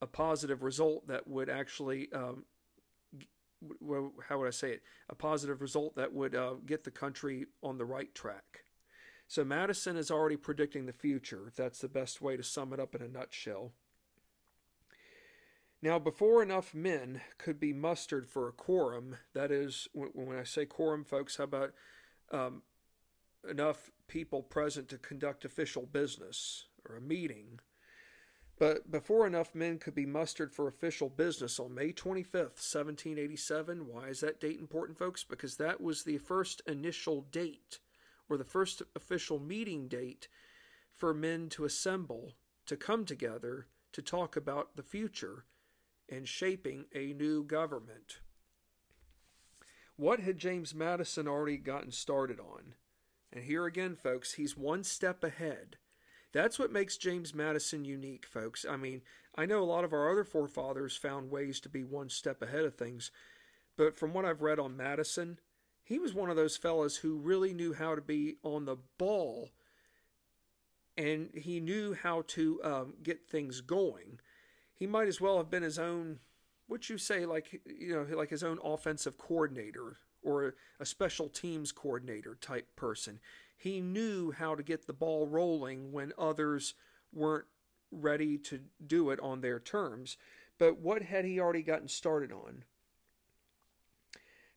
a 0.00 0.06
positive 0.06 0.62
result 0.62 1.06
that 1.08 1.26
would 1.26 1.48
actually, 1.48 2.08
um, 2.12 2.44
well, 3.80 4.12
how 4.28 4.38
would 4.38 4.48
I 4.48 4.52
say 4.52 4.72
it? 4.72 4.82
A 5.08 5.14
positive 5.14 5.60
result 5.60 5.96
that 5.96 6.12
would 6.12 6.34
uh, 6.34 6.54
get 6.66 6.84
the 6.84 6.90
country 6.90 7.46
on 7.62 7.78
the 7.78 7.84
right 7.84 8.12
track. 8.14 8.64
So 9.28 9.44
Madison 9.44 9.98
is 9.98 10.10
already 10.10 10.36
predicting 10.36 10.86
the 10.86 10.92
future, 10.92 11.46
if 11.46 11.54
that's 11.54 11.80
the 11.80 11.88
best 11.88 12.22
way 12.22 12.38
to 12.38 12.42
sum 12.42 12.72
it 12.72 12.80
up 12.80 12.94
in 12.94 13.02
a 13.02 13.08
nutshell. 13.08 13.72
Now, 15.82 15.98
before 15.98 16.42
enough 16.42 16.74
men 16.74 17.20
could 17.36 17.60
be 17.60 17.74
mustered 17.74 18.26
for 18.26 18.48
a 18.48 18.52
quorum, 18.52 19.16
that 19.34 19.52
is, 19.52 19.86
when 19.92 20.38
I 20.38 20.44
say 20.44 20.64
quorum, 20.64 21.04
folks, 21.04 21.36
how 21.36 21.44
about 21.44 21.74
um, 22.32 22.62
enough 23.48 23.90
people 24.08 24.42
present 24.42 24.88
to 24.88 24.98
conduct 24.98 25.44
official 25.44 25.84
business 25.84 26.64
or 26.88 26.96
a 26.96 27.00
meeting? 27.02 27.60
But 28.58 28.90
before 28.90 29.26
enough 29.26 29.54
men 29.54 29.78
could 29.78 29.94
be 29.94 30.06
mustered 30.06 30.54
for 30.54 30.66
official 30.66 31.10
business 31.10 31.60
on 31.60 31.74
May 31.74 31.92
25th, 31.92 32.56
1787, 32.56 33.86
why 33.86 34.08
is 34.08 34.20
that 34.20 34.40
date 34.40 34.58
important, 34.58 34.98
folks? 34.98 35.22
Because 35.22 35.58
that 35.58 35.82
was 35.82 36.02
the 36.02 36.16
first 36.16 36.62
initial 36.66 37.26
date 37.30 37.78
or 38.28 38.36
the 38.36 38.44
first 38.44 38.82
official 38.94 39.38
meeting 39.38 39.88
date 39.88 40.28
for 40.94 41.14
men 41.14 41.48
to 41.50 41.64
assemble, 41.64 42.34
to 42.66 42.76
come 42.76 43.04
together, 43.04 43.66
to 43.92 44.02
talk 44.02 44.36
about 44.36 44.76
the 44.76 44.82
future 44.82 45.44
and 46.08 46.28
shaping 46.28 46.84
a 46.94 47.12
new 47.12 47.42
government. 47.42 48.20
What 49.96 50.20
had 50.20 50.38
James 50.38 50.74
Madison 50.74 51.26
already 51.26 51.56
gotten 51.56 51.90
started 51.90 52.38
on? 52.38 52.74
And 53.32 53.44
here 53.44 53.66
again, 53.66 53.96
folks, 53.96 54.34
he's 54.34 54.56
one 54.56 54.84
step 54.84 55.22
ahead. 55.22 55.76
That's 56.32 56.58
what 56.58 56.72
makes 56.72 56.96
James 56.96 57.34
Madison 57.34 57.84
unique, 57.84 58.26
folks. 58.26 58.64
I 58.68 58.76
mean, 58.76 59.02
I 59.34 59.46
know 59.46 59.62
a 59.62 59.64
lot 59.64 59.84
of 59.84 59.92
our 59.92 60.10
other 60.10 60.24
forefathers 60.24 60.96
found 60.96 61.30
ways 61.30 61.60
to 61.60 61.68
be 61.68 61.84
one 61.84 62.10
step 62.10 62.42
ahead 62.42 62.64
of 62.64 62.74
things, 62.74 63.10
but 63.76 63.96
from 63.96 64.12
what 64.12 64.24
I've 64.24 64.42
read 64.42 64.58
on 64.58 64.76
Madison, 64.76 65.38
he 65.88 65.98
was 65.98 66.12
one 66.12 66.28
of 66.28 66.36
those 66.36 66.54
fellas 66.54 66.96
who 66.96 67.16
really 67.16 67.54
knew 67.54 67.72
how 67.72 67.94
to 67.94 68.02
be 68.02 68.36
on 68.42 68.66
the 68.66 68.76
ball 68.98 69.48
and 70.98 71.30
he 71.32 71.60
knew 71.60 71.94
how 71.94 72.24
to 72.26 72.60
um, 72.62 72.94
get 73.02 73.26
things 73.26 73.62
going. 73.62 74.20
He 74.74 74.86
might 74.86 75.08
as 75.08 75.18
well 75.18 75.38
have 75.38 75.48
been 75.48 75.62
his 75.62 75.78
own, 75.78 76.18
what 76.66 76.90
you 76.90 76.98
say, 76.98 77.24
like 77.24 77.62
you 77.64 77.94
know, 77.94 78.06
like 78.14 78.28
his 78.28 78.44
own 78.44 78.58
offensive 78.62 79.16
coordinator 79.16 79.96
or 80.22 80.56
a 80.78 80.84
special 80.84 81.30
teams 81.30 81.72
coordinator 81.72 82.36
type 82.38 82.76
person. 82.76 83.18
He 83.56 83.80
knew 83.80 84.30
how 84.30 84.56
to 84.56 84.62
get 84.62 84.86
the 84.86 84.92
ball 84.92 85.26
rolling 85.26 85.90
when 85.90 86.12
others 86.18 86.74
weren't 87.14 87.46
ready 87.90 88.36
to 88.36 88.60
do 88.86 89.08
it 89.08 89.20
on 89.20 89.40
their 89.40 89.58
terms. 89.58 90.18
But 90.58 90.80
what 90.80 91.00
had 91.00 91.24
he 91.24 91.40
already 91.40 91.62
gotten 91.62 91.88
started 91.88 92.30
on? 92.30 92.64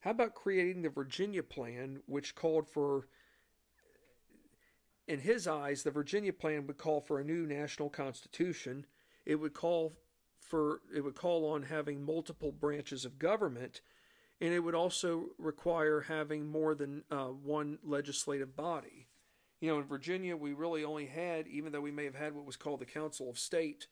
How 0.02 0.12
about 0.12 0.36
creating 0.36 0.82
the 0.82 0.90
Virginia 0.90 1.44
Plan, 1.44 2.02
which 2.06 2.36
called 2.36 2.68
for, 2.68 3.08
in 5.08 5.20
his 5.20 5.48
eyes, 5.48 5.84
the 5.84 5.92
Virginia 5.92 6.34
Plan 6.34 6.68
would 6.68 6.78
call 6.78 7.02
for 7.02 7.20
a 7.20 7.24
new 7.24 7.46
national 7.46 7.90
constitution. 7.90 8.86
It 9.26 9.36
would 9.36 9.54
call 9.54 9.94
for 10.40 10.82
it 10.94 11.02
would 11.02 11.16
call 11.16 11.50
on 11.52 11.64
having 11.64 12.04
multiple 12.04 12.52
branches 12.52 13.06
of 13.06 13.20
government 13.20 13.82
and 14.42 14.54
it 14.54 14.60
would 14.60 14.74
also 14.74 15.28
require 15.38 16.02
having 16.02 16.48
more 16.48 16.74
than 16.74 17.04
uh, 17.12 17.26
one 17.28 17.78
legislative 17.84 18.56
body. 18.56 19.08
You 19.62 19.70
know, 19.70 19.78
in 19.78 19.86
Virginia, 19.86 20.36
we 20.36 20.54
really 20.54 20.84
only 20.84 21.06
had, 21.06 21.48
even 21.48 21.72
though 21.72 21.82
we 21.82 21.92
may 21.92 22.06
have 22.06 22.16
had 22.16 22.34
what 22.34 22.48
was 22.48 22.58
called 22.58 22.80
the 22.80 22.86
Council 22.86 23.30
of 23.30 23.38
State, 23.38 23.86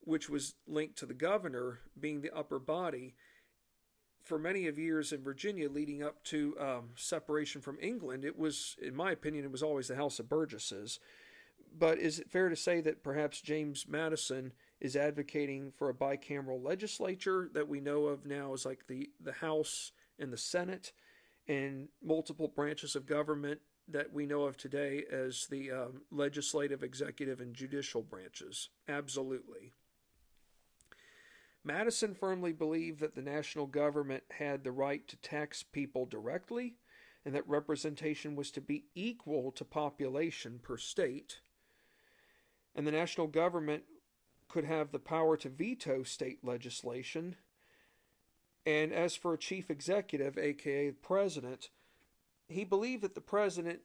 which 0.00 0.30
was 0.30 0.54
linked 0.68 0.96
to 0.98 1.06
the 1.06 1.14
governor 1.14 1.80
being 1.98 2.20
the 2.20 2.34
upper 2.34 2.60
body. 2.60 3.16
For 4.24 4.38
many 4.38 4.66
of 4.68 4.78
years 4.78 5.12
in 5.12 5.22
Virginia, 5.22 5.68
leading 5.68 6.02
up 6.02 6.24
to 6.24 6.56
um, 6.58 6.88
separation 6.96 7.60
from 7.60 7.76
England, 7.80 8.24
it 8.24 8.38
was, 8.38 8.74
in 8.80 8.94
my 8.94 9.12
opinion, 9.12 9.44
it 9.44 9.52
was 9.52 9.62
always 9.62 9.88
the 9.88 9.96
House 9.96 10.18
of 10.18 10.30
Burgesses. 10.30 10.98
But 11.76 11.98
is 11.98 12.20
it 12.20 12.30
fair 12.30 12.48
to 12.48 12.56
say 12.56 12.80
that 12.80 13.02
perhaps 13.02 13.42
James 13.42 13.86
Madison 13.86 14.52
is 14.80 14.96
advocating 14.96 15.72
for 15.76 15.90
a 15.90 15.94
bicameral 15.94 16.64
legislature 16.64 17.50
that 17.52 17.68
we 17.68 17.80
know 17.80 18.06
of 18.06 18.24
now 18.24 18.54
as 18.54 18.64
like 18.64 18.86
the, 18.86 19.10
the 19.22 19.32
House 19.32 19.92
and 20.18 20.32
the 20.32 20.38
Senate, 20.38 20.92
and 21.46 21.88
multiple 22.02 22.48
branches 22.48 22.96
of 22.96 23.04
government 23.04 23.60
that 23.88 24.10
we 24.10 24.24
know 24.24 24.44
of 24.44 24.56
today 24.56 25.04
as 25.12 25.46
the 25.50 25.70
um, 25.70 26.00
legislative, 26.10 26.82
executive, 26.82 27.40
and 27.40 27.54
judicial 27.54 28.02
branches. 28.02 28.70
Absolutely. 28.88 29.72
Madison 31.64 32.14
firmly 32.14 32.52
believed 32.52 33.00
that 33.00 33.14
the 33.14 33.22
national 33.22 33.66
government 33.66 34.24
had 34.30 34.62
the 34.62 34.72
right 34.72 35.06
to 35.08 35.16
tax 35.16 35.62
people 35.62 36.04
directly 36.04 36.76
and 37.24 37.34
that 37.34 37.48
representation 37.48 38.36
was 38.36 38.50
to 38.50 38.60
be 38.60 38.84
equal 38.94 39.50
to 39.52 39.64
population 39.64 40.60
per 40.62 40.76
state. 40.76 41.40
And 42.74 42.86
the 42.86 42.92
national 42.92 43.28
government 43.28 43.84
could 44.48 44.64
have 44.64 44.92
the 44.92 44.98
power 44.98 45.36
to 45.38 45.48
veto 45.48 46.02
state 46.02 46.44
legislation. 46.44 47.36
And 48.66 48.92
as 48.92 49.16
for 49.16 49.32
a 49.32 49.38
chief 49.38 49.70
executive, 49.70 50.36
aka 50.36 50.90
president, 50.90 51.70
he 52.48 52.64
believed 52.64 53.02
that 53.02 53.14
the 53.14 53.20
president 53.22 53.80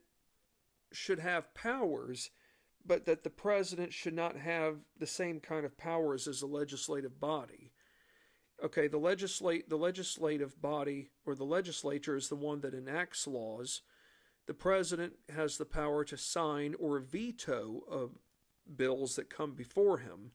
should 0.92 1.20
have 1.20 1.54
powers, 1.54 2.30
but 2.84 3.06
that 3.06 3.24
the 3.24 3.30
president 3.30 3.92
should 3.92 4.14
not 4.14 4.36
have 4.36 4.78
the 4.98 5.06
same 5.06 5.40
kind 5.40 5.64
of 5.64 5.78
powers 5.78 6.28
as 6.28 6.42
a 6.42 6.46
legislative 6.46 7.18
body. 7.20 7.69
Okay, 8.62 8.88
the 8.88 8.98
legislate 8.98 9.68
the 9.68 9.76
legislative 9.76 10.60
body 10.60 11.10
or 11.24 11.34
the 11.34 11.44
legislature 11.44 12.16
is 12.16 12.28
the 12.28 12.36
one 12.36 12.60
that 12.60 12.74
enacts 12.74 13.26
laws. 13.26 13.82
The 14.46 14.54
president 14.54 15.14
has 15.34 15.56
the 15.56 15.64
power 15.64 16.04
to 16.04 16.16
sign 16.16 16.74
or 16.78 16.98
veto 16.98 17.82
uh, 17.90 18.18
bills 18.76 19.16
that 19.16 19.30
come 19.30 19.54
before 19.54 19.98
him 19.98 20.32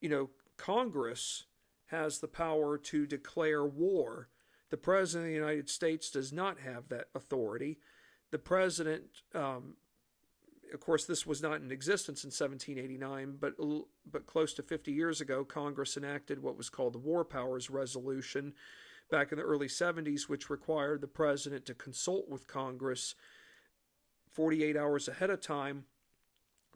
you 0.00 0.08
know, 0.08 0.30
Congress 0.56 1.44
has 1.86 2.18
the 2.18 2.28
power 2.28 2.78
to 2.78 3.06
declare 3.06 3.64
war. 3.64 4.28
The 4.70 4.76
President 4.76 5.26
of 5.26 5.30
the 5.30 5.40
United 5.40 5.68
States 5.68 6.10
does 6.10 6.32
not 6.32 6.58
have 6.60 6.88
that 6.88 7.08
authority. 7.14 7.78
The 8.30 8.38
President, 8.38 9.02
um, 9.34 9.76
of 10.72 10.80
course, 10.80 11.04
this 11.04 11.26
was 11.26 11.42
not 11.42 11.60
in 11.60 11.70
existence 11.70 12.24
in 12.24 12.28
1789, 12.28 13.36
but, 13.40 13.54
but 14.10 14.26
close 14.26 14.52
to 14.54 14.62
50 14.62 14.92
years 14.92 15.20
ago, 15.20 15.44
Congress 15.44 15.96
enacted 15.96 16.42
what 16.42 16.56
was 16.56 16.70
called 16.70 16.94
the 16.94 16.98
War 16.98 17.24
Powers 17.24 17.70
Resolution 17.70 18.54
back 19.10 19.32
in 19.32 19.38
the 19.38 19.44
early 19.44 19.68
70s, 19.68 20.28
which 20.28 20.50
required 20.50 21.00
the 21.00 21.08
President 21.08 21.66
to 21.66 21.74
consult 21.74 22.28
with 22.28 22.46
Congress 22.46 23.14
48 24.32 24.76
hours 24.76 25.08
ahead 25.08 25.30
of 25.30 25.40
time 25.40 25.84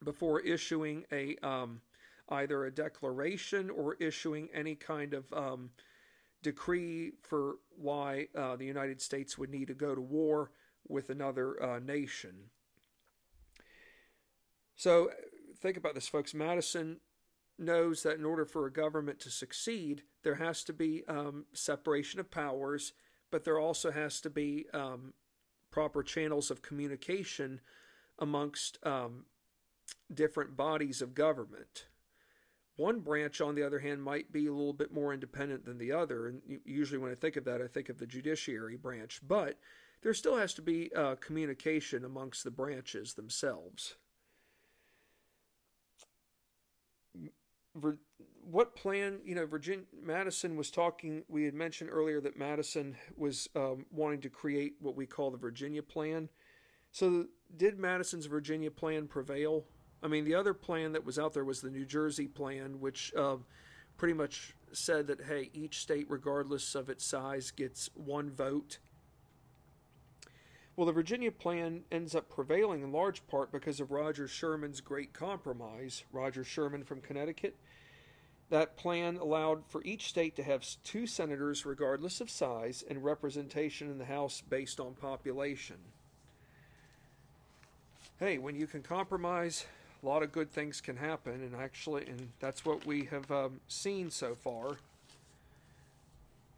before 0.03 0.41
issuing 0.41 1.05
a. 1.13 1.37
Um, 1.43 1.81
either 2.29 2.65
a 2.65 2.71
declaration 2.71 3.71
or 3.71 3.97
issuing 4.01 4.49
any 4.55 4.75
kind 4.75 5.15
of 5.15 5.33
um, 5.33 5.71
decree 6.43 7.13
for 7.23 7.57
why 7.77 8.29
uh, 8.37 8.57
the 8.57 8.65
United 8.65 9.01
States 9.01 9.37
would 9.37 9.51
need 9.51 9.69
to 9.69 9.75
go 9.75 9.95
to 9.95 10.01
war 10.01 10.51
with 10.89 11.11
another 11.11 11.63
uh, 11.63 11.79
nation. 11.79 12.35
So 14.77 15.11
think 15.61 15.77
about 15.77 15.95
this, 15.95 16.09
folks. 16.09 16.35
Madison 16.35 16.99
knows 17.59 18.03
that 18.03 18.19
in 18.19 18.25
order 18.25 18.45
for 18.45 18.67
a 18.67 18.73
government 18.73 19.21
to 19.21 19.31
succeed, 19.31 20.03
there 20.23 20.35
has 20.37 20.65
to 20.65 20.73
be 20.73 21.05
um, 21.09 21.47
separation 21.53 22.19
of 22.21 22.31
powers, 22.31 22.93
but 23.31 23.45
there 23.45 23.59
also 23.59 23.91
has 23.91 24.21
to 24.23 24.31
be 24.31 24.67
um, 24.73 25.15
proper 25.71 26.03
channels 26.03 26.51
of 26.51 26.63
communication 26.63 27.61
amongst 28.19 28.79
um, 28.85 29.27
different 30.13 30.57
bodies 30.57 31.01
of 31.03 31.15
government. 31.15 31.87
One 32.77 33.01
branch, 33.01 33.41
on 33.41 33.55
the 33.55 33.63
other 33.63 33.79
hand, 33.79 34.03
might 34.03 34.33
be 34.33 34.47
a 34.47 34.53
little 34.53 34.73
bit 34.73 34.93
more 34.93 35.15
independent 35.15 35.65
than 35.65 35.79
the 35.79 35.93
other. 35.93 36.27
And 36.27 36.43
usually, 36.65 36.99
when 36.99 37.13
I 37.13 37.15
think 37.15 37.37
of 37.37 37.45
that, 37.45 37.63
I 37.63 37.69
think 37.69 37.89
of 37.89 37.99
the 37.99 38.07
judiciary 38.07 38.77
branch. 38.77 39.21
But 39.27 39.59
there 40.03 40.15
still 40.15 40.37
has 40.37 40.55
to 40.55 40.63
be 40.63 40.93
uh, 40.95 41.15
communication 41.17 42.05
amongst 42.05 42.43
the 42.43 42.51
branches 42.51 43.15
themselves. 43.15 43.95
What 48.45 48.77
plan, 48.77 49.21
you 49.25 49.35
know, 49.35 49.47
Virginia 49.47 49.85
Madison 50.03 50.57
was 50.57 50.71
talking. 50.71 51.25
We 51.29 51.45
had 51.45 51.55
mentioned 51.55 51.91
earlier 51.91 52.21
that 52.21 52.39
Madison 52.39 52.97
was 53.17 53.49
um, 53.57 53.87
wanting 53.91 54.21
to 54.23 54.29
create 54.29 54.75
what 54.81 54.97
we 54.97 55.07
call 55.07 55.31
the 55.31 55.39
Virginia 55.39 55.83
Plan. 55.83 56.29
So, 56.93 57.27
did 57.57 57.79
Madison's 57.79 58.27
Virginia 58.27 58.71
Plan 58.71 59.09
prevail? 59.09 59.65
I 60.03 60.09
mean, 60.09 60.25
the 60.25 60.35
other 60.35 60.55
plan 60.55 60.93
that 60.93 61.05
was 61.05 61.19
out 61.19 61.33
there 61.33 61.45
was 61.45 61.61
the 61.61 61.71
New 61.71 61.87
Jersey 61.87 62.27
Plan, 62.29 62.79
which 62.79 63.13
uh, 63.17 63.37
pretty 63.97 64.15
much 64.15 64.55
said 64.73 65.07
that 65.07 65.23
hey, 65.23 65.51
each 65.55 65.79
state, 65.79 66.07
regardless 66.09 66.75
of 66.75 66.91
its 66.91 67.05
size, 67.05 67.51
gets 67.51 67.89
one 67.95 68.31
vote. 68.31 68.79
Well, 70.77 70.87
the 70.87 70.93
Virginia 70.93 71.31
plan 71.31 71.85
ends 71.93 72.15
up 72.15 72.29
prevailing 72.29 72.83
in 72.83 72.91
large 72.91 73.27
part 73.29 73.53
because 73.53 73.79
of 73.79 73.93
Roger 73.93 74.27
Sherman's 74.27 74.81
great 74.81 75.13
compromise. 75.13 76.03
Roger 76.13 76.43
Sherman 76.43 76.83
from 76.83 77.01
Connecticut 77.01 77.55
that 78.51 78.77
plan 78.77 79.17
allowed 79.17 79.67
for 79.67 79.83
each 79.85 80.09
state 80.09 80.37
to 80.37 80.43
have 80.43 80.65
two 80.85 81.07
senators, 81.07 81.65
regardless 81.65 82.21
of 82.21 82.31
size, 82.31 82.85
and 82.89 83.03
representation 83.03 83.91
in 83.91 83.99
the 83.99 84.05
House 84.05 84.43
based 84.49 84.79
on 84.81 84.95
population. 84.95 85.77
Hey, 88.21 88.39
when 88.39 88.55
you 88.55 88.67
can 88.67 88.83
compromise, 88.83 89.67
a 90.03 90.07
lot 90.07 90.23
of 90.23 90.31
good 90.31 90.53
things 90.53 90.81
can 90.81 90.97
happen, 90.97 91.35
and 91.35 91.55
actually, 91.57 92.07
and 92.07 92.29
that's 92.39 92.65
what 92.65 92.87
we 92.87 93.07
have 93.07 93.31
um, 93.31 93.61
seen 93.67 94.11
so 94.11 94.35
far. 94.35 94.73
I 94.73 94.77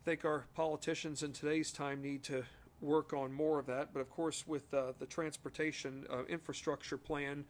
think 0.04 0.24
our 0.24 0.44
politicians 0.54 1.22
in 1.22 1.32
today's 1.32 1.72
time 1.72 2.02
need 2.02 2.22
to 2.24 2.44
work 2.80 3.12
on 3.12 3.32
more 3.32 3.58
of 3.58 3.66
that, 3.66 3.92
but 3.92 4.00
of 4.00 4.10
course, 4.10 4.46
with 4.46 4.72
uh, 4.74 4.92
the 4.98 5.06
transportation 5.06 6.06
uh, 6.10 6.24
infrastructure 6.24 6.98
plan 6.98 7.44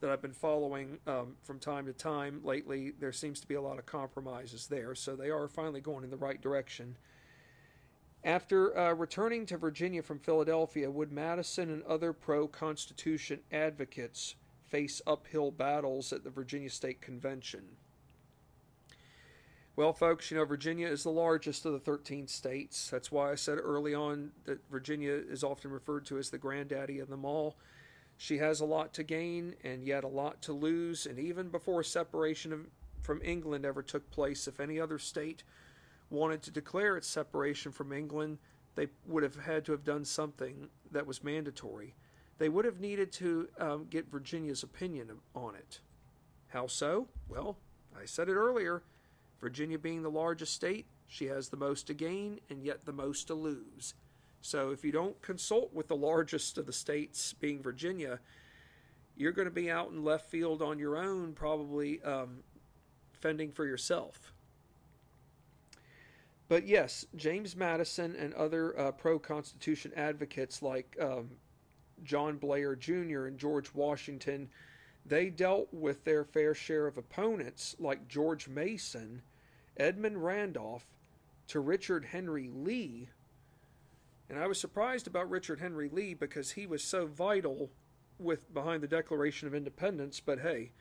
that 0.00 0.10
I've 0.10 0.22
been 0.22 0.32
following 0.32 0.98
um, 1.06 1.36
from 1.42 1.60
time 1.60 1.86
to 1.86 1.92
time 1.92 2.40
lately, 2.42 2.92
there 2.98 3.12
seems 3.12 3.40
to 3.40 3.46
be 3.46 3.54
a 3.54 3.62
lot 3.62 3.78
of 3.78 3.86
compromises 3.86 4.66
there. 4.66 4.94
So 4.94 5.14
they 5.14 5.30
are 5.30 5.46
finally 5.46 5.80
going 5.80 6.02
in 6.02 6.10
the 6.10 6.16
right 6.16 6.40
direction. 6.40 6.96
After 8.24 8.76
uh, 8.76 8.94
returning 8.94 9.46
to 9.46 9.56
Virginia 9.56 10.02
from 10.02 10.18
Philadelphia, 10.18 10.90
would 10.90 11.12
Madison 11.12 11.70
and 11.70 11.82
other 11.84 12.12
pro 12.12 12.48
Constitution 12.48 13.40
advocates 13.50 14.36
face 14.64 15.00
uphill 15.06 15.50
battles 15.50 16.12
at 16.12 16.24
the 16.24 16.30
Virginia 16.30 16.70
State 16.70 17.00
Convention? 17.00 17.62
Well, 19.74 19.94
folks, 19.94 20.30
you 20.30 20.36
know, 20.36 20.44
Virginia 20.44 20.86
is 20.86 21.02
the 21.02 21.10
largest 21.10 21.64
of 21.64 21.72
the 21.72 21.78
13 21.78 22.28
states. 22.28 22.90
That's 22.90 23.10
why 23.10 23.32
I 23.32 23.36
said 23.36 23.58
early 23.58 23.94
on 23.94 24.32
that 24.44 24.60
Virginia 24.70 25.12
is 25.12 25.42
often 25.42 25.70
referred 25.70 26.04
to 26.06 26.18
as 26.18 26.28
the 26.28 26.36
granddaddy 26.36 26.98
of 26.98 27.08
them 27.08 27.24
all. 27.24 27.56
She 28.18 28.36
has 28.36 28.60
a 28.60 28.66
lot 28.66 28.92
to 28.94 29.02
gain 29.02 29.54
and 29.64 29.82
yet 29.82 30.04
a 30.04 30.08
lot 30.08 30.42
to 30.42 30.52
lose, 30.52 31.06
and 31.06 31.18
even 31.18 31.48
before 31.48 31.82
separation 31.82 32.52
of, 32.52 32.66
from 33.00 33.22
England 33.24 33.64
ever 33.64 33.82
took 33.82 34.10
place, 34.10 34.46
if 34.46 34.60
any 34.60 34.78
other 34.78 34.98
state 34.98 35.42
wanted 36.10 36.42
to 36.42 36.50
declare 36.50 36.98
its 36.98 37.08
separation 37.08 37.72
from 37.72 37.92
England, 37.92 38.36
they 38.74 38.88
would 39.06 39.22
have 39.22 39.36
had 39.36 39.64
to 39.64 39.72
have 39.72 39.84
done 39.84 40.04
something 40.04 40.68
that 40.90 41.06
was 41.06 41.24
mandatory. 41.24 41.94
They 42.36 42.50
would 42.50 42.66
have 42.66 42.78
needed 42.78 43.10
to 43.12 43.48
um, 43.58 43.86
get 43.88 44.10
Virginia's 44.10 44.62
opinion 44.62 45.08
on 45.34 45.54
it. 45.54 45.80
How 46.48 46.66
so? 46.66 47.08
Well, 47.26 47.56
I 47.98 48.04
said 48.04 48.28
it 48.28 48.34
earlier. 48.34 48.82
Virginia 49.42 49.78
being 49.78 50.02
the 50.02 50.10
largest 50.10 50.54
state, 50.54 50.86
she 51.08 51.26
has 51.26 51.48
the 51.48 51.56
most 51.56 51.88
to 51.88 51.94
gain 51.94 52.40
and 52.48 52.64
yet 52.64 52.86
the 52.86 52.92
most 52.92 53.26
to 53.26 53.34
lose. 53.34 53.94
So 54.40 54.70
if 54.70 54.84
you 54.84 54.92
don't 54.92 55.20
consult 55.20 55.74
with 55.74 55.88
the 55.88 55.96
largest 55.96 56.56
of 56.58 56.66
the 56.66 56.72
states, 56.72 57.34
being 57.34 57.60
Virginia, 57.60 58.20
you're 59.16 59.32
going 59.32 59.48
to 59.48 59.54
be 59.54 59.70
out 59.70 59.90
in 59.90 60.04
left 60.04 60.30
field 60.30 60.62
on 60.62 60.78
your 60.78 60.96
own, 60.96 61.32
probably 61.32 62.00
um, 62.02 62.38
fending 63.12 63.50
for 63.50 63.66
yourself. 63.66 64.32
But 66.48 66.66
yes, 66.66 67.06
James 67.16 67.56
Madison 67.56 68.14
and 68.16 68.32
other 68.34 68.78
uh, 68.78 68.92
pro 68.92 69.18
Constitution 69.18 69.92
advocates 69.96 70.62
like 70.62 70.96
um, 71.00 71.30
John 72.04 72.36
Blair 72.36 72.76
Jr. 72.76 73.26
and 73.26 73.38
George 73.38 73.74
Washington, 73.74 74.48
they 75.04 75.30
dealt 75.30 75.68
with 75.72 76.04
their 76.04 76.24
fair 76.24 76.54
share 76.54 76.86
of 76.86 76.96
opponents 76.96 77.74
like 77.78 78.06
George 78.06 78.48
Mason, 78.48 79.22
Edmund 79.76 80.24
Randolph, 80.24 80.86
to 81.48 81.60
Richard 81.60 82.06
Henry 82.06 82.50
Lee, 82.52 83.08
and 84.28 84.38
I 84.38 84.46
was 84.46 84.58
surprised 84.58 85.06
about 85.06 85.28
Richard 85.28 85.60
Henry 85.60 85.88
Lee 85.90 86.14
because 86.14 86.52
he 86.52 86.66
was 86.66 86.82
so 86.82 87.06
vital 87.06 87.70
with 88.18 88.52
behind 88.54 88.82
the 88.82 88.88
Declaration 88.88 89.48
of 89.48 89.54
Independence, 89.54 90.20
but 90.20 90.40
hey, 90.40 90.72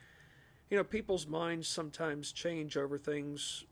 you 0.69 0.77
know, 0.77 0.83
people's 0.83 1.27
minds 1.27 1.67
sometimes 1.67 2.31
change 2.31 2.77
over 2.77 2.97
things 2.97 3.65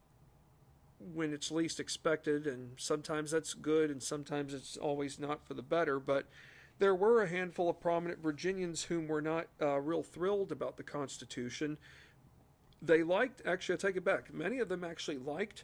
when 1.13 1.31
it's 1.31 1.49
least 1.49 1.79
expected, 1.79 2.45
and 2.45 2.73
sometimes 2.77 3.31
that's 3.31 3.53
good, 3.53 3.89
and 3.89 4.03
sometimes 4.03 4.53
it's 4.53 4.75
always 4.75 5.17
not 5.17 5.45
for 5.47 5.53
the 5.53 5.61
better. 5.61 5.97
But 5.99 6.25
there 6.79 6.95
were 6.95 7.21
a 7.21 7.29
handful 7.29 7.69
of 7.69 7.79
prominent 7.79 8.21
Virginians 8.21 8.83
whom 8.83 9.07
were 9.07 9.21
not 9.21 9.47
uh, 9.61 9.79
real 9.79 10.03
thrilled 10.03 10.51
about 10.51 10.75
the 10.75 10.83
Constitution. 10.83 11.77
They 12.81 13.03
liked, 13.03 13.41
actually, 13.45 13.75
I 13.75 13.77
take 13.77 13.97
it 13.97 14.05
back, 14.05 14.33
many 14.33 14.59
of 14.59 14.69
them 14.69 14.83
actually 14.83 15.17
liked 15.17 15.63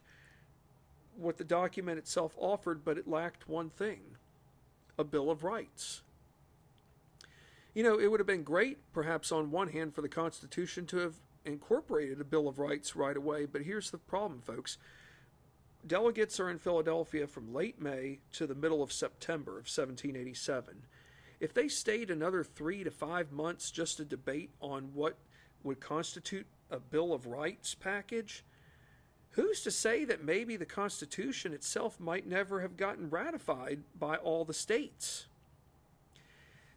what 1.16 1.38
the 1.38 1.44
document 1.44 1.98
itself 1.98 2.36
offered, 2.38 2.84
but 2.84 2.98
it 2.98 3.08
lacked 3.08 3.48
one 3.48 3.70
thing 3.70 4.02
a 4.98 5.04
Bill 5.04 5.30
of 5.30 5.44
Rights. 5.44 6.02
You 7.74 7.84
know, 7.84 8.00
it 8.00 8.10
would 8.10 8.22
have 8.22 8.28
been 8.28 8.44
great, 8.44 8.78
perhaps 8.94 9.32
on 9.32 9.52
one 9.52 9.70
hand, 9.70 9.94
for 9.94 10.02
the 10.02 10.10
Constitution 10.10 10.86
to 10.88 10.98
have 10.98 11.16
incorporated 11.44 12.22
a 12.22 12.26
Bill 12.26 12.48
of 12.48 12.60
Rights 12.60 12.96
right 12.96 13.16
away, 13.16 13.46
but 13.46 13.62
here's 13.62 13.92
the 13.92 13.98
problem, 13.98 14.42
folks. 14.42 14.78
Delegates 15.86 16.40
are 16.40 16.50
in 16.50 16.58
Philadelphia 16.58 17.28
from 17.28 17.54
late 17.54 17.80
May 17.80 18.20
to 18.34 18.48
the 18.48 18.56
middle 18.56 18.82
of 18.82 18.92
September 18.92 19.52
of 19.52 19.68
1787. 19.68 20.84
If 21.40 21.54
they 21.54 21.68
stayed 21.68 22.10
another 22.10 22.44
three 22.44 22.84
to 22.84 22.92
five 22.92 23.32
months 23.32 23.70
just 23.70 23.98
to 23.98 24.06
debate 24.06 24.52
on 24.62 24.92
what 24.94 25.18
would 25.64 25.80
constitute 25.80 26.48
a 26.70 26.80
Bill 26.80 27.14
of 27.14 27.28
Rights 27.28 27.76
package, 27.76 28.44
who's 29.32 29.62
to 29.62 29.72
say 29.72 30.06
that 30.06 30.24
maybe 30.24 30.56
the 30.56 30.66
Constitution 30.66 31.54
itself 31.54 32.00
might 32.00 32.28
never 32.28 32.62
have 32.62 32.78
gotten 32.78 33.10
ratified 33.10 33.82
by 34.00 34.16
all 34.16 34.46
the 34.46 34.54
states? 34.54 35.28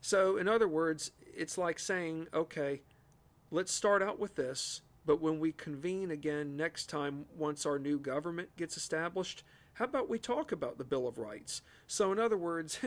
So, 0.00 0.36
in 0.36 0.48
other 0.48 0.68
words, 0.68 1.10
it's 1.34 1.58
like 1.58 1.78
saying, 1.78 2.28
okay, 2.32 2.82
let's 3.50 3.72
start 3.72 4.02
out 4.02 4.18
with 4.18 4.34
this, 4.36 4.82
but 5.06 5.20
when 5.20 5.40
we 5.40 5.52
convene 5.52 6.10
again 6.10 6.56
next 6.56 6.86
time, 6.86 7.26
once 7.36 7.64
our 7.64 7.78
new 7.78 7.98
government 7.98 8.48
gets 8.56 8.76
established, 8.76 9.42
how 9.74 9.84
about 9.84 10.08
we 10.08 10.18
talk 10.18 10.52
about 10.52 10.78
the 10.78 10.84
Bill 10.84 11.06
of 11.06 11.18
Rights? 11.18 11.62
So, 11.86 12.12
in 12.12 12.18
other 12.18 12.36
words, 12.36 12.80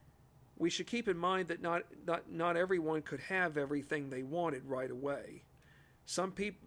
we 0.58 0.70
should 0.70 0.86
keep 0.86 1.08
in 1.08 1.18
mind 1.18 1.48
that 1.48 1.62
not, 1.62 1.82
not, 2.06 2.30
not 2.30 2.56
everyone 2.56 3.02
could 3.02 3.20
have 3.20 3.56
everything 3.56 4.10
they 4.10 4.22
wanted 4.22 4.64
right 4.64 4.90
away. 4.90 5.42
Some 6.10 6.32
people, 6.32 6.66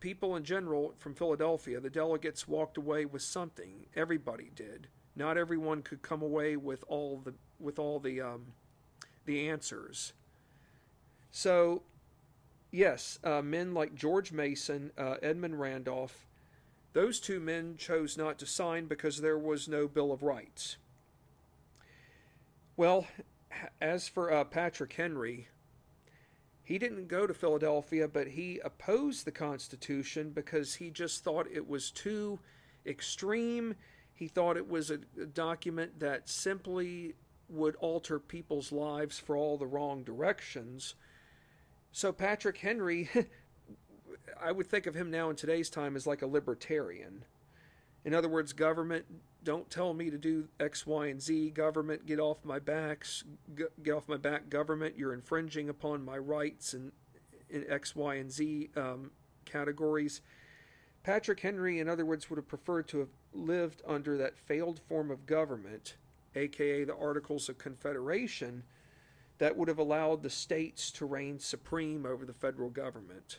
people 0.00 0.34
in 0.34 0.42
general 0.42 0.94
from 0.98 1.14
Philadelphia, 1.14 1.78
the 1.78 1.88
delegates 1.88 2.48
walked 2.48 2.76
away 2.76 3.04
with 3.04 3.22
something. 3.22 3.86
Everybody 3.94 4.50
did. 4.56 4.88
Not 5.14 5.38
everyone 5.38 5.82
could 5.82 6.02
come 6.02 6.22
away 6.22 6.56
with 6.56 6.82
all 6.88 7.22
the 7.24 7.34
with 7.60 7.78
all 7.78 8.00
the 8.00 8.20
um, 8.20 8.46
the 9.26 9.48
answers. 9.48 10.12
So, 11.30 11.82
yes, 12.72 13.20
uh, 13.22 13.42
men 13.42 13.74
like 13.74 13.94
George 13.94 14.32
Mason, 14.32 14.90
uh, 14.98 15.18
Edmund 15.22 15.60
Randolph, 15.60 16.26
those 16.92 17.20
two 17.20 17.38
men 17.38 17.76
chose 17.76 18.18
not 18.18 18.40
to 18.40 18.46
sign 18.46 18.86
because 18.86 19.20
there 19.20 19.38
was 19.38 19.68
no 19.68 19.86
Bill 19.86 20.10
of 20.10 20.24
Rights. 20.24 20.78
Well, 22.76 23.06
as 23.80 24.08
for 24.08 24.32
uh, 24.32 24.42
Patrick 24.42 24.94
Henry, 24.94 25.46
he 26.70 26.78
didn't 26.78 27.08
go 27.08 27.26
to 27.26 27.34
Philadelphia, 27.34 28.06
but 28.06 28.28
he 28.28 28.60
opposed 28.64 29.24
the 29.24 29.32
Constitution 29.32 30.30
because 30.30 30.76
he 30.76 30.88
just 30.88 31.24
thought 31.24 31.48
it 31.52 31.68
was 31.68 31.90
too 31.90 32.38
extreme. 32.86 33.74
He 34.14 34.28
thought 34.28 34.56
it 34.56 34.68
was 34.68 34.92
a, 34.92 35.00
a 35.20 35.26
document 35.26 35.98
that 35.98 36.28
simply 36.28 37.14
would 37.48 37.74
alter 37.80 38.20
people's 38.20 38.70
lives 38.70 39.18
for 39.18 39.34
all 39.34 39.58
the 39.58 39.66
wrong 39.66 40.04
directions. 40.04 40.94
So, 41.90 42.12
Patrick 42.12 42.58
Henry, 42.58 43.10
I 44.40 44.52
would 44.52 44.68
think 44.68 44.86
of 44.86 44.94
him 44.94 45.10
now 45.10 45.28
in 45.28 45.34
today's 45.34 45.70
time 45.70 45.96
as 45.96 46.06
like 46.06 46.22
a 46.22 46.26
libertarian. 46.28 47.24
In 48.04 48.14
other 48.14 48.28
words, 48.28 48.52
government, 48.52 49.06
don't 49.42 49.70
tell 49.70 49.94
me 49.94 50.10
to 50.10 50.18
do 50.18 50.48
X, 50.58 50.86
Y, 50.86 51.06
and 51.06 51.20
Z. 51.20 51.50
Government, 51.50 52.06
get 52.06 52.20
off 52.20 52.44
my 52.44 52.58
backs. 52.58 53.24
Get 53.54 53.92
off 53.92 54.08
my 54.08 54.16
back, 54.16 54.50
government. 54.50 54.96
You're 54.98 55.14
infringing 55.14 55.68
upon 55.68 56.04
my 56.04 56.18
rights 56.18 56.74
in, 56.74 56.92
in 57.48 57.64
X, 57.68 57.96
Y, 57.96 58.16
and 58.16 58.30
Z 58.30 58.70
um, 58.76 59.10
categories. 59.44 60.20
Patrick 61.02 61.40
Henry, 61.40 61.78
in 61.78 61.88
other 61.88 62.04
words, 62.04 62.28
would 62.28 62.36
have 62.36 62.48
preferred 62.48 62.86
to 62.88 62.98
have 62.98 63.08
lived 63.32 63.82
under 63.86 64.18
that 64.18 64.36
failed 64.36 64.80
form 64.88 65.10
of 65.10 65.24
government, 65.24 65.96
aka 66.34 66.84
the 66.84 66.96
Articles 66.96 67.48
of 67.48 67.56
Confederation, 67.56 68.62
that 69.38 69.56
would 69.56 69.68
have 69.68 69.78
allowed 69.78 70.22
the 70.22 70.30
states 70.30 70.90
to 70.90 71.06
reign 71.06 71.38
supreme 71.38 72.04
over 72.04 72.26
the 72.26 72.34
federal 72.34 72.68
government. 72.68 73.38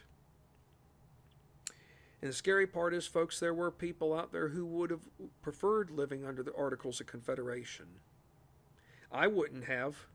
And 2.22 2.30
the 2.30 2.36
scary 2.36 2.68
part 2.68 2.94
is, 2.94 3.08
folks, 3.08 3.40
there 3.40 3.54
were 3.54 3.72
people 3.72 4.14
out 4.14 4.32
there 4.32 4.50
who 4.50 4.66
would 4.66 4.92
have 4.92 5.02
preferred 5.42 5.90
living 5.90 6.24
under 6.24 6.44
the 6.44 6.56
Articles 6.56 7.02
of 7.02 7.08
Confederation. 7.08 7.88
I 9.12 9.28
wouldn't 9.28 9.66
have. 9.66 10.06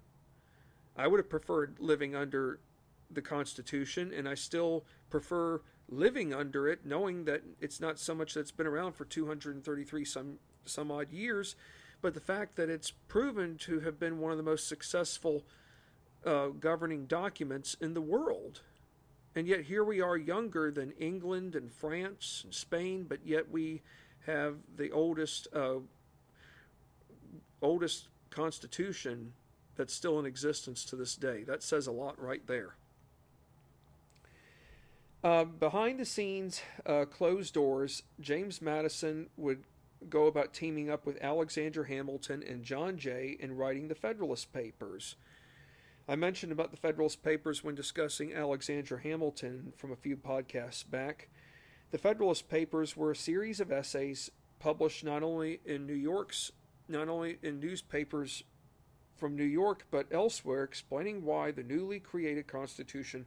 I 0.96 1.08
would 1.08 1.18
have 1.18 1.28
preferred 1.28 1.76
living 1.78 2.14
under 2.14 2.60
the 3.10 3.22
Constitution, 3.22 4.12
and 4.16 4.28
I 4.28 4.34
still 4.34 4.84
prefer 5.10 5.60
living 5.88 6.32
under 6.32 6.68
it, 6.68 6.84
knowing 6.84 7.24
that 7.24 7.42
it's 7.60 7.80
not 7.80 7.98
so 7.98 8.14
much 8.14 8.34
that's 8.34 8.50
been 8.50 8.66
around 8.66 8.92
for 8.92 9.04
233 9.04 10.04
some 10.04 10.38
some 10.64 10.90
odd 10.90 11.12
years, 11.12 11.54
but 12.02 12.14
the 12.14 12.20
fact 12.20 12.56
that 12.56 12.68
it's 12.68 12.90
proven 12.90 13.56
to 13.56 13.80
have 13.80 14.00
been 14.00 14.18
one 14.18 14.32
of 14.32 14.36
the 14.36 14.42
most 14.42 14.68
successful 14.68 15.44
uh, 16.24 16.48
governing 16.48 17.06
documents 17.06 17.76
in 17.80 17.94
the 17.94 18.00
world. 18.00 18.62
And 19.36 19.46
yet 19.46 19.60
here 19.60 19.84
we 19.84 20.00
are, 20.00 20.16
younger 20.16 20.70
than 20.70 20.92
England 20.98 21.54
and 21.54 21.70
France 21.70 22.40
and 22.44 22.54
Spain, 22.54 23.04
but 23.06 23.18
yet 23.22 23.50
we 23.50 23.82
have 24.26 24.56
the 24.76 24.90
oldest 24.90 25.46
uh, 25.54 25.76
oldest 27.60 28.08
constitution 28.30 29.34
that's 29.76 29.92
still 29.92 30.18
in 30.18 30.24
existence 30.24 30.86
to 30.86 30.96
this 30.96 31.16
day. 31.16 31.42
That 31.42 31.62
says 31.62 31.86
a 31.86 31.92
lot 31.92 32.20
right 32.20 32.44
there. 32.46 32.76
Uh, 35.22 35.44
behind 35.44 36.00
the 36.00 36.04
scenes, 36.06 36.62
uh, 36.86 37.04
closed 37.04 37.52
doors, 37.52 38.04
James 38.20 38.62
Madison 38.62 39.28
would 39.36 39.64
go 40.08 40.26
about 40.26 40.54
teaming 40.54 40.88
up 40.88 41.04
with 41.04 41.22
Alexander 41.22 41.84
Hamilton 41.84 42.42
and 42.48 42.62
John 42.62 42.96
Jay 42.96 43.36
in 43.38 43.56
writing 43.56 43.88
the 43.88 43.94
Federalist 43.94 44.52
Papers. 44.52 45.16
I 46.08 46.14
mentioned 46.14 46.52
about 46.52 46.70
the 46.70 46.76
Federalist 46.76 47.24
Papers 47.24 47.64
when 47.64 47.74
discussing 47.74 48.32
Alexander 48.32 48.98
Hamilton 48.98 49.72
from 49.76 49.90
a 49.90 49.96
few 49.96 50.16
podcasts 50.16 50.88
back. 50.88 51.28
The 51.90 51.98
Federalist 51.98 52.48
Papers 52.48 52.96
were 52.96 53.10
a 53.10 53.16
series 53.16 53.58
of 53.58 53.72
essays 53.72 54.30
published 54.60 55.02
not 55.02 55.24
only 55.24 55.60
in 55.64 55.84
New 55.84 55.94
York's 55.94 56.52
not 56.88 57.08
only 57.08 57.38
in 57.42 57.58
newspapers 57.58 58.44
from 59.16 59.34
New 59.34 59.44
York 59.44 59.84
but 59.90 60.06
elsewhere 60.12 60.62
explaining 60.62 61.24
why 61.24 61.50
the 61.50 61.64
newly 61.64 61.98
created 61.98 62.46
Constitution 62.46 63.26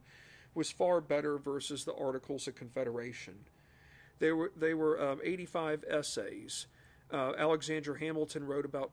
was 0.54 0.70
far 0.70 1.02
better 1.02 1.36
versus 1.36 1.84
the 1.84 1.94
Articles 1.94 2.48
of 2.48 2.54
Confederation. 2.54 3.34
They 4.20 4.32
were 4.32 4.52
they 4.56 4.72
were 4.72 5.00
um, 5.02 5.20
85 5.22 5.84
essays. 5.86 6.66
Uh, 7.12 7.32
Alexander 7.36 7.96
Hamilton 7.96 8.46
wrote 8.46 8.64
about. 8.64 8.92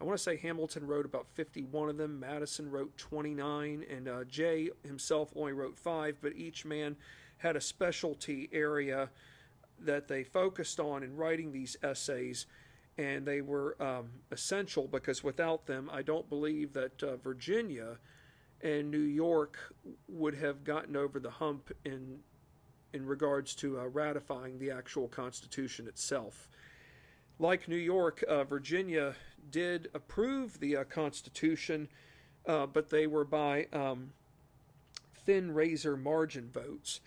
I 0.00 0.04
want 0.04 0.16
to 0.16 0.22
say 0.22 0.36
Hamilton 0.36 0.86
wrote 0.86 1.06
about 1.06 1.26
51 1.34 1.88
of 1.88 1.96
them. 1.96 2.20
Madison 2.20 2.70
wrote 2.70 2.96
29, 2.96 3.84
and 3.90 4.08
uh, 4.08 4.24
Jay 4.24 4.70
himself 4.84 5.32
only 5.34 5.52
wrote 5.52 5.76
five. 5.76 6.18
But 6.20 6.36
each 6.36 6.64
man 6.64 6.96
had 7.38 7.56
a 7.56 7.60
specialty 7.60 8.48
area 8.52 9.10
that 9.80 10.08
they 10.08 10.22
focused 10.22 10.78
on 10.78 11.02
in 11.02 11.16
writing 11.16 11.52
these 11.52 11.76
essays, 11.82 12.46
and 12.96 13.26
they 13.26 13.40
were 13.40 13.80
um, 13.82 14.10
essential 14.30 14.86
because 14.86 15.24
without 15.24 15.66
them, 15.66 15.90
I 15.92 16.02
don't 16.02 16.28
believe 16.28 16.72
that 16.74 17.02
uh, 17.02 17.16
Virginia 17.16 17.98
and 18.62 18.90
New 18.90 18.98
York 18.98 19.58
would 20.08 20.34
have 20.34 20.64
gotten 20.64 20.96
over 20.96 21.20
the 21.20 21.30
hump 21.30 21.70
in 21.84 22.20
in 22.94 23.04
regards 23.04 23.54
to 23.54 23.78
uh, 23.78 23.84
ratifying 23.84 24.58
the 24.58 24.70
actual 24.70 25.08
Constitution 25.08 25.86
itself. 25.86 26.48
Like 27.40 27.68
New 27.68 27.76
York, 27.76 28.24
uh, 28.28 28.42
Virginia 28.42 29.14
did 29.50 29.88
approve 29.94 30.58
the 30.58 30.78
uh, 30.78 30.84
Constitution, 30.84 31.88
uh, 32.46 32.66
but 32.66 32.90
they 32.90 33.06
were 33.06 33.24
by 33.24 33.68
um, 33.72 34.12
thin 35.24 35.54
razor 35.54 35.96
margin 35.96 36.50
votes. 36.50 37.00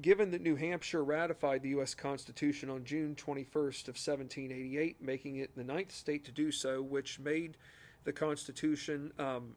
Given 0.00 0.32
that 0.32 0.40
New 0.40 0.56
Hampshire 0.56 1.04
ratified 1.04 1.62
the 1.62 1.70
U.S. 1.70 1.94
Constitution 1.94 2.70
on 2.70 2.84
June 2.84 3.14
21st 3.14 3.88
of 3.88 3.96
1788, 3.96 5.00
making 5.00 5.36
it 5.36 5.54
the 5.56 5.64
ninth 5.64 5.92
state 5.92 6.24
to 6.24 6.32
do 6.32 6.50
so, 6.50 6.82
which 6.82 7.20
made 7.20 7.56
the 8.04 8.12
Constitution 8.12 9.12
um, 9.18 9.54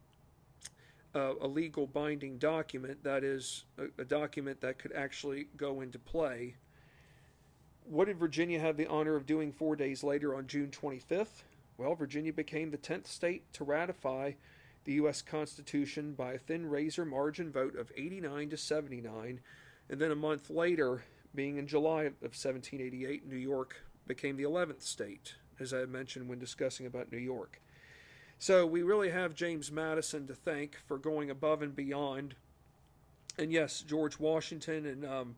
a 1.16 1.48
legal 1.48 1.88
binding 1.88 2.38
document, 2.38 3.04
that 3.04 3.24
is, 3.24 3.66
a, 3.78 4.02
a, 4.02 4.06
document 4.06 4.60
that 4.62 4.80
could 4.80 4.92
actually 4.94 5.48
go 5.56 5.82
into 5.82 6.00
play. 6.00 6.56
What 7.86 8.06
did 8.06 8.18
Virginia 8.18 8.60
have 8.60 8.78
the 8.78 8.88
honor 8.88 9.16
of 9.16 9.26
doing 9.26 9.52
four 9.52 9.76
days 9.76 10.04
later 10.04 10.36
on 10.36 10.48
June 10.48 10.72
25th? 10.72 11.44
Well, 11.78 11.96
Virginia 11.96 12.32
became 12.32 12.72
the 12.72 12.78
10th 12.78 13.08
state 13.08 13.52
to 13.54 13.64
ratify 13.64 14.34
the 14.86 14.94
U.S. 14.94 15.22
Constitution 15.22 16.14
by 16.14 16.34
a 16.34 16.38
thin 16.38 16.70
razor 16.70 17.06
margin 17.06 17.52
vote 17.52 17.76
of 17.76 17.92
89 17.96 18.50
to 18.52 18.58
79. 18.58 19.40
And 19.90 20.00
then 20.00 20.12
a 20.12 20.16
month 20.16 20.50
later, 20.50 21.04
being 21.36 21.58
in 21.58 21.68
July 21.68 22.04
of 22.04 22.14
1788, 22.22 23.28
New 23.28 23.38
York 23.38 23.76
became 24.08 24.38
the 24.38 24.44
11th 24.44 24.82
state, 24.82 25.36
as 25.60 25.74
I 25.74 25.86
mentioned 25.86 26.30
when 26.30 26.40
discussing 26.40 26.86
about 26.86 27.12
New 27.12 27.18
York. 27.18 27.62
So 28.40 28.66
we 28.66 28.84
really 28.84 29.10
have 29.10 29.36
James 29.36 29.72
Madison 29.72 30.28
to 30.28 30.36
thank 30.36 30.78
for 30.86 30.98
going 30.98 31.30
above 31.30 31.62
and 31.62 31.76
beyond. 31.76 32.36
And 33.38 33.52
yes, 33.52 33.82
George 33.82 34.20
Washington 34.20 34.86
and 34.86 35.06
um, 35.06 35.36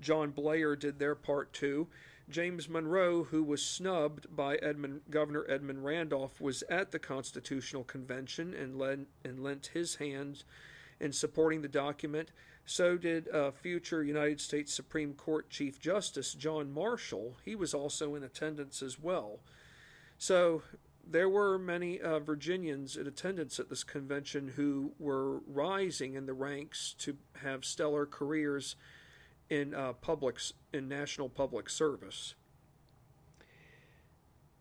John 0.00 0.30
Blair 0.30 0.76
did 0.76 0.98
their 0.98 1.14
part 1.14 1.52
too. 1.52 1.88
James 2.28 2.68
Monroe, 2.68 3.24
who 3.24 3.42
was 3.42 3.64
snubbed 3.64 4.34
by 4.34 4.56
Edmund, 4.56 5.02
Governor 5.10 5.44
Edmund 5.48 5.84
Randolph, 5.84 6.40
was 6.40 6.62
at 6.70 6.90
the 6.90 6.98
Constitutional 6.98 7.84
Convention 7.84 8.54
and, 8.54 9.06
and 9.24 9.42
lent 9.42 9.70
his 9.74 9.96
hand 9.96 10.44
in 11.00 11.12
supporting 11.12 11.60
the 11.60 11.68
document. 11.68 12.30
So 12.64 12.96
did 12.96 13.28
uh, 13.28 13.50
future 13.50 14.02
United 14.02 14.40
States 14.40 14.72
Supreme 14.72 15.12
Court 15.12 15.50
Chief 15.50 15.78
Justice 15.78 16.32
John 16.32 16.72
Marshall. 16.72 17.36
He 17.44 17.54
was 17.54 17.74
also 17.74 18.14
in 18.14 18.22
attendance 18.22 18.80
as 18.80 18.98
well. 18.98 19.40
So 20.16 20.62
there 21.06 21.28
were 21.28 21.58
many 21.58 22.00
uh, 22.00 22.20
Virginians 22.20 22.96
in 22.96 23.06
attendance 23.06 23.60
at 23.60 23.68
this 23.68 23.84
convention 23.84 24.52
who 24.56 24.92
were 24.98 25.40
rising 25.40 26.14
in 26.14 26.24
the 26.24 26.32
ranks 26.32 26.94
to 27.00 27.18
have 27.42 27.66
stellar 27.66 28.06
careers 28.06 28.76
in 29.50 29.74
uh, 29.74 29.92
publics 29.94 30.52
in 30.72 30.88
national 30.88 31.28
public 31.28 31.68
service. 31.68 32.34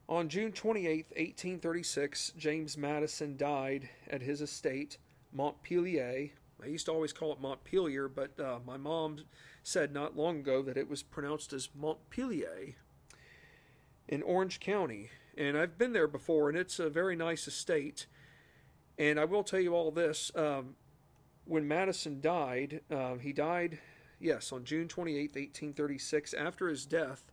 On 0.09 0.27
June 0.27 0.51
28, 0.51 1.05
1836, 1.09 2.33
James 2.37 2.77
Madison 2.77 3.37
died 3.37 3.89
at 4.09 4.21
his 4.21 4.41
estate, 4.41 4.97
Montpelier. 5.31 6.31
I 6.61 6.65
used 6.65 6.85
to 6.85 6.91
always 6.91 7.13
call 7.13 7.31
it 7.31 7.41
Montpelier, 7.41 8.07
but 8.07 8.39
uh, 8.39 8.59
my 8.65 8.77
mom 8.77 9.19
said 9.63 9.93
not 9.93 10.17
long 10.17 10.39
ago 10.39 10.61
that 10.61 10.77
it 10.77 10.89
was 10.89 11.01
pronounced 11.01 11.53
as 11.53 11.69
Montpelier 11.73 12.75
in 14.07 14.21
Orange 14.21 14.59
County 14.59 15.09
and 15.37 15.57
I've 15.57 15.77
been 15.77 15.93
there 15.93 16.07
before, 16.07 16.49
and 16.49 16.57
it's 16.57 16.79
a 16.79 16.89
very 16.89 17.15
nice 17.15 17.47
estate. 17.47 18.05
And 18.97 19.19
I 19.19 19.25
will 19.25 19.43
tell 19.43 19.59
you 19.59 19.75
all 19.75 19.91
this: 19.91 20.31
um, 20.35 20.75
when 21.45 21.67
Madison 21.67 22.21
died, 22.21 22.81
uh, 22.91 23.15
he 23.15 23.33
died, 23.33 23.79
yes, 24.23 24.51
on 24.51 24.63
June 24.63 24.87
28, 24.87 25.35
1836. 25.35 26.33
After 26.33 26.69
his 26.69 26.85
death, 26.85 27.31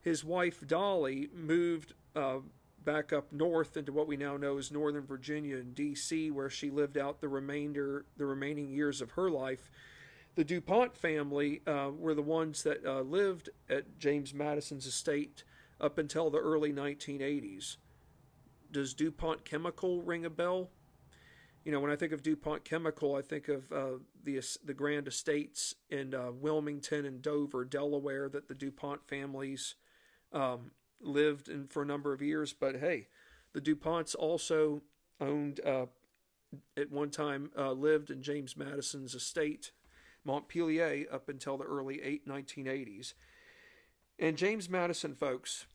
his 0.00 0.24
wife 0.24 0.66
Dolley 0.66 1.28
moved 1.34 1.94
uh, 2.14 2.38
back 2.84 3.12
up 3.12 3.32
north 3.32 3.76
into 3.76 3.92
what 3.92 4.06
we 4.06 4.16
now 4.16 4.36
know 4.36 4.58
as 4.58 4.70
Northern 4.70 5.06
Virginia 5.06 5.56
and 5.56 5.74
D.C., 5.74 6.30
where 6.30 6.50
she 6.50 6.70
lived 6.70 6.96
out 6.96 7.20
the 7.20 7.28
remainder, 7.28 8.04
the 8.16 8.26
remaining 8.26 8.70
years 8.70 9.00
of 9.00 9.12
her 9.12 9.30
life. 9.30 9.70
The 10.36 10.44
DuPont 10.44 10.96
family 10.96 11.60
uh, 11.66 11.90
were 11.96 12.14
the 12.14 12.22
ones 12.22 12.62
that 12.62 12.84
uh, 12.84 13.00
lived 13.00 13.50
at 13.68 13.98
James 13.98 14.32
Madison's 14.32 14.86
estate 14.86 15.44
up 15.80 15.98
until 15.98 16.30
the 16.30 16.38
early 16.38 16.72
1980s. 16.72 17.76
Does 18.70 18.94
DuPont 18.94 19.44
Chemical 19.44 20.02
ring 20.02 20.24
a 20.24 20.30
bell? 20.30 20.70
You 21.64 21.72
know, 21.72 21.80
when 21.80 21.90
I 21.90 21.96
think 21.96 22.12
of 22.12 22.22
DuPont 22.22 22.64
Chemical, 22.64 23.16
I 23.16 23.22
think 23.22 23.48
of 23.48 23.70
uh, 23.70 23.98
the 24.24 24.40
the 24.64 24.74
grand 24.74 25.08
estates 25.08 25.74
in 25.90 26.14
uh, 26.14 26.30
Wilmington 26.32 27.04
and 27.04 27.20
Dover, 27.20 27.64
Delaware, 27.64 28.28
that 28.30 28.48
the 28.48 28.54
DuPont 28.54 29.06
families 29.06 29.74
um, 30.32 30.70
lived 31.00 31.48
in 31.48 31.66
for 31.66 31.82
a 31.82 31.86
number 31.86 32.12
of 32.12 32.22
years. 32.22 32.52
But 32.52 32.76
hey, 32.76 33.08
the 33.52 33.60
DuPonts 33.60 34.14
also 34.14 34.82
owned, 35.20 35.60
uh, 35.64 35.86
at 36.76 36.90
one 36.90 37.10
time, 37.10 37.50
uh, 37.56 37.72
lived 37.72 38.10
in 38.10 38.22
James 38.22 38.56
Madison's 38.56 39.14
estate, 39.14 39.72
Montpelier, 40.24 41.06
up 41.12 41.28
until 41.28 41.58
the 41.58 41.64
early 41.64 42.00
eight, 42.02 42.26
1980s. 42.26 43.14
And 44.18 44.36
James 44.36 44.68
Madison, 44.68 45.14
folks, 45.14 45.66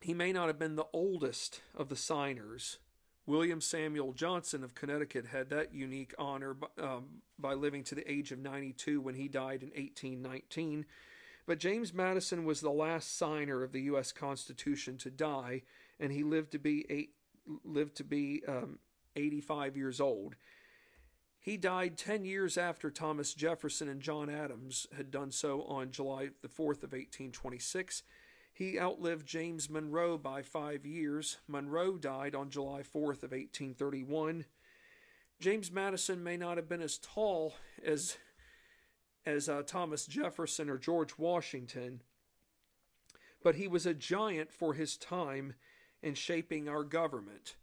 he 0.00 0.14
may 0.14 0.32
not 0.32 0.46
have 0.46 0.58
been 0.58 0.76
the 0.76 0.86
oldest 0.92 1.60
of 1.74 1.88
the 1.88 1.96
signers. 1.96 2.78
William 3.26 3.60
Samuel 3.60 4.12
Johnson 4.12 4.64
of 4.64 4.74
Connecticut 4.74 5.26
had 5.26 5.50
that 5.50 5.72
unique 5.72 6.14
honor 6.18 6.56
um, 6.82 7.22
by 7.38 7.54
living 7.54 7.84
to 7.84 7.94
the 7.94 8.10
age 8.10 8.32
of 8.32 8.38
92 8.38 9.00
when 9.00 9.14
he 9.14 9.28
died 9.28 9.62
in 9.62 9.68
1819. 9.68 10.86
But 11.46 11.58
James 11.58 11.92
Madison 11.92 12.44
was 12.44 12.60
the 12.60 12.70
last 12.70 13.16
signer 13.16 13.62
of 13.62 13.72
the 13.72 13.82
U.S. 13.82 14.12
Constitution 14.12 14.98
to 14.98 15.10
die, 15.10 15.62
and 15.98 16.12
he 16.12 16.22
lived 16.22 16.52
to 16.52 16.58
be 16.58 16.86
eight, 16.88 17.14
lived 17.64 17.96
to 17.96 18.04
be 18.04 18.42
um, 18.46 18.78
85 19.16 19.76
years 19.76 20.00
old. 20.00 20.36
He 21.40 21.56
died 21.56 21.96
10 21.96 22.24
years 22.24 22.58
after 22.58 22.90
Thomas 22.90 23.32
Jefferson 23.32 23.88
and 23.88 24.02
John 24.02 24.28
Adams 24.28 24.86
had 24.94 25.10
done 25.10 25.32
so 25.32 25.62
on 25.62 25.90
July 25.90 26.28
the 26.42 26.48
4th 26.48 26.82
of 26.82 26.92
1826. 26.92 28.02
He 28.60 28.78
outlived 28.78 29.26
James 29.26 29.70
Monroe 29.70 30.18
by 30.18 30.42
five 30.42 30.84
years. 30.84 31.38
Monroe 31.48 31.96
died 31.96 32.34
on 32.34 32.50
July 32.50 32.82
4th 32.82 33.22
of 33.22 33.32
1831. 33.32 34.44
James 35.40 35.72
Madison 35.72 36.22
may 36.22 36.36
not 36.36 36.58
have 36.58 36.68
been 36.68 36.82
as 36.82 36.98
tall 36.98 37.54
as 37.82 38.18
as 39.24 39.48
uh, 39.48 39.62
Thomas 39.62 40.04
Jefferson 40.04 40.68
or 40.68 40.76
George 40.76 41.16
Washington, 41.16 42.02
but 43.42 43.54
he 43.54 43.66
was 43.66 43.86
a 43.86 43.94
giant 43.94 44.52
for 44.52 44.74
his 44.74 44.98
time 44.98 45.54
in 46.02 46.12
shaping 46.12 46.68
our 46.68 46.84
government. 46.84 47.56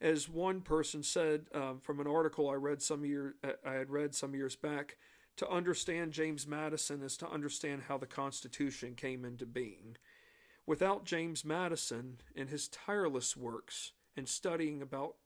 As 0.00 0.28
one 0.28 0.60
person 0.60 1.04
said 1.04 1.46
um, 1.54 1.78
from 1.78 2.00
an 2.00 2.08
article 2.08 2.50
I 2.50 2.54
read 2.54 2.82
some 2.82 3.04
year 3.04 3.36
uh, 3.44 3.52
I 3.64 3.74
had 3.74 3.90
read 3.90 4.12
some 4.12 4.34
years 4.34 4.56
back, 4.56 4.96
to 5.36 5.48
understand 5.48 6.10
James 6.10 6.48
Madison 6.48 7.00
is 7.00 7.16
to 7.18 7.30
understand 7.30 7.82
how 7.86 7.96
the 7.96 8.06
Constitution 8.06 8.96
came 8.96 9.24
into 9.24 9.46
being. 9.46 9.96
Without 10.66 11.04
James 11.04 11.44
Madison 11.44 12.18
and 12.36 12.48
his 12.48 12.68
tireless 12.68 13.36
works 13.36 13.92
and 14.16 14.28
studying 14.28 14.80
about 14.80 15.16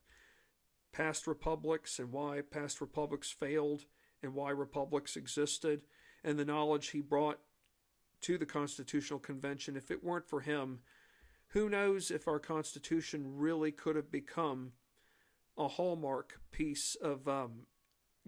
past 0.93 1.26
republics 1.26 1.99
and 1.99 2.11
why 2.11 2.41
past 2.41 2.80
republics 2.80 3.30
failed 3.30 3.84
and 4.22 4.34
why 4.34 4.51
republics 4.51 5.16
existed 5.16 5.82
and 6.24 6.39
the 6.39 6.45
knowledge 6.45 6.89
he 6.89 7.01
brought 7.01 7.39
to 8.22 8.39
the 8.39 8.47
Constitutional 8.47 9.18
Convention, 9.18 9.76
if 9.76 9.91
it 9.91 10.03
weren't 10.03 10.26
for 10.26 10.41
him, 10.41 10.80
who 11.49 11.68
knows 11.68 12.11
if 12.11 12.26
our 12.26 12.39
Constitution 12.39 13.37
really 13.37 13.70
could 13.70 13.95
have 13.95 14.11
become 14.11 14.72
a 15.59 15.68
hallmark 15.68 16.41
piece 16.51 16.97
of 16.97 17.28
um, 17.28 17.66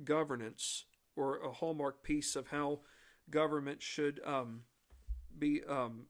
governance 0.05 0.85
or 1.17 1.39
a 1.39 1.51
hallmark 1.51 2.03
piece 2.03 2.37
of 2.37 2.49
how 2.49 2.81
government 3.31 3.83
should 3.83 4.21
um, 4.25 4.61
be 5.39 5.63
um, 5.69 6.07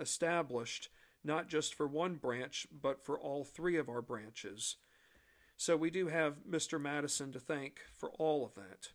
established, 0.00 0.88
not 1.22 1.48
just 1.48 1.74
for 1.74 1.86
one 1.86 2.14
branch, 2.14 2.66
but 2.72 3.04
for 3.04 3.18
all 3.18 3.44
three 3.44 3.76
of 3.76 3.88
our 3.88 4.02
branches. 4.02 4.76
So 5.56 5.76
we 5.76 5.90
do 5.90 6.08
have 6.08 6.38
Mr. 6.48 6.80
Madison 6.80 7.32
to 7.32 7.38
thank 7.38 7.80
for 7.94 8.10
all 8.12 8.44
of 8.44 8.54
that. 8.54 8.88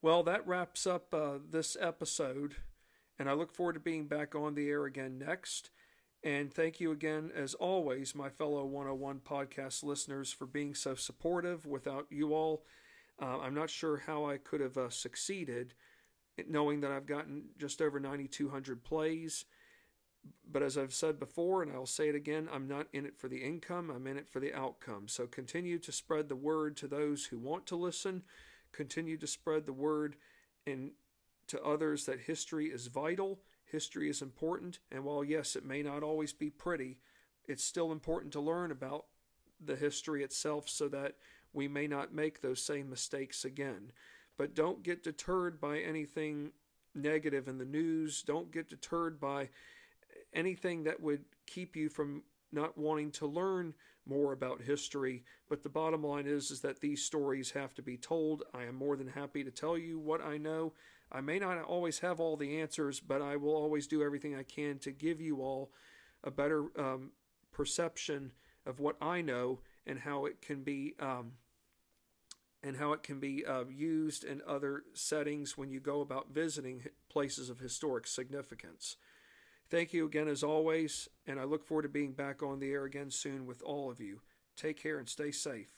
Well, 0.00 0.22
that 0.22 0.46
wraps 0.46 0.86
up 0.86 1.12
uh, 1.12 1.38
this 1.50 1.76
episode, 1.80 2.56
and 3.18 3.28
I 3.28 3.32
look 3.32 3.52
forward 3.52 3.72
to 3.72 3.80
being 3.80 4.06
back 4.06 4.34
on 4.34 4.54
the 4.54 4.68
air 4.68 4.84
again 4.84 5.18
next. 5.18 5.70
And 6.22 6.52
thank 6.52 6.78
you 6.78 6.92
again, 6.92 7.32
as 7.34 7.54
always, 7.54 8.14
my 8.14 8.28
fellow 8.28 8.64
101 8.64 9.20
podcast 9.20 9.82
listeners, 9.82 10.32
for 10.32 10.46
being 10.46 10.74
so 10.74 10.94
supportive. 10.94 11.66
Without 11.66 12.06
you 12.10 12.32
all, 12.32 12.64
uh, 13.20 13.40
I'm 13.40 13.54
not 13.54 13.70
sure 13.70 13.98
how 14.06 14.26
I 14.26 14.36
could 14.36 14.60
have 14.60 14.76
uh, 14.76 14.88
succeeded, 14.88 15.74
knowing 16.48 16.80
that 16.80 16.92
I've 16.92 17.06
gotten 17.06 17.46
just 17.58 17.82
over 17.82 17.98
9,200 17.98 18.84
plays 18.84 19.46
but 20.50 20.62
as 20.62 20.78
I've 20.78 20.94
said 20.94 21.18
before, 21.18 21.62
and 21.62 21.72
I'll 21.72 21.86
say 21.86 22.08
it 22.08 22.14
again, 22.14 22.48
I'm 22.52 22.68
not 22.68 22.86
in 22.92 23.06
it 23.06 23.18
for 23.18 23.28
the 23.28 23.38
income, 23.38 23.90
I'm 23.90 24.06
in 24.06 24.16
it 24.16 24.28
for 24.28 24.40
the 24.40 24.54
outcome. 24.54 25.08
So 25.08 25.26
continue 25.26 25.78
to 25.80 25.92
spread 25.92 26.28
the 26.28 26.36
word 26.36 26.76
to 26.78 26.86
those 26.86 27.26
who 27.26 27.38
want 27.38 27.66
to 27.66 27.76
listen. 27.76 28.22
Continue 28.72 29.16
to 29.18 29.26
spread 29.26 29.66
the 29.66 29.72
word 29.72 30.16
in, 30.66 30.92
to 31.48 31.62
others 31.62 32.06
that 32.06 32.20
history 32.20 32.66
is 32.66 32.86
vital, 32.86 33.40
history 33.64 34.08
is 34.08 34.22
important, 34.22 34.78
and 34.92 35.04
while, 35.04 35.24
yes, 35.24 35.56
it 35.56 35.64
may 35.64 35.82
not 35.82 36.02
always 36.02 36.32
be 36.32 36.50
pretty, 36.50 36.98
it's 37.46 37.64
still 37.64 37.92
important 37.92 38.32
to 38.32 38.40
learn 38.40 38.70
about 38.70 39.06
the 39.64 39.76
history 39.76 40.22
itself 40.22 40.68
so 40.68 40.88
that 40.88 41.14
we 41.52 41.68
may 41.68 41.86
not 41.86 42.14
make 42.14 42.40
those 42.40 42.62
same 42.62 42.88
mistakes 42.88 43.44
again. 43.44 43.92
But 44.36 44.54
don't 44.54 44.82
get 44.82 45.04
deterred 45.04 45.60
by 45.60 45.78
anything 45.78 46.50
negative 46.94 47.48
in 47.48 47.58
the 47.58 47.64
news. 47.64 48.22
Don't 48.22 48.52
get 48.52 48.68
deterred 48.68 49.20
by 49.20 49.50
anything 50.34 50.84
that 50.84 51.00
would 51.00 51.24
keep 51.46 51.76
you 51.76 51.88
from 51.88 52.22
not 52.52 52.78
wanting 52.78 53.10
to 53.10 53.26
learn 53.26 53.74
more 54.06 54.32
about 54.32 54.62
history. 54.62 55.24
But 55.48 55.62
the 55.62 55.68
bottom 55.68 56.04
line 56.04 56.26
is 56.26 56.50
is 56.50 56.60
that 56.60 56.80
these 56.80 57.04
stories 57.04 57.50
have 57.52 57.74
to 57.74 57.82
be 57.82 57.96
told. 57.96 58.42
I 58.52 58.64
am 58.64 58.76
more 58.76 58.96
than 58.96 59.08
happy 59.08 59.42
to 59.44 59.50
tell 59.50 59.76
you 59.76 59.98
what 59.98 60.22
i 60.22 60.36
know. 60.36 60.72
I 61.10 61.20
may 61.20 61.38
not 61.38 61.62
always 61.62 62.00
have 62.00 62.20
all 62.20 62.36
the 62.36 62.60
answers 62.60 63.00
but 63.00 63.22
i 63.22 63.36
will 63.36 63.54
always 63.54 63.86
do 63.86 64.02
everything 64.02 64.34
i 64.34 64.42
can 64.42 64.78
to 64.80 64.90
give 64.90 65.20
you 65.20 65.42
all 65.42 65.70
a 66.24 66.30
better 66.30 66.64
um, 66.78 67.12
perception 67.52 68.32
of 68.66 68.80
what 68.80 68.96
i 69.00 69.20
know 69.20 69.60
and 69.86 70.00
how 70.00 70.24
it 70.24 70.40
can 70.42 70.62
be 70.62 70.94
um, 70.98 71.32
and 72.64 72.78
how 72.78 72.92
it 72.92 73.02
can 73.02 73.20
be 73.20 73.44
uh, 73.44 73.64
used 73.70 74.24
in 74.24 74.40
other 74.46 74.82
settings 74.94 75.56
when 75.56 75.70
you 75.70 75.78
go 75.78 76.00
about 76.00 76.30
visiting 76.32 76.84
places 77.10 77.50
of 77.50 77.60
historic 77.60 78.06
significance 78.06 78.96
Thank 79.70 79.92
you 79.92 80.04
again, 80.04 80.28
as 80.28 80.42
always, 80.42 81.08
and 81.26 81.40
I 81.40 81.44
look 81.44 81.64
forward 81.64 81.82
to 81.82 81.88
being 81.88 82.12
back 82.12 82.42
on 82.42 82.60
the 82.60 82.70
air 82.70 82.84
again 82.84 83.10
soon 83.10 83.46
with 83.46 83.62
all 83.62 83.90
of 83.90 84.00
you. 84.00 84.20
Take 84.56 84.80
care 84.80 84.98
and 84.98 85.08
stay 85.08 85.32
safe. 85.32 85.74